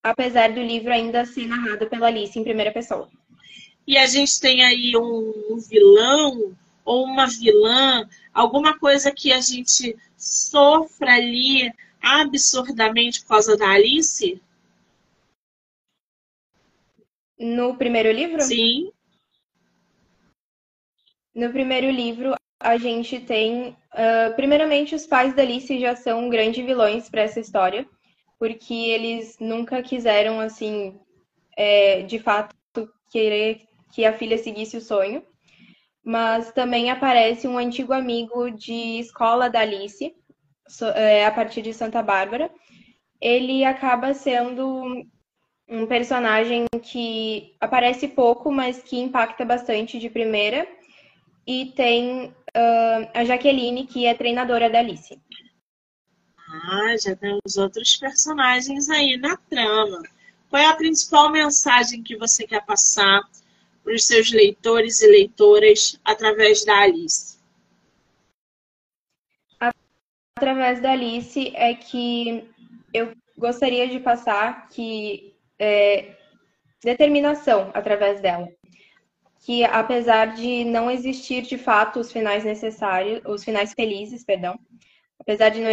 apesar 0.03 0.51
do 0.51 0.61
livro 0.61 0.91
ainda 0.91 1.25
ser 1.25 1.47
narrado 1.47 1.87
pela 1.87 2.07
Alice 2.07 2.37
em 2.37 2.43
primeira 2.43 2.71
pessoa. 2.71 3.09
E 3.87 3.97
a 3.97 4.05
gente 4.05 4.39
tem 4.39 4.63
aí 4.63 4.95
um 4.95 5.57
vilão 5.57 6.55
ou 6.85 7.03
uma 7.03 7.27
vilã, 7.27 8.07
alguma 8.33 8.77
coisa 8.77 9.11
que 9.11 9.31
a 9.31 9.41
gente 9.41 9.95
sofra 10.17 11.13
ali 11.13 11.71
absurdamente 12.01 13.21
por 13.21 13.29
causa 13.29 13.57
da 13.57 13.69
Alice? 13.69 14.41
No 17.39 17.75
primeiro 17.75 18.11
livro? 18.11 18.41
Sim. 18.41 18.91
No 21.33 21.51
primeiro 21.51 21.89
livro, 21.89 22.35
a 22.59 22.77
gente 22.77 23.19
tem. 23.19 23.69
Uh, 23.93 24.35
primeiramente, 24.35 24.93
os 24.95 25.07
pais 25.07 25.35
da 25.35 25.41
Alice 25.41 25.79
já 25.79 25.95
são 25.95 26.29
grandes 26.29 26.63
vilões 26.63 27.09
para 27.09 27.21
essa 27.21 27.39
história 27.39 27.87
porque 28.41 28.73
eles 28.73 29.37
nunca 29.39 29.83
quiseram, 29.83 30.39
assim, 30.39 30.99
é, 31.55 32.01
de 32.01 32.17
fato, 32.17 32.55
querer 33.11 33.67
que 33.91 34.05
a 34.05 34.17
filha 34.17 34.37
seguisse 34.37 34.77
o 34.77 34.81
sonho. 34.81 35.23
Mas 36.03 36.51
também 36.51 36.89
aparece 36.89 37.47
um 37.47 37.57
antigo 37.57 37.93
amigo 37.93 38.49
de 38.49 38.99
escola 38.99 39.49
da 39.49 39.59
Alice, 39.59 40.15
é, 40.95 41.25
a 41.25 41.31
partir 41.31 41.61
de 41.61 41.73
Santa 41.73 42.01
Bárbara. 42.01 42.49
Ele 43.19 43.63
acaba 43.63 44.13
sendo 44.13 45.05
um 45.69 45.85
personagem 45.85 46.65
que 46.81 47.55
aparece 47.59 48.07
pouco, 48.07 48.51
mas 48.51 48.81
que 48.81 48.99
impacta 48.99 49.45
bastante 49.45 49.99
de 49.99 50.09
primeira. 50.09 50.67
E 51.45 51.67
tem 51.75 52.25
uh, 52.25 53.09
a 53.13 53.23
Jaqueline, 53.23 53.87
que 53.87 54.05
é 54.05 54.13
treinadora 54.13 54.69
da 54.69 54.79
Alice. 54.79 55.19
Ah, 56.47 56.95
já 57.01 57.15
temos 57.15 57.57
outros 57.57 57.95
personagens 57.95 58.89
aí 58.89 59.17
na 59.17 59.37
trama. 59.37 60.03
Qual 60.49 60.61
é 60.61 60.65
a 60.65 60.75
principal 60.75 61.31
mensagem 61.31 62.03
que 62.03 62.17
você 62.17 62.45
quer 62.45 62.65
passar 62.65 63.21
para 63.83 63.93
os 63.93 64.05
seus 64.05 64.31
leitores 64.31 65.01
e 65.01 65.07
leitoras 65.07 65.99
através 66.03 66.63
da 66.65 66.81
Alice? 66.81 67.39
Através 70.37 70.81
da 70.81 70.91
Alice 70.91 71.51
é 71.55 71.73
que 71.73 72.49
eu 72.93 73.13
gostaria 73.37 73.87
de 73.87 73.99
passar 73.99 74.67
que 74.69 75.35
é, 75.59 76.15
determinação 76.83 77.71
através 77.73 78.21
dela. 78.21 78.49
Que 79.43 79.63
apesar 79.63 80.33
de 80.33 80.63
não 80.65 80.89
existir 80.89 81.43
de 81.43 81.57
fato 81.57 81.99
os 81.99 82.11
finais 82.11 82.43
necessários, 82.43 83.21
os 83.25 83.43
finais 83.43 83.73
felizes, 83.73 84.23
perdão, 84.23 84.59
apesar 85.19 85.49
de 85.49 85.61
não 85.61 85.69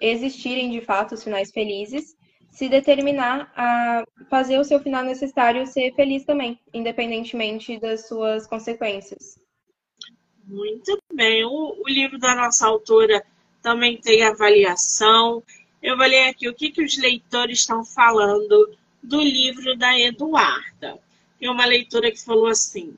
existirem 0.00 0.70
de 0.70 0.80
fato 0.80 1.14
os 1.14 1.22
finais 1.22 1.50
felizes, 1.50 2.16
se 2.52 2.68
determinar 2.68 3.50
a 3.56 4.04
fazer 4.28 4.58
o 4.58 4.64
seu 4.64 4.78
final 4.78 5.02
necessário 5.02 5.66
ser 5.66 5.92
feliz 5.94 6.24
também, 6.24 6.60
independentemente 6.72 7.80
das 7.80 8.06
suas 8.06 8.46
consequências. 8.46 9.40
Muito 10.44 10.98
bem. 11.14 11.44
O, 11.44 11.82
o 11.82 11.88
livro 11.88 12.18
da 12.18 12.34
nossa 12.34 12.66
autora 12.66 13.24
também 13.62 13.96
tem 13.96 14.22
avaliação. 14.22 15.42
Eu 15.82 15.96
vou 15.96 16.06
ler 16.06 16.28
aqui 16.28 16.46
o 16.46 16.54
que, 16.54 16.70
que 16.70 16.84
os 16.84 16.98
leitores 16.98 17.60
estão 17.60 17.84
falando 17.84 18.76
do 19.02 19.20
livro 19.20 19.76
da 19.78 19.98
Eduarda. 19.98 20.98
Tem 21.40 21.48
uma 21.48 21.64
leitora 21.64 22.10
que 22.10 22.22
falou 22.22 22.48
assim: 22.48 22.94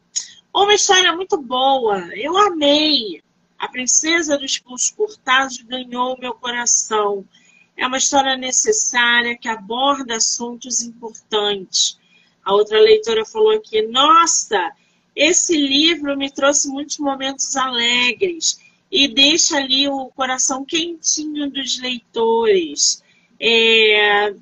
Uma 0.53 0.75
história 0.75 1.15
muito 1.15 1.41
boa, 1.41 2.09
eu 2.17 2.37
amei. 2.37 3.23
A 3.57 3.69
princesa 3.69 4.37
dos 4.37 4.59
pulos 4.59 4.91
cortados 4.91 5.59
ganhou 5.59 6.19
meu 6.19 6.35
coração. 6.35 7.25
É 7.77 7.87
uma 7.87 7.99
história 7.99 8.37
necessária 8.37 9.37
que 9.37 9.49
aborda 9.49 10.17
assuntos 10.17 10.83
importantes. 10.83 11.99
A 12.45 12.53
outra 12.53 12.79
leitora 12.81 13.25
falou 13.25 13.51
aqui: 13.51 13.83
Nossa, 13.83 14.73
esse 15.15 15.57
livro 15.57 16.17
me 16.17 16.31
trouxe 16.31 16.69
muitos 16.69 16.99
momentos 16.99 17.57
alegres 17.57 18.59
e 18.91 19.09
deixa 19.09 19.57
ali 19.57 19.89
o 19.89 20.07
coração 20.15 20.65
quentinho 20.65 21.51
dos 21.51 21.81
leitores. 21.81 23.03
É, 23.41 24.35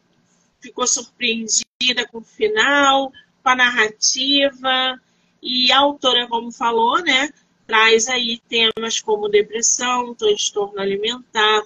ficou 0.60 0.86
surpreendida 0.86 2.06
com 2.10 2.18
o 2.18 2.24
final, 2.24 3.12
com 3.42 3.48
a 3.48 3.56
narrativa. 3.56 5.00
E 5.42 5.72
a 5.72 5.78
autora, 5.78 6.28
como 6.28 6.52
falou, 6.52 7.02
né, 7.02 7.30
traz 7.66 8.08
aí 8.08 8.40
temas 8.48 9.00
como 9.00 9.28
depressão, 9.28 10.14
transtorno 10.14 10.80
alimentar, 10.80 11.62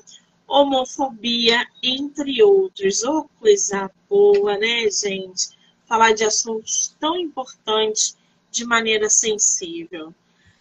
homofobia, 0.47 1.67
entre 1.83 2.43
outros. 2.43 3.03
Ô, 3.03 3.19
oh, 3.19 3.29
coisa 3.41 3.91
boa, 4.09 4.57
né, 4.59 4.89
gente? 4.91 5.57
Falar 5.87 6.13
de 6.13 6.25
assuntos 6.25 6.95
tão 7.01 7.17
importantes 7.17 8.17
de 8.51 8.65
maneira 8.65 9.09
sensível. 9.09 10.15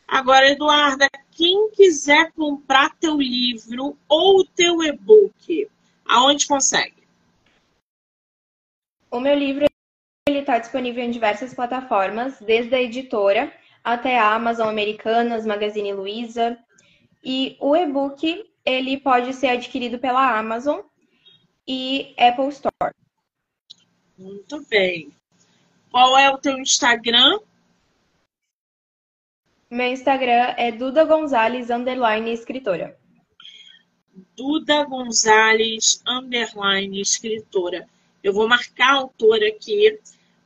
Agora, 0.07 0.49
Eduarda, 0.51 1.09
quem 1.31 1.71
quiser 1.71 2.31
comprar 2.33 2.95
teu 2.97 3.17
livro 3.17 3.97
ou 4.07 4.45
teu 4.45 4.83
e-book, 4.83 5.67
aonde 6.05 6.47
consegue? 6.47 7.03
O 9.09 9.19
meu 9.19 9.35
livro 9.35 9.65
está 10.27 10.59
disponível 10.59 11.03
em 11.03 11.11
diversas 11.11 11.53
plataformas, 11.53 12.39
desde 12.39 12.75
a 12.75 12.81
editora 12.81 13.51
até 13.83 14.17
a 14.17 14.33
Amazon 14.33 14.67
Americanas, 14.67 15.45
Magazine 15.45 15.93
Luiza. 15.93 16.57
E 17.23 17.55
o 17.59 17.75
e-book 17.75 18.43
ele 18.65 18.97
pode 18.97 19.33
ser 19.33 19.47
adquirido 19.47 19.99
pela 19.99 20.37
Amazon 20.37 20.81
e 21.67 22.13
Apple 22.17 22.49
Store. 22.49 22.93
Muito 24.17 24.65
bem. 24.67 25.11
Qual 25.91 26.17
é 26.17 26.29
o 26.29 26.37
teu 26.37 26.57
Instagram? 26.57 27.39
Meu 29.69 29.87
Instagram 29.87 30.53
é 30.57 30.71
Duda 30.71 31.03
Gonzalez, 31.03 31.69
underline 31.69 32.31
escritora. 32.31 32.97
Duda 34.35 34.83
Gonzalez, 34.85 36.01
underline 36.07 37.01
escritora. 37.01 37.87
Eu 38.23 38.33
vou 38.33 38.47
marcar 38.47 38.91
a 38.91 38.97
autora 38.97 39.47
aqui 39.47 39.99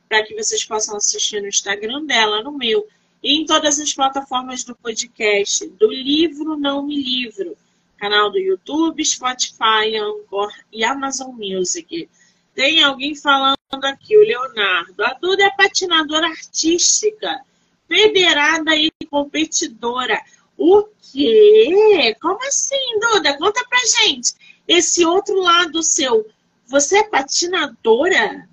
para 0.08 0.24
que 0.24 0.34
vocês 0.34 0.64
possam 0.64 0.96
assistir 0.96 1.40
no 1.40 1.48
Instagram 1.48 2.04
dela, 2.04 2.42
no 2.42 2.52
meu 2.52 2.86
e 3.22 3.40
em 3.40 3.44
todas 3.44 3.78
as 3.78 3.92
plataformas 3.92 4.64
do 4.64 4.74
podcast, 4.74 5.68
do 5.68 5.90
Livro 5.90 6.56
Não 6.56 6.84
Me 6.84 6.96
Livro, 6.96 7.56
canal 8.00 8.30
do 8.30 8.38
YouTube, 8.38 9.04
Spotify, 9.04 9.94
Anchor 9.96 10.50
e 10.72 10.82
Amazon 10.82 11.34
Music. 11.36 12.08
Tem 12.54 12.82
alguém 12.82 13.14
falando 13.14 13.56
aqui, 13.84 14.16
o 14.16 14.22
Leonardo. 14.22 15.04
A 15.04 15.12
Duda 15.14 15.44
é 15.44 15.50
patinadora 15.50 16.26
artística, 16.26 17.40
federada 17.86 18.74
e 18.74 18.90
competidora. 19.10 20.18
O 20.56 20.84
quê? 21.12 22.16
Como 22.20 22.38
assim, 22.42 22.98
Duda? 23.00 23.36
Conta 23.38 23.64
pra 23.68 23.78
gente. 24.02 24.34
esse 24.66 25.04
outro 25.04 25.40
lado 25.40 25.82
seu. 25.82 26.26
Você 26.66 26.98
é 26.98 27.04
patinadora? 27.04 28.48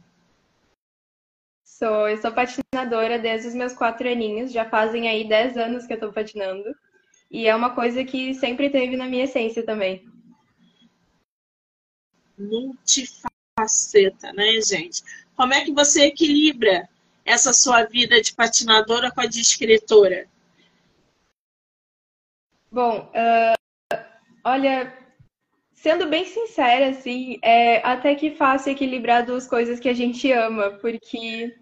Sou, 1.64 2.10
eu 2.10 2.18
sou 2.18 2.32
patinadora 2.32 3.20
desde 3.20 3.50
os 3.50 3.54
meus 3.54 3.74
quatro 3.74 4.10
aninhos, 4.10 4.52
já 4.52 4.66
fazem 4.66 5.08
aí 5.08 5.28
dez 5.28 5.56
anos 5.56 5.86
que 5.86 5.93
eu 5.93 6.00
tô 6.00 6.12
patinando. 6.12 6.64
E 7.30 7.47
é 7.47 7.55
uma 7.55 7.75
coisa 7.75 8.03
que 8.03 8.34
sempre 8.34 8.69
teve 8.69 8.95
na 8.95 9.05
minha 9.05 9.25
essência 9.25 9.63
também. 9.65 10.07
Multifaceta, 12.38 14.32
né, 14.34 14.61
gente? 14.61 15.03
Como 15.36 15.53
é 15.53 15.63
que 15.63 15.73
você 15.73 16.05
equilibra 16.05 16.88
essa 17.25 17.51
sua 17.51 17.84
vida 17.84 18.21
de 18.21 18.34
patinadora 18.34 19.11
com 19.11 19.21
a 19.21 19.25
de 19.25 19.41
escritora? 19.41 20.28
Bom, 22.71 23.11
uh, 23.11 23.97
olha, 24.43 24.93
sendo 25.73 26.07
bem 26.07 26.25
sincera, 26.25 26.89
assim, 26.89 27.39
é 27.41 27.86
até 27.86 28.15
que 28.15 28.32
fácil 28.32 28.71
equilibrar 28.71 29.25
duas 29.25 29.47
coisas 29.47 29.80
que 29.80 29.89
a 29.89 29.93
gente 29.93 30.32
ama, 30.32 30.71
porque 30.71 31.55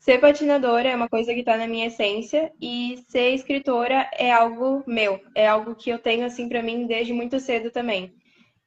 ser 0.00 0.18
patinadora 0.18 0.88
é 0.88 0.96
uma 0.96 1.10
coisa 1.10 1.34
que 1.34 1.40
está 1.40 1.58
na 1.58 1.66
minha 1.66 1.88
essência 1.88 2.50
e 2.60 3.04
ser 3.06 3.34
escritora 3.34 4.10
é 4.14 4.32
algo 4.32 4.82
meu, 4.86 5.22
é 5.34 5.46
algo 5.46 5.74
que 5.74 5.90
eu 5.90 5.98
tenho 5.98 6.24
assim 6.24 6.48
para 6.48 6.62
mim 6.62 6.86
desde 6.86 7.12
muito 7.12 7.38
cedo 7.38 7.70
também. 7.70 8.12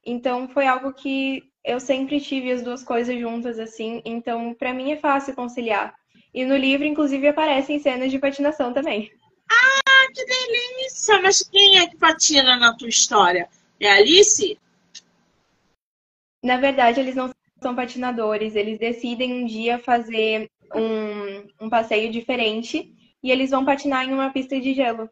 Então 0.06 0.48
foi 0.48 0.66
algo 0.66 0.92
que 0.92 1.42
eu 1.64 1.80
sempre 1.80 2.20
tive 2.20 2.52
as 2.52 2.62
duas 2.62 2.84
coisas 2.84 3.18
juntas 3.18 3.58
assim, 3.58 4.00
então 4.04 4.54
para 4.54 4.72
mim 4.72 4.92
é 4.92 4.96
fácil 4.96 5.34
conciliar. 5.34 5.92
E 6.32 6.44
no 6.44 6.56
livro 6.56 6.86
inclusive 6.86 7.26
aparecem 7.26 7.80
cenas 7.80 8.12
de 8.12 8.18
patinação 8.20 8.72
também. 8.72 9.10
Ah, 9.50 10.06
que 10.14 10.24
delícia! 10.24 11.20
Mas 11.20 11.42
quem 11.42 11.78
é 11.78 11.88
que 11.88 11.96
patina 11.96 12.56
na 12.56 12.76
tua 12.76 12.88
história? 12.88 13.48
É 13.80 13.90
a 13.90 13.96
Alice? 13.96 14.56
Na 16.40 16.58
verdade, 16.58 17.00
eles 17.00 17.16
não 17.16 17.30
são 17.60 17.74
patinadores, 17.74 18.54
eles 18.54 18.78
decidem 18.78 19.32
um 19.32 19.46
dia 19.46 19.78
fazer 19.78 20.50
um, 20.74 21.66
um 21.66 21.70
passeio 21.70 22.10
diferente 22.10 22.92
e 23.22 23.30
eles 23.30 23.50
vão 23.50 23.64
patinar 23.64 24.08
em 24.08 24.12
uma 24.12 24.30
pista 24.30 24.60
de 24.60 24.74
gelo. 24.74 25.08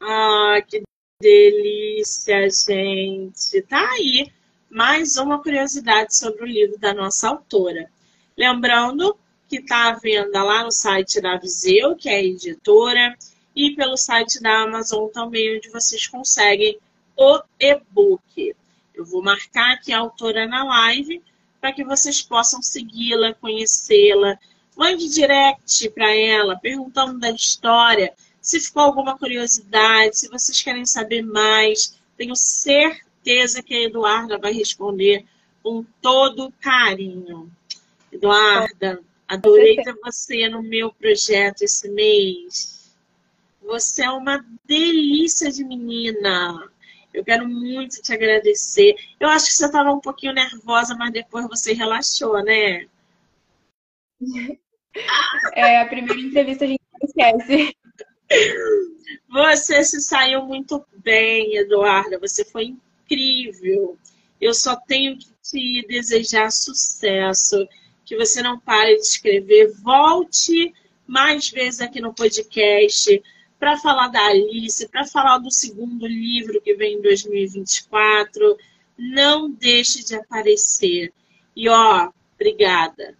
Ah, 0.00 0.60
que 0.66 0.82
delícia, 1.20 2.48
gente! 2.50 3.62
Tá 3.62 3.90
aí 3.92 4.30
mais 4.70 5.16
uma 5.16 5.40
curiosidade 5.40 6.16
sobre 6.16 6.42
o 6.42 6.46
livro 6.46 6.78
da 6.78 6.92
nossa 6.92 7.28
autora. 7.28 7.88
Lembrando 8.36 9.16
que 9.48 9.58
está 9.58 9.90
à 9.90 9.94
venda 9.94 10.42
lá 10.42 10.64
no 10.64 10.72
site 10.72 11.20
da 11.20 11.36
Viseu, 11.36 11.94
que 11.94 12.08
é 12.08 12.16
a 12.16 12.22
editora, 12.24 13.16
e 13.54 13.70
pelo 13.76 13.96
site 13.96 14.42
da 14.42 14.62
Amazon 14.62 15.08
também, 15.10 15.56
onde 15.56 15.70
vocês 15.70 16.08
conseguem 16.08 16.76
o 17.16 17.40
e-book. 17.60 18.54
Eu 18.92 19.04
vou 19.04 19.22
marcar 19.22 19.74
aqui 19.74 19.92
a 19.92 20.00
autora 20.00 20.46
na 20.46 20.64
live 20.64 21.22
para 21.60 21.72
que 21.72 21.84
vocês 21.84 22.20
possam 22.20 22.60
segui-la, 22.60 23.32
conhecê-la, 23.34 24.38
Mande 24.76 25.08
direct 25.08 25.88
para 25.90 26.14
ela, 26.14 26.58
perguntando 26.58 27.18
da 27.18 27.30
história, 27.30 28.12
se 28.40 28.60
ficou 28.60 28.82
alguma 28.82 29.16
curiosidade, 29.16 30.18
se 30.18 30.28
vocês 30.28 30.60
querem 30.60 30.84
saber 30.84 31.22
mais. 31.22 31.98
Tenho 32.16 32.34
certeza 32.34 33.62
que 33.62 33.74
a 33.74 33.82
Eduarda 33.84 34.36
vai 34.36 34.52
responder 34.52 35.24
com 35.62 35.84
todo 36.02 36.52
carinho. 36.60 37.50
Eduarda, 38.12 39.00
adorei 39.26 39.76
ter 39.76 39.94
você 40.02 40.48
no 40.48 40.62
meu 40.62 40.92
projeto 40.92 41.62
esse 41.62 41.88
mês. 41.88 42.94
Você 43.62 44.04
é 44.04 44.10
uma 44.10 44.44
delícia 44.66 45.50
de 45.50 45.64
menina. 45.64 46.70
Eu 47.14 47.24
quero 47.24 47.48
muito 47.48 48.02
te 48.02 48.12
agradecer. 48.12 48.94
Eu 49.18 49.28
acho 49.28 49.46
que 49.46 49.52
você 49.52 49.66
estava 49.66 49.92
um 49.92 50.00
pouquinho 50.00 50.34
nervosa, 50.34 50.94
mas 50.96 51.12
depois 51.12 51.46
você 51.46 51.72
relaxou, 51.72 52.42
né? 52.42 52.86
É, 55.54 55.80
a 55.80 55.86
primeira 55.86 56.20
entrevista 56.20 56.64
a 56.64 56.68
gente 56.68 56.80
esquece. 57.02 57.76
Você 59.28 59.84
se 59.84 60.00
saiu 60.00 60.44
muito 60.44 60.84
bem, 60.96 61.56
Eduarda. 61.56 62.18
Você 62.18 62.44
foi 62.44 62.74
incrível. 63.04 63.98
Eu 64.40 64.54
só 64.54 64.76
tenho 64.76 65.18
que 65.18 65.28
te 65.42 65.86
desejar 65.86 66.50
sucesso. 66.50 67.66
Que 68.04 68.16
você 68.16 68.42
não 68.42 68.58
pare 68.58 68.96
de 68.96 69.02
escrever. 69.02 69.72
Volte 69.82 70.72
mais 71.06 71.50
vezes 71.50 71.80
aqui 71.80 72.00
no 72.00 72.14
podcast 72.14 73.22
para 73.58 73.78
falar 73.78 74.08
da 74.08 74.26
Alice, 74.26 74.88
para 74.88 75.06
falar 75.06 75.38
do 75.38 75.50
segundo 75.50 76.06
livro 76.06 76.60
que 76.60 76.74
vem 76.74 76.98
em 76.98 77.02
2024. 77.02 78.56
Não 78.98 79.50
deixe 79.50 80.04
de 80.04 80.14
aparecer. 80.14 81.12
E 81.56 81.68
ó, 81.68 82.10
obrigada. 82.34 83.16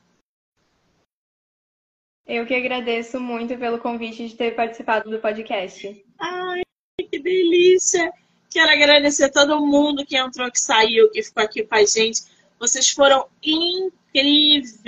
Eu 2.27 2.47
que 2.47 2.55
agradeço 2.55 3.21
muito 3.21 3.57
pelo 3.59 3.79
convite 3.79 4.27
de 4.27 4.35
ter 4.35 4.55
participado 4.55 5.11
do 5.11 5.19
podcast. 5.19 6.03
Ai, 6.19 6.63
que 7.11 7.19
delícia! 7.19 8.11
Quero 8.51 8.71
agradecer 8.71 9.25
a 9.25 9.33
todo 9.33 9.61
mundo 9.61 10.07
que 10.07 10.17
entrou, 10.17 10.51
que 10.51 10.61
saiu, 10.61 11.11
que 11.11 11.23
ficou 11.23 11.43
aqui 11.43 11.63
com 11.65 11.75
a 11.75 11.85
gente. 11.85 12.23
Vocês 12.59 12.89
foram 12.89 13.27
incríveis! 13.43 14.79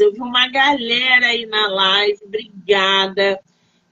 Eu 0.00 0.12
vi 0.12 0.20
uma 0.20 0.48
galera 0.48 1.26
aí 1.26 1.46
na 1.46 1.68
live. 1.68 2.18
Obrigada. 2.24 3.38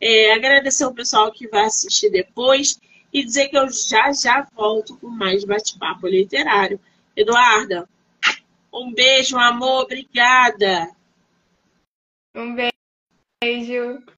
É, 0.00 0.32
agradecer 0.32 0.84
o 0.84 0.94
pessoal 0.94 1.30
que 1.30 1.46
vai 1.46 1.66
assistir 1.66 2.10
depois 2.10 2.80
e 3.12 3.22
dizer 3.22 3.48
que 3.48 3.56
eu 3.56 3.70
já 3.70 4.12
já 4.12 4.46
volto 4.56 4.96
com 4.96 5.08
mais 5.08 5.44
bate-papo 5.44 6.08
literário. 6.08 6.80
Eduarda, 7.16 7.88
um 8.72 8.92
beijo, 8.92 9.38
amor, 9.38 9.84
obrigada. 9.84 10.90
Um 12.34 12.56
beijo. 13.42 14.04